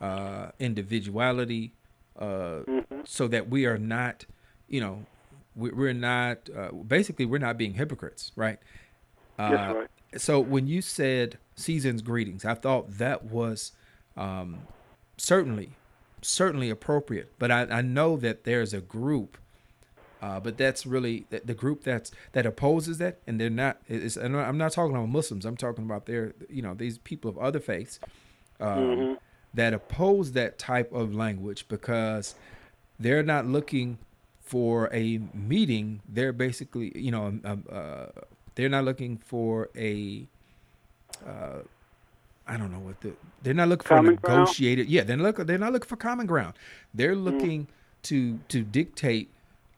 uh, 0.00 0.48
individuality 0.58 1.72
uh, 2.18 2.60
so 3.04 3.26
that 3.28 3.48
we 3.48 3.66
are 3.66 3.78
not 3.78 4.24
you 4.68 4.80
know 4.80 5.04
we, 5.54 5.70
we're 5.70 5.92
not 5.92 6.48
uh, 6.56 6.70
basically 6.72 7.24
we're 7.24 7.38
not 7.38 7.56
being 7.56 7.74
hypocrites 7.74 8.32
right 8.36 8.58
uh, 9.38 9.50
That's 9.50 9.74
right. 9.74 9.88
so 10.20 10.40
when 10.40 10.66
you 10.66 10.80
said 10.80 11.38
season's 11.56 12.02
greetings, 12.02 12.44
I 12.44 12.54
thought 12.54 12.98
that 12.98 13.24
was 13.24 13.72
um, 14.16 14.60
certainly, 15.16 15.70
certainly 16.22 16.70
appropriate. 16.70 17.32
But 17.38 17.50
I, 17.50 17.62
I 17.62 17.82
know 17.82 18.16
that 18.18 18.44
there's 18.44 18.72
a 18.72 18.80
group, 18.80 19.38
uh, 20.22 20.40
but 20.40 20.56
that's 20.56 20.86
really 20.86 21.26
the, 21.30 21.42
the 21.44 21.54
group 21.54 21.84
that's 21.84 22.10
that 22.32 22.46
opposes 22.46 22.98
that, 22.98 23.18
and 23.26 23.40
they're 23.40 23.50
not. 23.50 23.78
It's, 23.88 24.16
and 24.16 24.36
I'm 24.36 24.58
not 24.58 24.72
talking 24.72 24.94
about 24.94 25.08
Muslims. 25.08 25.44
I'm 25.44 25.56
talking 25.56 25.84
about 25.84 26.06
their, 26.06 26.34
you 26.48 26.62
know, 26.62 26.74
these 26.74 26.98
people 26.98 27.30
of 27.30 27.38
other 27.38 27.60
faiths 27.60 27.98
um, 28.60 29.18
that 29.52 29.74
oppose 29.74 30.32
that 30.32 30.58
type 30.58 30.92
of 30.92 31.14
language 31.14 31.68
because 31.68 32.34
they're 32.98 33.22
not 33.22 33.46
looking 33.46 33.98
for 34.46 34.88
a 34.94 35.18
meeting. 35.34 36.00
They're 36.08 36.32
basically, 36.32 36.92
you 36.98 37.10
know, 37.10 37.26
um, 37.26 37.40
um, 37.44 37.64
uh, 37.70 38.06
they're 38.54 38.70
not 38.70 38.84
looking 38.84 39.18
for 39.18 39.68
a. 39.76 40.26
Uh, 41.26 41.58
I 42.46 42.56
don't 42.56 42.72
know 42.72 42.78
what 42.78 43.00
the. 43.00 43.12
They're 43.42 43.54
not 43.54 43.68
looking 43.68 43.86
for 43.86 43.94
a 43.94 43.98
Common 43.98 44.14
ground? 44.14 44.40
negotiated. 44.40 44.88
Yeah, 44.88 45.02
they're 45.02 45.16
look. 45.16 45.36
They're 45.36 45.58
not 45.58 45.72
looking 45.72 45.88
for 45.88 45.96
common 45.96 46.26
ground. 46.26 46.54
They're 46.94 47.16
looking 47.16 47.66
to 48.04 48.38
to 48.48 48.62
dictate 48.62 49.30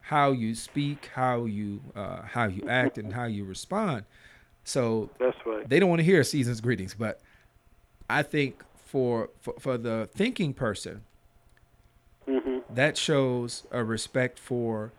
how 0.03 0.33
you 0.33 0.55
speak, 0.55 1.11
how 1.15 1.47
you 1.47 1.81
uh, 1.97 2.23
how 2.23 2.45
you 2.45 2.69
act, 2.69 2.99
and 2.99 3.13
how 3.13 3.25
you 3.25 3.45
respond. 3.45 4.05
So 4.65 5.09
That's 5.19 5.37
right. 5.47 5.67
they 5.67 5.81
don't 5.81 5.89
want 5.89 6.01
to 6.01 6.05
hear 6.05 6.23
season's 6.25 6.61
greetings, 6.61 6.95
but 6.95 7.21
I 8.11 8.23
think 8.23 8.63
for 8.77 9.31
for, 9.41 9.55
for 9.59 9.79
the 9.79 10.09
thinking 10.15 10.53
person, 10.53 11.03
that 12.75 12.97
shows 12.97 13.67
a 13.71 13.83
respect 13.83 14.39
for 14.39 14.93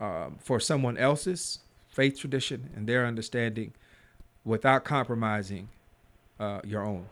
um, 0.00 0.36
for 0.40 0.60
someone 0.60 0.96
else's 0.96 1.58
faith 1.88 2.18
tradition 2.18 2.70
and 2.76 2.86
their 2.86 3.04
understanding 3.06 3.72
without 4.44 4.84
compromising 4.84 5.68
uh, 6.38 6.60
your 6.64 6.84
own. 6.84 7.06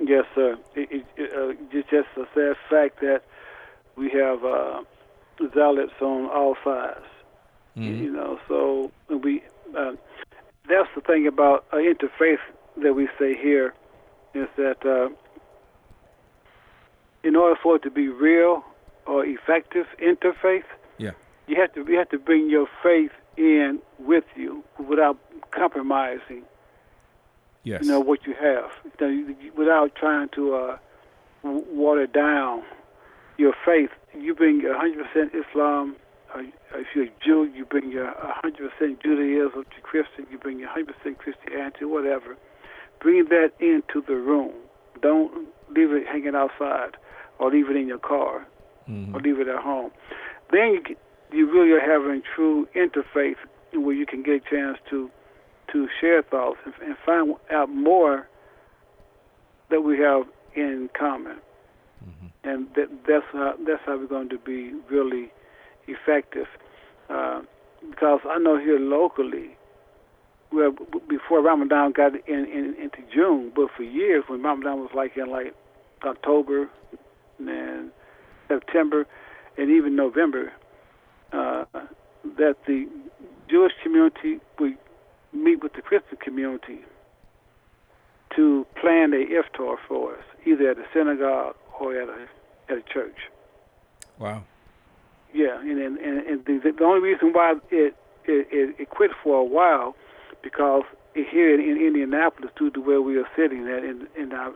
Yes, 0.00 0.24
sir. 0.34 0.56
It, 0.74 1.04
it, 1.16 1.32
uh, 1.32 1.54
it's 1.70 1.90
just 1.90 2.08
a 2.16 2.24
sad 2.34 2.56
fact 2.70 3.00
that 3.00 3.22
we 3.96 4.10
have 4.10 4.44
uh, 4.44 4.82
zealots 5.54 5.92
on 6.00 6.30
all 6.30 6.56
sides. 6.64 7.04
Mhm. 7.76 7.98
You 7.98 8.10
know, 8.12 8.40
so 8.48 8.90
we. 9.08 9.42
Uh, 9.76 9.92
that's 10.68 10.88
the 10.94 11.00
thing 11.00 11.26
about 11.26 11.64
uh, 11.72 11.76
interfaith 11.76 12.38
that 12.82 12.94
we 12.94 13.08
say 13.18 13.34
here 13.34 13.74
is 14.34 14.48
that 14.56 14.84
uh, 14.84 15.08
in 17.28 17.36
order 17.36 17.56
for 17.62 17.76
it 17.76 17.82
to 17.82 17.90
be 17.90 18.06
real 18.08 18.54
or 19.06 19.18
effective 19.36 19.86
interfaith, 20.10 20.68
Yeah. 21.04 21.12
you 21.48 21.54
have 21.62 21.72
to 21.74 21.80
you 21.90 21.96
have 22.02 22.10
to 22.16 22.18
bring 22.28 22.44
your 22.56 22.66
faith 22.82 23.12
in 23.36 23.70
with 24.10 24.24
you 24.42 24.52
without 24.90 25.16
compromising 25.60 26.42
Yes. 27.70 27.78
you 27.82 27.88
know 27.92 28.00
what 28.10 28.20
you 28.26 28.34
have 28.48 28.70
you 28.84 28.92
know, 29.00 29.08
you- 29.18 29.36
you- 29.42 29.52
without 29.62 29.94
trying 30.02 30.28
to 30.38 30.42
uh, 30.62 30.78
water 31.42 32.06
down 32.06 32.62
your 33.36 33.54
faith. 33.64 33.90
You 34.26 34.34
bring 34.34 34.56
100% 34.62 35.32
Islam. 35.42 35.84
Uh, 36.34 36.42
if 36.74 36.88
you're 36.94 37.04
a 37.04 37.12
Jew, 37.24 37.40
you 37.56 37.64
bring 37.64 37.88
your 37.92 38.08
100% 38.42 39.00
Judaism. 39.04 39.60
If 39.66 39.72
you're 39.76 39.82
Christian, 39.92 40.26
you 40.32 40.38
bring 40.38 40.58
your 40.58 40.68
100% 40.68 41.18
Christianity, 41.18 41.84
whatever. 41.84 42.36
Bring 43.04 43.26
that 43.26 43.52
into 43.60 44.00
the 44.10 44.16
room. 44.16 44.52
Don't 45.00 45.30
leave 45.76 45.92
it 45.92 46.04
hanging 46.12 46.34
outside, 46.34 46.96
or 47.38 47.50
leave 47.50 47.68
it 47.70 47.76
in 47.76 47.86
your 47.88 47.98
car, 47.98 48.46
Mhm. 48.88 49.14
or 49.14 49.20
leave 49.20 49.38
it 49.40 49.48
at 49.48 49.58
home. 49.62 49.90
Then 50.50 50.72
you 50.74 50.96
you 51.30 51.44
really 51.52 51.72
are 51.72 51.80
having 51.80 52.22
true 52.34 52.66
interfaith, 52.74 53.36
where 53.74 53.94
you 53.94 54.06
can 54.06 54.22
get 54.22 54.36
a 54.46 54.50
chance 54.50 54.78
to 54.90 55.10
to 55.72 55.88
share 56.00 56.22
thoughts 56.22 56.58
and, 56.64 56.72
and 56.82 56.96
find 57.04 57.34
out 57.50 57.68
more 57.68 58.26
that 59.68 59.82
we 59.82 59.98
have 59.98 60.26
in 60.54 60.88
common. 60.98 61.36
And 62.44 62.66
that, 62.76 62.88
that's 63.06 63.26
how 63.32 63.54
that's 63.66 63.82
how 63.84 63.98
we're 63.98 64.06
going 64.06 64.30
to 64.30 64.38
be 64.38 64.72
really 64.88 65.30
effective. 65.86 66.46
Uh, 67.10 67.42
because 67.90 68.20
I 68.24 68.38
know 68.38 68.56
here 68.58 68.78
locally, 68.78 69.56
well, 70.50 70.70
before 71.08 71.42
Ramadan 71.42 71.92
got 71.92 72.14
in, 72.26 72.46
in 72.46 72.74
into 72.80 73.02
June, 73.12 73.52
but 73.54 73.70
for 73.76 73.82
years 73.82 74.24
when 74.28 74.42
Ramadan 74.42 74.80
was 74.80 74.90
like 74.94 75.16
in 75.18 75.28
like 75.30 75.52
October 76.04 76.68
and 77.38 77.90
September 78.48 79.06
and 79.56 79.70
even 79.70 79.96
November, 79.96 80.52
uh, 81.32 81.64
that 82.36 82.56
the 82.66 82.88
Jewish 83.48 83.72
community 83.82 84.40
would 84.58 84.76
meet 85.32 85.62
with 85.62 85.72
the 85.74 85.82
Christian 85.82 86.16
community 86.22 86.80
to 88.36 88.66
plan 88.80 89.12
a 89.12 89.26
iftar 89.26 89.76
for 89.86 90.14
us, 90.14 90.24
either 90.46 90.70
at 90.70 90.78
a 90.78 90.84
synagogue 90.92 91.56
or 91.80 92.00
at 92.00 92.08
a 92.08 92.28
at 92.70 92.78
a 92.78 92.82
church. 92.82 93.16
Wow. 94.18 94.44
Yeah, 95.32 95.60
and 95.60 95.78
and, 95.78 95.98
and, 95.98 96.44
the, 96.44 96.72
the 96.76 96.84
only 96.84 97.00
reason 97.00 97.32
why 97.32 97.54
it 97.70 97.94
it, 98.24 98.48
it 98.50 98.76
it 98.78 98.90
quit 98.90 99.10
for 99.22 99.40
a 99.40 99.44
while 99.44 99.94
because 100.42 100.84
here 101.14 101.54
in, 101.54 101.60
in 101.60 101.84
Indianapolis, 101.84 102.50
due 102.56 102.70
to 102.70 102.80
where 102.80 103.02
we 103.02 103.16
are 103.18 103.28
sitting 103.36 103.66
at, 103.68 103.82
and, 103.82 104.06
and 104.16 104.32
uh, 104.32 104.50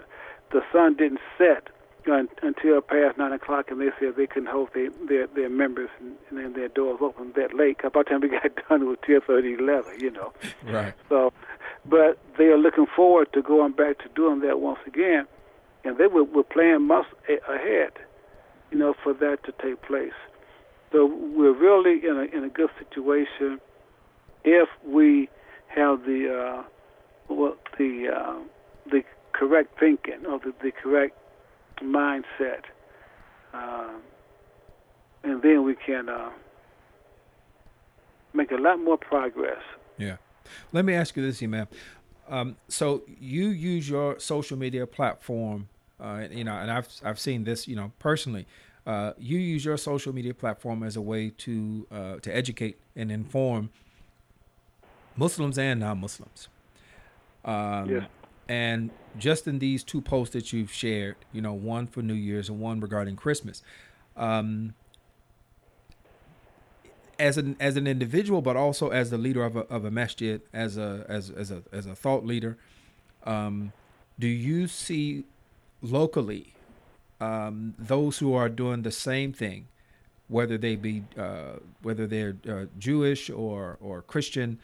the 0.53 0.63
sun 0.73 0.95
didn't 0.97 1.21
set 1.37 1.69
until 2.07 2.81
past 2.81 3.19
nine 3.19 3.33
o'clock, 3.33 3.71
and 3.71 3.81
they 3.81 3.91
said 3.99 4.17
they 4.17 4.27
couldn't 4.27 4.49
hold 4.49 4.71
their 4.75 4.91
their, 5.09 5.27
their 5.29 5.49
members 5.49 5.91
and, 6.01 6.17
and 6.31 6.39
then 6.39 6.53
their 6.55 6.69
doors 6.69 6.99
open 7.01 7.33
that 7.37 7.55
late. 7.55 7.79
by 7.83 7.89
the 7.95 8.05
time 8.05 8.21
we 8.21 8.29
got 8.31 8.55
done, 8.69 8.83
it 8.83 8.85
was 8.85 8.99
ten 9.05 9.21
thirty, 9.21 9.55
eleven. 9.55 9.99
You 10.01 10.11
know. 10.11 10.33
Right. 10.65 10.95
So, 11.09 11.33
but 11.85 12.19
they 12.39 12.45
are 12.45 12.59
looking 12.59 12.87
forward 12.87 13.33
to 13.33 13.43
going 13.43 13.73
back 13.73 13.99
to 13.99 14.09
doing 14.15 14.41
that 14.41 14.61
once 14.61 14.79
again, 14.87 15.27
and 15.85 15.99
they 15.99 16.07
were, 16.07 16.25
were 16.25 16.45
planning 16.45 16.87
months 16.87 17.11
ahead, 17.29 17.93
you 18.71 18.79
know, 18.79 18.95
for 19.03 19.13
that 19.15 19.45
to 19.45 19.53
take 19.61 19.83
place. 19.83 20.13
So 20.93 21.07
we're 21.07 21.53
really 21.53 22.07
in 22.07 22.17
a 22.17 22.37
in 22.37 22.45
a 22.45 22.49
good 22.49 22.71
situation 22.79 23.61
if 24.45 24.69
we 24.85 25.29
have 25.69 26.05
the 26.05 26.29
uh, 26.33 26.63
well, 27.29 27.57
the 27.79 28.09
uh, 28.15 28.39
the 28.91 29.03
correct 29.33 29.79
thinking 29.79 30.27
or 30.27 30.39
the, 30.39 30.53
the 30.63 30.71
correct 30.71 31.17
mindset, 31.83 32.63
um, 33.53 34.03
and 35.25 35.43
then 35.43 35.65
we 35.65 35.75
can 35.75 36.09
uh, 36.09 36.31
make 38.33 38.51
a 38.51 38.57
lot 38.57 38.81
more 38.81 38.97
progress. 38.97 39.63
Yeah. 39.99 40.17
Let 40.73 40.85
me 40.85 40.95
ask 40.95 41.17
you 41.17 41.23
this, 41.25 41.41
man. 41.43 41.69
Um, 42.29 42.57
so 42.69 43.03
you 43.21 43.49
use 43.49 43.89
your 43.89 44.19
social 44.19 44.57
media 44.57 44.87
platform, 44.87 45.69
uh, 46.01 46.25
you 46.31 46.45
know, 46.45 46.55
and 46.55 46.71
I've 46.71 46.89
I've 47.05 47.19
seen 47.19 47.45
this, 47.45 47.69
you 47.69 47.77
know, 47.77 47.93
personally. 47.99 48.47
Uh, 48.85 49.13
you 49.17 49.39
use 49.39 49.65
your 49.65 49.77
social 49.77 50.13
media 50.13 50.35
platform 50.35 50.83
as 50.83 50.97
a 50.97 51.01
way 51.01 51.31
to 51.31 51.87
uh, 51.93 52.17
to 52.17 52.35
educate 52.35 52.79
and 52.97 53.13
inform 53.13 53.71
Muslims 55.17 55.59
and 55.59 55.81
non-Muslims. 55.81 56.49
Um, 57.45 57.89
Yes. 57.91 58.09
And 58.49 58.91
just 59.19 59.47
in 59.47 59.59
these 59.59 59.85
two 59.85 60.01
posts 60.01 60.33
that 60.35 60.53
you've 60.53 60.73
shared, 60.73 61.17
you 61.33 61.41
know, 61.41 61.53
one 61.53 61.87
for 61.87 62.03
New 62.03 62.15
Year's 62.15 62.49
and 62.49 62.61
one 62.61 62.81
regarding 62.81 63.17
Christmas, 63.17 63.63
um, 64.17 64.75
as 67.19 67.39
an 67.39 67.57
as 67.61 67.77
an 67.77 67.87
individual, 67.87 68.43
but 68.43 68.57
also 68.57 68.89
as 68.89 69.11
the 69.11 69.19
leader 69.19 69.45
of 69.45 69.57
a 69.57 69.61
of 69.61 69.85
a 69.85 69.91
masjid, 69.91 70.41
as 70.53 70.77
a 70.77 71.07
as 71.09 71.31
as 71.31 71.51
a 71.51 71.63
as 71.73 71.87
a 71.87 71.95
thought 71.95 72.27
leader, 72.27 72.57
um, 73.25 73.73
do 74.19 74.27
you 74.27 74.67
see 74.67 75.25
locally 75.81 76.55
um, 77.21 77.75
those 77.79 78.19
who 78.19 78.35
are 78.35 78.49
doing 78.49 78.83
the 78.83 78.91
same 78.91 79.33
thing, 79.33 79.69
whether 80.29 80.59
they 80.59 80.75
be 80.75 81.05
uh, 81.17 81.59
whether 81.83 82.07
they're 82.07 82.37
uh, 82.49 82.65
Jewish 82.79 83.31
or 83.31 83.79
or 83.81 84.03
Christian, 84.03 84.59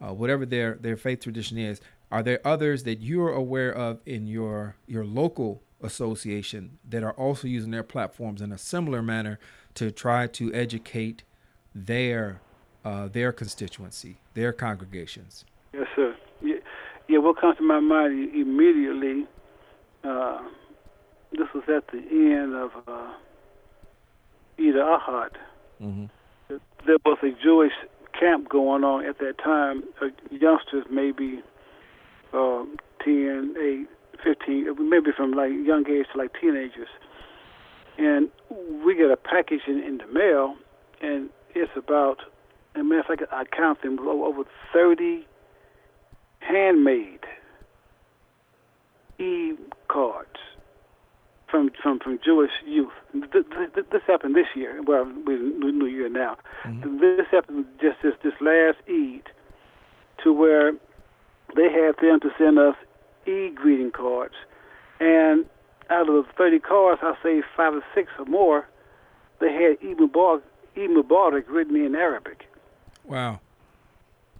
uh, 0.00 0.14
whatever 0.14 0.46
their 0.46 0.74
their 0.74 0.96
faith 0.96 1.20
tradition 1.20 1.58
is? 1.58 1.80
Are 2.10 2.22
there 2.22 2.40
others 2.44 2.84
that 2.84 3.00
you're 3.00 3.32
aware 3.32 3.72
of 3.72 4.00
in 4.06 4.26
your 4.26 4.76
your 4.86 5.04
local 5.04 5.62
association 5.82 6.78
that 6.88 7.02
are 7.02 7.12
also 7.12 7.48
using 7.48 7.70
their 7.70 7.82
platforms 7.82 8.40
in 8.40 8.52
a 8.52 8.58
similar 8.58 9.02
manner 9.02 9.38
to 9.74 9.90
try 9.90 10.26
to 10.26 10.52
educate 10.54 11.24
their 11.74 12.40
uh, 12.84 13.08
their 13.08 13.32
constituency, 13.32 14.18
their 14.34 14.52
congregations? 14.52 15.44
Yes, 15.72 15.88
sir. 15.96 16.16
Yeah, 16.40 16.56
yeah 17.08 17.18
what 17.18 17.38
comes 17.40 17.56
to 17.56 17.62
my 17.62 17.80
mind 17.80 18.32
immediately, 18.34 19.26
uh, 20.04 20.42
this 21.32 21.48
was 21.52 21.64
at 21.68 21.88
the 21.88 21.98
end 21.98 22.54
of 22.54 22.70
uh, 22.86 23.12
Eid 24.58 24.76
al-Adha. 24.76 25.30
Mhm. 25.82 26.10
There 26.48 26.98
was 27.04 27.18
a 27.22 27.32
Jewish 27.42 27.72
camp 28.18 28.48
going 28.48 28.84
on 28.84 29.04
at 29.04 29.18
that 29.18 29.38
time. 29.38 29.82
Uh, 30.00 30.06
youngsters, 30.30 30.84
maybe 30.88 31.42
uh, 32.36 32.64
10, 33.04 33.54
8, 33.58 33.86
15, 34.24 34.88
maybe 34.90 35.10
from 35.16 35.32
like 35.32 35.50
young 35.64 35.84
age 35.88 36.06
to 36.12 36.18
like 36.18 36.32
teenagers. 36.40 36.88
And 37.98 38.28
we 38.84 38.94
get 38.94 39.10
a 39.10 39.16
package 39.16 39.62
in, 39.66 39.80
in 39.82 39.98
the 39.98 40.06
mail, 40.06 40.54
and 41.00 41.30
it's 41.54 41.72
about, 41.76 42.18
a 42.74 42.82
matter 42.84 43.00
of 43.00 43.06
fact, 43.06 43.22
I 43.32 43.44
count 43.44 43.80
them 43.82 43.98
over 44.00 44.42
30 44.72 45.24
handmade 46.40 47.20
e 49.18 49.54
cards 49.88 50.28
from 51.50 51.70
from 51.82 51.98
from 52.00 52.18
Jewish 52.24 52.50
youth. 52.66 52.92
Th- 53.12 53.30
th- 53.32 53.72
th- 53.74 53.86
This 53.90 54.02
happened 54.06 54.34
this 54.34 54.48
year. 54.54 54.82
Well, 54.82 55.10
we're 55.24 55.36
in 55.36 55.58
New 55.60 55.72
New 55.72 55.86
Year 55.86 56.08
now. 56.10 56.36
This 57.00 57.26
happened 57.30 57.64
just 57.80 57.96
this 58.02 58.14
this 58.22 58.34
last 58.40 58.78
Eid, 58.88 59.22
to 60.22 60.32
where 60.32 60.72
they 61.54 61.70
had 61.70 61.96
them 62.00 62.20
to 62.20 62.30
send 62.38 62.58
us 62.58 62.76
e 63.26 63.50
greeting 63.50 63.90
cards, 63.90 64.34
and 65.00 65.44
out 65.90 66.08
of 66.08 66.26
the 66.26 66.32
30 66.36 66.58
cards, 66.60 67.00
I 67.02 67.14
say 67.22 67.42
five 67.56 67.74
or 67.74 67.84
six 67.94 68.10
or 68.18 68.24
more, 68.24 68.66
they 69.40 69.52
had 69.52 69.76
E 69.82 69.94
Mubarak, 69.94 70.42
Mubarak 70.76 71.44
written 71.48 71.76
in 71.76 71.94
Arabic. 71.94 72.46
Wow. 73.04 73.40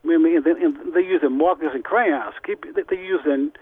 I 0.05 0.09
mean, 0.09 0.37
and, 0.37 0.45
they- 0.45 0.51
and 0.65 0.77
they're 0.93 1.01
using 1.01 1.37
markers 1.37 1.71
and 1.75 1.85
crayons. 1.85 2.35
Keep 2.45 2.75
they- 2.75 2.83
they're 2.83 3.03
using 3.03 3.53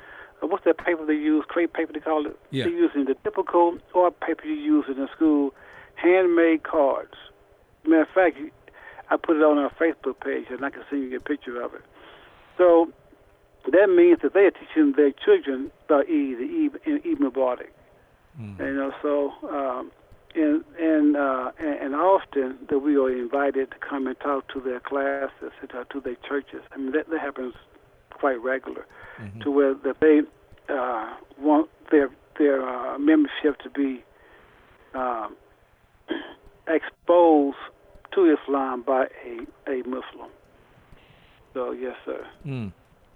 uh, 0.42 0.46
what's 0.46 0.64
that 0.64 0.78
paper 0.78 1.04
they 1.06 1.14
use? 1.14 1.44
Crepe 1.48 1.72
paper 1.72 1.92
they 1.92 2.00
call 2.00 2.26
it. 2.26 2.36
Yeah. 2.50 2.64
They're 2.64 2.72
using 2.74 3.04
the 3.04 3.14
typical 3.22 3.78
art 3.94 4.18
paper 4.20 4.46
you 4.46 4.54
use 4.54 4.86
in 4.88 4.96
the 4.96 5.08
school, 5.14 5.54
handmade 5.96 6.62
cards. 6.64 7.14
Matter 7.84 8.02
of 8.02 8.08
fact, 8.08 8.36
I 9.10 9.16
put 9.16 9.36
it 9.36 9.42
on 9.42 9.58
our 9.58 9.70
Facebook 9.70 10.20
page, 10.20 10.46
and 10.50 10.64
I 10.64 10.70
can 10.70 10.82
send 10.90 11.10
you 11.10 11.16
a 11.18 11.20
picture 11.20 11.60
of 11.60 11.74
it. 11.74 11.82
So 12.58 12.90
that 13.72 13.88
means 13.88 14.18
that 14.22 14.34
they 14.34 14.46
are 14.46 14.50
teaching 14.50 14.92
their 14.96 15.12
children 15.12 15.70
about 15.86 16.02
Eid, 16.02 16.38
the 16.38 16.70
Eid, 16.74 16.80
and 16.86 17.00
Eid 17.04 17.18
Mubarak. 17.18 17.68
You 18.66 18.74
know, 18.74 18.92
so 19.00 19.32
um, 19.48 19.92
and 20.34 20.64
and 20.78 21.16
uh, 21.16 21.52
and, 21.58 21.74
and 21.80 21.94
often 21.94 22.58
that 22.68 22.80
we 22.80 22.96
are 22.96 23.10
invited 23.10 23.70
to 23.70 23.76
come 23.78 24.06
and 24.06 24.18
talk 24.20 24.48
to 24.48 24.60
their 24.60 24.80
classes 24.80 25.52
and 25.60 25.70
talk 25.70 25.90
to 25.90 26.00
their 26.00 26.16
churches. 26.28 26.62
I 26.72 26.78
mean, 26.78 26.92
that, 26.92 27.08
that 27.10 27.20
happens 27.20 27.54
quite 28.10 28.42
regular, 28.42 28.86
to 29.42 29.50
where 29.50 29.74
that 29.74 30.00
they 30.00 30.22
uh, 30.68 31.14
want 31.38 31.70
their 31.90 32.10
their 32.38 32.68
uh, 32.68 32.98
membership 32.98 33.58
to 33.62 33.70
be 33.70 34.02
um, 34.94 35.36
exposed 36.68 37.56
to 38.14 38.36
Islam 38.36 38.82
by 38.82 39.06
a 39.24 39.70
a 39.70 39.82
Muslim. 39.84 40.30
So 41.52 41.70
yes, 41.70 41.94
sir. 42.04 42.26
Mm. 42.44 42.72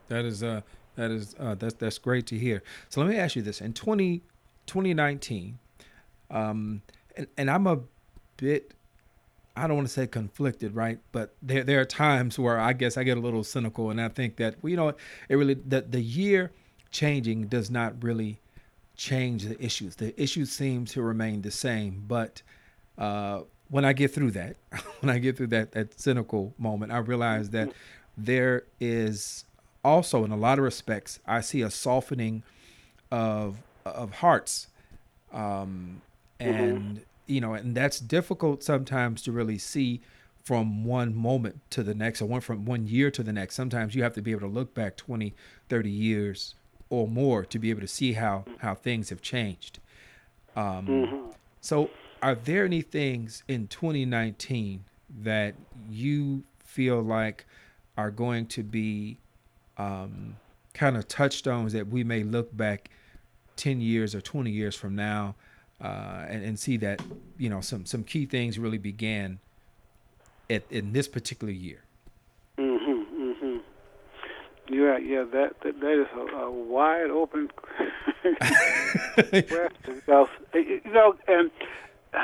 That 0.08 0.24
is 0.24 0.42
uh 0.42 0.62
that 0.96 1.10
is 1.10 1.34
uh 1.38 1.54
that's 1.54 1.74
that's 1.74 1.98
great 1.98 2.26
to 2.26 2.38
hear. 2.38 2.62
So 2.88 3.00
let 3.00 3.10
me 3.10 3.16
ask 3.16 3.36
you 3.36 3.42
this. 3.42 3.60
In 3.60 3.72
20, 3.72 4.22
2019, 4.66 5.58
um 6.30 6.82
and, 7.16 7.26
and 7.36 7.50
I'm 7.50 7.66
a 7.66 7.80
bit 8.36 8.74
I 9.56 9.66
don't 9.66 9.76
want 9.76 9.88
to 9.88 9.92
say 9.92 10.06
conflicted, 10.06 10.74
right? 10.74 10.98
But 11.12 11.34
there 11.42 11.64
there 11.64 11.80
are 11.80 11.84
times 11.84 12.38
where 12.38 12.58
I 12.58 12.72
guess 12.72 12.96
I 12.96 13.04
get 13.04 13.16
a 13.18 13.20
little 13.20 13.44
cynical 13.44 13.90
and 13.90 14.00
I 14.00 14.08
think 14.08 14.36
that 14.36 14.56
well, 14.62 14.70
you 14.70 14.76
know 14.76 14.94
it 15.28 15.36
really 15.36 15.54
the 15.54 15.82
the 15.82 16.00
year 16.00 16.52
changing 16.90 17.48
does 17.48 17.70
not 17.70 18.02
really 18.02 18.40
change 18.96 19.44
the 19.44 19.62
issues. 19.62 19.96
The 19.96 20.20
issues 20.20 20.50
seem 20.50 20.84
to 20.86 21.02
remain 21.02 21.42
the 21.42 21.50
same, 21.50 22.04
but 22.06 22.42
uh, 22.96 23.42
when 23.68 23.84
I 23.84 23.92
get 23.92 24.12
through 24.12 24.32
that, 24.32 24.56
when 25.00 25.10
I 25.10 25.18
get 25.18 25.36
through 25.36 25.48
that 25.48 25.72
that 25.72 25.98
cynical 25.98 26.54
moment, 26.58 26.92
I 26.92 26.98
realize 26.98 27.50
that 27.50 27.72
there 28.16 28.64
is 28.80 29.44
also, 29.84 30.24
in 30.24 30.30
a 30.30 30.36
lot 30.36 30.58
of 30.58 30.64
respects, 30.64 31.20
I 31.26 31.40
see 31.40 31.62
a 31.62 31.70
softening 31.70 32.42
of 33.10 33.62
of 33.84 34.12
hearts, 34.14 34.68
um, 35.32 36.02
and 36.38 37.04
you 37.26 37.40
know, 37.40 37.54
and 37.54 37.74
that's 37.74 38.00
difficult 38.00 38.62
sometimes 38.62 39.22
to 39.22 39.32
really 39.32 39.58
see 39.58 40.00
from 40.42 40.84
one 40.84 41.14
moment 41.14 41.60
to 41.70 41.82
the 41.82 41.94
next 41.94 42.22
or 42.22 42.26
one 42.26 42.40
from 42.40 42.64
one 42.64 42.86
year 42.86 43.10
to 43.10 43.22
the 43.22 43.32
next. 43.32 43.54
Sometimes 43.54 43.94
you 43.94 44.02
have 44.02 44.14
to 44.14 44.22
be 44.22 44.30
able 44.30 44.40
to 44.40 44.46
look 44.46 44.74
back 44.74 44.96
20 44.96 45.34
30 45.68 45.90
years 45.90 46.54
or 46.90 47.06
more 47.06 47.44
to 47.44 47.58
be 47.58 47.70
able 47.70 47.82
to 47.82 47.86
see 47.86 48.14
how 48.14 48.44
how 48.58 48.74
things 48.74 49.10
have 49.10 49.20
changed. 49.20 49.78
Um, 50.56 51.32
so 51.60 51.90
are 52.22 52.34
there 52.34 52.64
any 52.64 52.82
things 52.82 53.44
in 53.46 53.68
2019 53.68 54.84
that 55.22 55.54
you 55.88 56.42
feel 56.58 57.00
like 57.00 57.44
are 57.96 58.10
going 58.10 58.46
to 58.46 58.62
be 58.62 59.18
um, 59.78 60.36
kind 60.74 60.96
of 60.96 61.08
touchstones 61.08 61.72
that 61.72 61.88
we 61.88 62.04
may 62.04 62.22
look 62.22 62.54
back 62.56 62.90
10 63.56 63.80
years 63.80 64.14
or 64.14 64.20
20 64.20 64.50
years 64.50 64.76
from 64.76 64.94
now 64.94 65.34
uh, 65.82 66.26
and, 66.28 66.44
and 66.44 66.58
see 66.58 66.76
that 66.76 67.02
you 67.36 67.48
know 67.48 67.60
some 67.60 67.86
some 67.86 68.02
key 68.02 68.26
things 68.26 68.58
really 68.58 68.78
began 68.78 69.38
at, 70.50 70.64
in 70.70 70.92
this 70.92 71.08
particular 71.08 71.52
year 71.52 71.82
Mhm, 72.58 73.06
mhm. 73.12 73.60
Yeah, 74.68 74.98
yeah. 74.98 75.24
That 75.24 75.60
that, 75.62 75.80
that 75.80 76.00
is 76.00 76.08
a, 76.14 76.36
a 76.36 76.50
wide 76.50 77.10
open 77.10 77.48
question 79.48 80.02
uh, 80.08 80.26
you 80.58 80.80
know, 80.92 81.14
and 81.28 81.50
uh, 82.12 82.18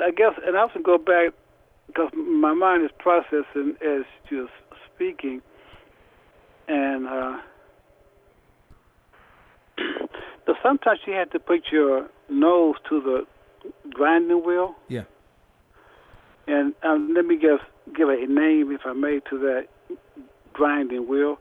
I 0.00 0.10
guess, 0.12 0.34
and 0.46 0.56
I 0.56 0.62
also 0.62 0.78
go 0.78 0.96
back 0.96 1.32
because 1.88 2.10
my 2.14 2.54
mind 2.54 2.84
is 2.84 2.90
processing 2.98 3.76
as 3.84 4.04
you're 4.30 4.48
speaking, 4.94 5.42
and 6.70 7.06
uh, 7.08 7.36
but 10.46 10.56
sometimes 10.62 11.00
you 11.06 11.12
have 11.14 11.30
to 11.30 11.40
put 11.40 11.64
your 11.72 12.08
nose 12.30 12.76
to 12.88 13.00
the 13.00 13.26
grinding 13.90 14.44
wheel. 14.46 14.74
yeah 14.88 15.02
And 16.46 16.74
um, 16.84 17.12
let 17.14 17.26
me 17.26 17.36
just 17.36 17.64
give 17.96 18.08
a 18.08 18.26
name, 18.26 18.70
if 18.70 18.82
I 18.84 18.92
may, 18.92 19.20
to 19.30 19.38
that 19.38 19.66
grinding 20.52 21.08
wheel. 21.08 21.38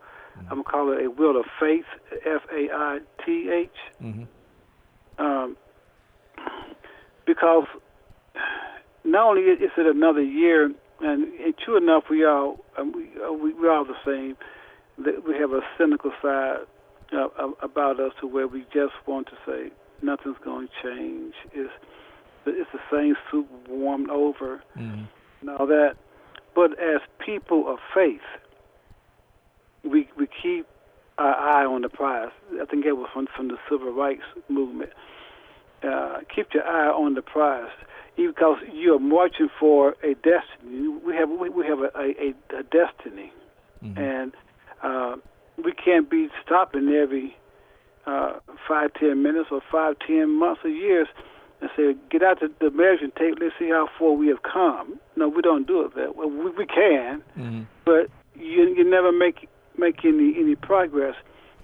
I'm 0.50 0.64
gonna 0.64 0.64
call 0.64 0.92
it 0.94 1.06
a 1.06 1.10
wheel 1.10 1.38
of 1.38 1.46
faith, 1.60 1.86
F 2.26 2.42
A 2.52 2.70
I 2.74 3.00
T 3.26 3.50
H, 3.52 3.70
hmm 4.00 4.24
um, 5.18 5.58
because 7.28 7.66
not 9.04 9.30
only 9.30 9.42
is 9.42 9.72
it 9.78 9.86
another 9.86 10.22
year, 10.24 10.72
and, 11.02 11.24
and 11.34 11.54
true 11.64 11.76
enough, 11.78 12.04
we 12.10 12.26
all 12.26 12.58
um, 12.78 12.94
we, 12.94 13.10
uh, 13.22 13.34
we 13.34 13.54
we're 13.54 13.70
all 13.72 13.84
the 13.86 14.00
same. 14.06 14.38
We 15.00 15.36
have 15.36 15.52
a 15.52 15.62
cynical 15.78 16.12
side 16.22 16.58
uh, 17.14 17.28
about 17.62 18.00
us, 18.00 18.12
to 18.22 18.28
where 18.28 18.48
we 18.48 18.66
just 18.74 18.94
want 19.08 19.28
to 19.28 19.38
say 19.46 19.72
nothing's 20.02 20.38
going 20.44 20.68
to 20.68 20.74
change. 20.84 21.34
It's 21.54 21.72
it's 22.46 22.70
the 22.72 22.80
same 22.92 23.16
soup 23.30 23.48
warmed 23.68 24.10
over 24.10 24.62
hmm 24.76 25.04
and 25.42 25.50
all 25.52 25.68
that. 25.68 25.96
But 26.54 26.72
as 26.80 27.00
people 27.26 27.72
of 27.72 27.80
faith, 27.94 28.22
we 29.84 30.10
we 30.18 30.28
keep 30.42 30.68
our 31.18 31.36
eye 31.36 31.66
on 31.66 31.82
the 31.82 31.90
prize. 31.90 32.32
I 32.62 32.66
think 32.66 32.86
it 32.86 32.94
was 32.94 33.10
from 33.14 33.28
from 33.36 33.48
the 33.48 33.58
civil 33.70 33.92
rights 33.94 34.24
movement. 34.50 34.92
Uh, 35.82 36.20
keep 36.34 36.54
your 36.54 36.66
eye 36.66 36.90
on 36.90 37.14
the 37.14 37.22
prize, 37.22 37.72
even 38.18 38.32
because 38.32 38.58
you 38.74 38.96
are 38.96 39.00
marching 39.00 39.50
for 39.60 39.96
a 40.04 40.14
destiny. 40.16 40.90
We 40.90 41.16
have 41.16 41.30
we, 41.30 41.50
we 41.50 41.66
have 41.66 41.80
a, 41.80 41.92
a, 41.98 42.34
a 42.58 42.64
destiny, 42.64 43.32
and 43.98 44.34
uh, 44.84 45.16
we 45.64 45.72
can't 45.74 46.10
be 46.10 46.30
stopping 46.46 46.90
every 46.90 47.36
uh, 48.06 48.34
five 48.68 48.94
ten 48.94 49.22
minutes 49.22 49.50
or 49.52 49.62
five 49.72 49.96
ten 50.06 50.38
months 50.40 50.62
or 50.64 50.70
years 50.70 51.08
and 51.62 51.70
say, 51.76 51.96
get 52.10 52.24
out 52.24 52.40
the, 52.40 52.50
the 52.62 52.72
measuring 52.72 53.12
tape. 53.18 53.36
Let's 53.42 53.54
see 53.60 53.70
how 53.70 53.90
far 53.98 54.14
we 54.14 54.28
have 54.30 54.44
come. 54.44 55.00
No, 55.18 55.28
we 55.28 55.42
don't 55.42 55.68
do 55.68 55.82
it 55.82 55.96
that 55.96 56.16
way. 56.16 56.26
We, 56.26 56.50
we 56.52 56.66
can, 56.66 57.22
hmm 57.36 57.64
but 57.86 58.10
you 58.36 58.74
you 58.78 58.90
never 58.90 59.12
make 59.12 59.50
make 59.78 60.06
any 60.06 60.36
any 60.38 60.56
progress. 60.56 61.16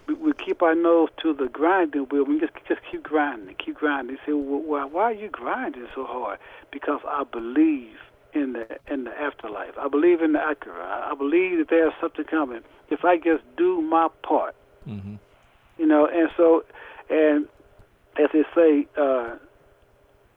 We, 0.07 0.13
we 0.15 0.33
keep 0.33 0.61
our 0.61 0.75
nose 0.75 1.09
to 1.21 1.33
the 1.33 1.47
grinding 1.47 2.03
wheel. 2.11 2.25
We 2.25 2.39
just 2.39 2.53
just 2.67 2.81
keep 2.91 3.03
grinding, 3.03 3.55
keep 3.63 3.75
grinding. 3.75 4.17
They 4.17 4.31
say, 4.31 4.33
well, 4.33 4.61
why 4.61 4.85
why 4.85 5.03
are 5.03 5.13
you 5.13 5.29
grinding 5.29 5.87
so 5.95 6.05
hard? 6.05 6.39
Because 6.71 6.99
I 7.07 7.23
believe 7.23 7.97
in 8.35 8.53
the 8.53 8.67
in 8.91 9.05
the 9.05 9.11
afterlife. 9.19 9.77
I 9.79 9.87
believe 9.87 10.21
in 10.21 10.33
the 10.33 10.39
akhira. 10.39 10.83
I 11.11 11.13
believe 11.17 11.57
that 11.59 11.67
there's 11.69 11.93
something 12.01 12.25
coming. 12.25 12.61
If 12.89 13.03
I 13.05 13.17
just 13.17 13.43
do 13.57 13.81
my 13.81 14.07
part, 14.23 14.55
hmm 14.85 15.15
you 15.77 15.85
know, 15.85 16.07
and 16.07 16.29
so, 16.37 16.63
and 17.09 17.47
as 18.17 18.29
they 18.31 18.43
say, 18.55 18.87
uh, 18.97 19.35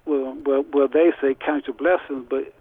well, 0.05 0.36
well, 0.44 0.64
well, 0.72 0.88
they 0.92 1.12
say 1.20 1.34
count 1.34 1.66
your 1.66 1.76
blessings, 1.76 2.26
but 2.28 2.53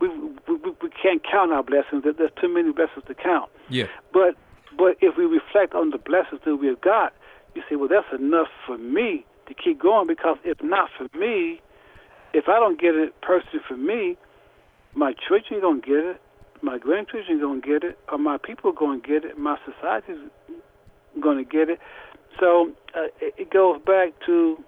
we 0.00 0.08
we, 0.08 0.54
we 0.82 0.90
can't 1.02 1.22
count 1.28 1.52
our 1.52 1.62
blessings. 1.62 2.04
There- 2.04 2.12
There's 2.12 2.30
too 2.40 2.52
many 2.52 2.72
blessings 2.72 3.04
to 3.08 3.14
count. 3.14 3.50
yeah 3.68 3.86
But 4.12 4.36
But 4.76 4.96
if 5.00 5.16
we 5.16 5.24
reflect 5.26 5.74
on 5.74 5.90
the 5.90 5.98
blessings 5.98 6.40
that 6.44 6.56
we 6.56 6.68
have 6.68 6.80
got, 6.80 7.12
you 7.54 7.62
say, 7.68 7.76
well, 7.76 7.88
that's 7.88 8.12
enough 8.18 8.48
for 8.66 8.78
me 8.78 9.24
to 9.48 9.54
keep 9.54 9.80
going 9.80 10.06
because 10.06 10.36
if 10.44 10.62
not 10.62 10.88
for 10.96 11.08
me, 11.18 11.60
if 12.32 12.48
I 12.48 12.58
don't 12.60 12.80
get 12.80 12.94
it 12.94 13.12
personally 13.22 13.60
for 13.66 13.76
me, 13.76 14.16
my 14.94 15.14
children 15.26 15.60
to 15.60 15.86
get 15.86 16.04
it, 16.04 16.20
my 16.62 16.78
grandchildren 16.78 17.38
to 17.40 17.60
get 17.60 17.84
it, 17.84 17.98
or 18.10 18.18
my 18.18 18.36
people 18.36 18.72
going 18.72 19.00
to 19.00 19.06
get 19.06 19.24
it, 19.24 19.38
my 19.38 19.56
society's 19.64 20.18
going 21.20 21.38
to 21.38 21.44
get 21.44 21.68
it. 21.68 21.78
So 22.40 22.72
uh, 22.94 23.04
it, 23.20 23.34
it 23.38 23.50
goes 23.50 23.80
back 23.84 24.12
to 24.26 24.62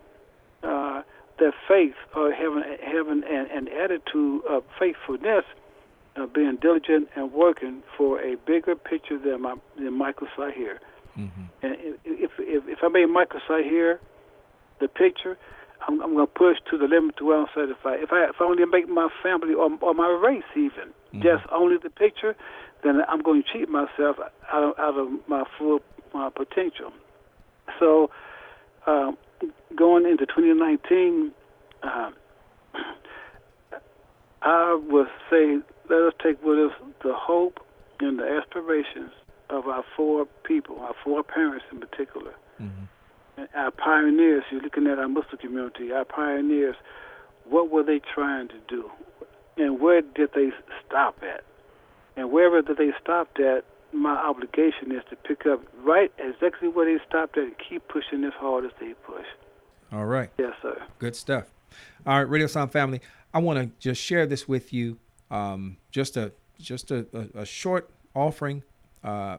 uh, 0.63 1.03
that 1.39 1.53
faith 1.67 1.95
or 2.15 2.33
having 2.33 2.63
having 2.85 3.23
an, 3.25 3.47
an 3.51 3.69
attitude 3.69 4.43
of 4.49 4.63
faithfulness, 4.79 5.45
uh, 6.17 6.27
being 6.27 6.59
diligent 6.61 7.09
and 7.17 7.33
working 7.33 7.83
for 7.97 8.21
a 8.21 8.37
bigger 8.47 8.75
picture 8.77 9.19
than 9.19 9.43
my 9.43 9.55
than 9.77 9.99
Mikal 9.99 10.29
Saahir. 10.37 10.79
Mm-hmm. 11.19 11.43
And 11.63 11.77
if, 12.05 12.31
if 12.39 12.69
if 12.69 12.79
I 12.83 12.89
made 12.89 13.09
Mikal 13.09 13.41
Saahir 13.49 13.99
the 14.81 14.89
picture, 14.89 15.37
I'm, 15.87 16.01
I'm 16.03 16.15
going 16.15 16.27
to 16.27 16.33
push 16.33 16.59
to 16.71 16.79
the 16.79 16.87
limit 16.87 17.17
to 17.19 17.25
where 17.25 17.41
I'm 17.41 17.47
satisfied. 17.55 18.01
If 18.01 18.13
I 18.13 18.25
if 18.25 18.37
I 18.41 18.45
only 18.45 18.65
make 18.67 18.89
my 18.89 19.09
family 19.23 19.55
or, 19.55 19.71
or 19.81 19.95
my 19.95 20.09
race 20.09 20.43
even 20.55 20.93
mm-hmm. 21.13 21.23
just 21.23 21.45
only 21.53 21.77
the 21.83 21.91
picture, 21.91 22.37
then 22.85 23.01
I'm 23.09 23.23
going 23.23 23.43
to 23.43 23.49
cheat 23.53 23.69
myself 23.69 24.17
out 24.53 24.63
of, 24.63 24.79
out 24.79 24.99
of 24.99 25.09
my 25.29 25.45
full 25.59 25.81
my 26.13 26.31
potential. 26.31 26.93
So, 27.79 28.11
um, 28.87 29.17
going 29.77 30.07
into 30.07 30.27
2019, 30.27 31.33
uh, 31.83 32.11
I 34.43 34.81
would 34.89 35.09
say 35.31 35.59
let 35.89 36.03
us 36.03 36.13
take 36.23 36.43
with 36.43 36.59
us 36.59 36.73
the 37.03 37.15
hope 37.15 37.61
and 38.01 38.19
the 38.19 38.25
aspirations 38.25 39.13
of 39.51 39.67
our 39.67 39.85
four 39.97 40.27
people, 40.45 40.79
our 40.81 40.95
four 41.05 41.23
parents 41.23 41.65
in 41.73 41.81
particular. 41.81 42.33
Mm-hmm. 42.61 42.85
Our 43.55 43.71
pioneers, 43.71 44.45
you're 44.51 44.61
looking 44.61 44.87
at 44.87 44.99
our 44.99 45.09
Muslim 45.09 45.39
community, 45.39 45.93
our 45.93 46.05
pioneers, 46.05 46.77
what 47.45 47.71
were 47.71 47.83
they 47.83 48.01
trying 48.15 48.49
to 48.49 48.59
do? 48.69 48.91
And 49.57 49.81
where 49.81 50.03
did 50.03 50.31
they 50.35 50.51
stop 50.87 51.19
at? 51.23 51.45
And 52.17 52.31
wherever 52.31 52.63
that 52.63 52.79
they 52.79 52.91
stopped 53.03 53.41
at, 53.41 53.65
my 53.93 54.15
obligation 54.15 54.93
is 54.93 55.03
to 55.11 55.17
pick 55.17 55.47
up 55.47 55.63
right 55.83 56.13
exactly 56.19 56.69
where 56.69 56.87
they 56.87 57.03
stopped 57.07 57.37
at 57.37 57.45
and 57.45 57.55
keep 57.59 57.87
pushing 57.89 58.25
as 58.25 58.33
hard 58.35 58.65
as 58.65 58.71
they 58.81 58.95
push. 59.07 59.27
All 59.93 60.07
right. 60.07 60.31
Yes, 60.39 60.53
sir. 60.63 60.81
Good 60.99 61.17
stuff. 61.17 61.47
All 62.07 62.19
right, 62.19 62.29
Radio 62.29 62.45
Islam 62.45 62.69
family, 62.69 63.01
I 63.35 63.39
want 63.39 63.59
to 63.59 63.71
just 63.79 64.01
share 64.01 64.27
this 64.27 64.47
with 64.47 64.73
you. 64.73 64.99
Um, 65.31 65.77
just 65.91 66.17
a 66.17 66.33
just 66.59 66.91
a, 66.91 67.07
a, 67.13 67.41
a 67.41 67.47
short 67.47 67.91
offering. 68.15 68.63
Uh, 69.03 69.39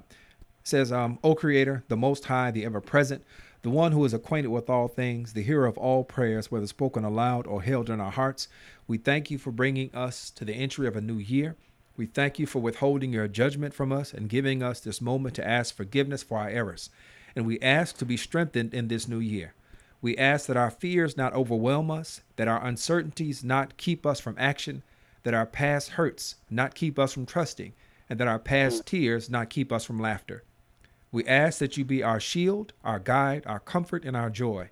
says, 0.64 0.91
um, 0.91 1.18
O 1.24 1.34
Creator, 1.36 1.84
the 1.88 1.97
Most 1.97 2.26
High, 2.26 2.52
the 2.52 2.66
Ever 2.66 2.82
Present, 2.82 3.24
the 3.62 3.70
one 3.70 3.91
who 3.91 4.03
is 4.05 4.14
acquainted 4.14 4.49
with 4.49 4.70
all 4.70 4.88
things, 4.88 5.34
the 5.34 5.43
hearer 5.43 5.68
of 5.68 5.78
all 5.78 6.03
prayers, 6.03 6.49
whether 6.49 6.66
spoken 6.66 7.03
aloud 7.03 7.45
or 7.45 7.62
held 7.62 7.89
in 7.89 8.01
our 8.01 8.12
hearts. 8.12 8.47
We 8.88 8.97
thank 8.97 9.30
you 9.30 9.38
for 9.38 9.51
bringing 9.51 9.93
us 9.93 10.32
to 10.32 10.45
the 10.45 10.53
entry 10.53 10.88
of 10.88 10.95
a 10.95 11.01
new 11.01 11.18
year. 11.18 11.55
We 11.95 12.07
thank 12.07 12.39
you 12.39 12.47
for 12.47 12.59
withholding 12.59 13.14
your 13.14 13.28
judgment 13.28 13.76
from 13.76 13.91
us 13.91 14.14
and 14.14 14.30
giving 14.30 14.64
us 14.64 14.80
this 14.80 14.99
moment 14.99 15.36
to 15.36 15.47
ask 15.47 15.76
forgiveness 15.76 16.24
for 16.24 16.39
our 16.39 16.49
errors. 16.49 16.89
And 17.36 17.45
we 17.45 17.59
ask 17.59 17.97
to 17.97 18.05
be 18.05 18.18
strengthened 18.18 18.74
in 18.74 18.88
this 18.88 19.07
new 19.07 19.20
year. 19.20 19.53
We 20.01 20.18
ask 20.18 20.47
that 20.47 20.57
our 20.57 20.72
fears 20.72 21.16
not 21.16 21.34
overwhelm 21.34 21.91
us, 21.91 22.22
that 22.38 22.47
our 22.47 22.66
uncertainties 22.66 23.43
not 23.43 23.78
keep 23.78 24.05
us 24.05 24.20
from 24.20 24.36
action, 24.39 24.82
that 25.22 25.36
our 25.36 25.45
past 25.45 25.89
hurts 25.89 26.36
not 26.49 26.74
keep 26.74 26.97
us 26.97 27.14
from 27.14 27.28
trusting, 27.28 27.74
and 28.09 28.20
that 28.20 28.28
our 28.28 28.39
past 28.39 28.82
mm. 28.82 28.86
tears 28.86 29.30
not 29.30 29.51
keep 29.51 29.72
us 29.72 29.86
from 29.86 29.99
laughter. 29.99 30.43
We 31.14 31.26
ask 31.26 31.59
that 31.59 31.76
you 31.76 31.84
be 31.84 32.01
our 32.01 32.22
shield, 32.22 32.72
our 32.86 32.99
guide, 32.99 33.43
our 33.45 33.59
comfort, 33.59 34.05
and 34.05 34.16
our 34.16 34.30
joy. 34.30 34.70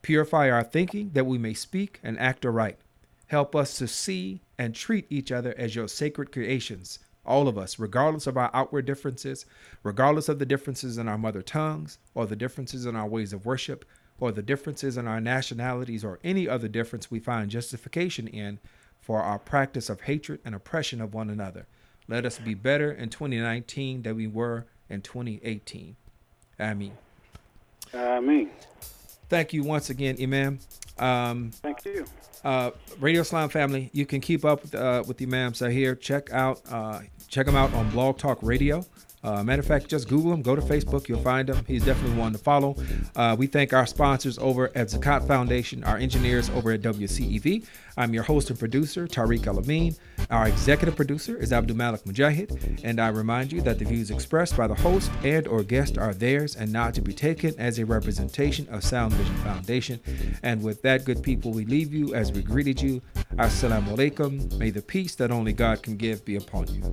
Purify 0.00 0.50
our 0.50 0.64
thinking 0.64 1.10
that 1.12 1.26
we 1.26 1.36
may 1.36 1.52
speak 1.52 2.00
and 2.02 2.18
act 2.18 2.46
aright. 2.46 2.78
Help 3.26 3.54
us 3.54 3.76
to 3.78 3.86
see 3.86 4.40
and 4.58 4.74
treat 4.74 5.06
each 5.10 5.30
other 5.30 5.54
as 5.58 5.74
your 5.74 5.88
sacred 5.88 6.32
creations, 6.32 7.00
all 7.26 7.48
of 7.48 7.58
us, 7.58 7.78
regardless 7.78 8.26
of 8.26 8.38
our 8.38 8.50
outward 8.54 8.86
differences, 8.86 9.44
regardless 9.82 10.28
of 10.28 10.38
the 10.38 10.46
differences 10.46 10.96
in 10.96 11.06
our 11.06 11.18
mother 11.18 11.42
tongues, 11.42 11.98
or 12.14 12.26
the 12.26 12.36
differences 12.36 12.86
in 12.86 12.96
our 12.96 13.06
ways 13.06 13.34
of 13.34 13.44
worship, 13.44 13.84
or 14.18 14.32
the 14.32 14.42
differences 14.42 14.96
in 14.96 15.06
our 15.06 15.20
nationalities, 15.20 16.04
or 16.04 16.18
any 16.24 16.48
other 16.48 16.68
difference 16.68 17.10
we 17.10 17.18
find 17.18 17.50
justification 17.50 18.26
in 18.26 18.58
for 19.00 19.20
our 19.20 19.38
practice 19.38 19.90
of 19.90 20.02
hatred 20.02 20.40
and 20.46 20.54
oppression 20.54 21.02
of 21.02 21.12
one 21.12 21.28
another. 21.28 21.66
Let 22.08 22.24
us 22.24 22.38
be 22.38 22.54
better 22.54 22.90
in 22.90 23.10
2019 23.10 24.02
than 24.02 24.16
we 24.16 24.26
were 24.26 24.66
in 24.88 25.02
2018. 25.02 25.96
Amen. 26.60 26.92
Amen. 27.94 28.50
Thank 29.28 29.52
you 29.52 29.62
once 29.64 29.90
again, 29.90 30.16
Imam. 30.20 30.58
Um, 30.98 31.50
Thank 31.50 31.84
you. 31.84 32.04
Uh, 32.44 32.70
Radio 33.00 33.22
Islam 33.22 33.48
family, 33.48 33.90
you 33.92 34.04
can 34.04 34.20
keep 34.20 34.44
up 34.44 34.62
with, 34.62 34.74
uh, 34.74 35.02
with 35.06 35.20
Imam 35.20 35.52
Saahir. 35.52 35.98
Check 35.98 36.30
out 36.30 36.60
uh, 36.70 37.00
check 37.28 37.48
him 37.48 37.56
out 37.56 37.72
on 37.74 37.90
Blog 37.90 38.18
Talk 38.18 38.38
Radio. 38.42 38.84
Uh, 39.24 39.42
matter 39.42 39.60
of 39.60 39.66
fact, 39.66 39.88
just 39.88 40.06
Google 40.06 40.32
him, 40.32 40.42
go 40.42 40.54
to 40.54 40.60
Facebook, 40.60 41.08
you'll 41.08 41.18
find 41.20 41.48
him. 41.48 41.64
He's 41.66 41.84
definitely 41.84 42.16
one 42.16 42.32
to 42.32 42.38
follow. 42.38 42.76
Uh, 43.16 43.34
we 43.38 43.46
thank 43.46 43.72
our 43.72 43.86
sponsors 43.86 44.38
over 44.38 44.66
at 44.74 44.88
Zakat 44.88 45.26
Foundation, 45.26 45.82
our 45.82 45.96
engineers 45.96 46.50
over 46.50 46.72
at 46.72 46.82
WCEV. 46.82 47.66
I'm 47.96 48.12
your 48.12 48.24
host 48.24 48.50
and 48.50 48.58
producer, 48.58 49.06
Tariq 49.06 49.46
Al 49.46 49.58
Amin. 49.58 49.96
Our 50.28 50.48
executive 50.48 50.96
producer 50.96 51.36
is 51.36 51.52
Abdul 51.52 51.76
Malik 51.76 52.04
Mujahid, 52.04 52.80
and 52.84 53.00
I 53.00 53.08
remind 53.08 53.52
you 53.52 53.62
that 53.62 53.78
the 53.78 53.84
views 53.84 54.10
expressed 54.10 54.56
by 54.56 54.66
the 54.66 54.74
host 54.74 55.10
and 55.22 55.46
or 55.46 55.62
guest 55.62 55.96
are 55.96 56.12
theirs 56.12 56.56
and 56.56 56.72
not 56.72 56.92
to 56.94 57.00
be 57.00 57.14
taken 57.14 57.54
as 57.58 57.78
a 57.78 57.86
representation 57.86 58.68
of 58.68 58.84
Sound 58.84 59.14
Vision 59.14 59.36
Foundation. 59.36 60.00
And 60.42 60.62
with 60.62 60.82
that, 60.82 61.04
good 61.04 61.22
people, 61.22 61.52
we 61.52 61.64
leave 61.64 61.94
you 61.94 62.14
as 62.14 62.32
we 62.32 62.42
greeted 62.42 62.82
you. 62.82 63.00
Assalamu 63.36 63.96
alaikum. 63.96 64.58
May 64.58 64.70
the 64.70 64.82
peace 64.82 65.14
that 65.14 65.30
only 65.30 65.52
God 65.52 65.82
can 65.82 65.96
give 65.96 66.24
be 66.24 66.36
upon 66.36 66.66
you. 66.68 66.92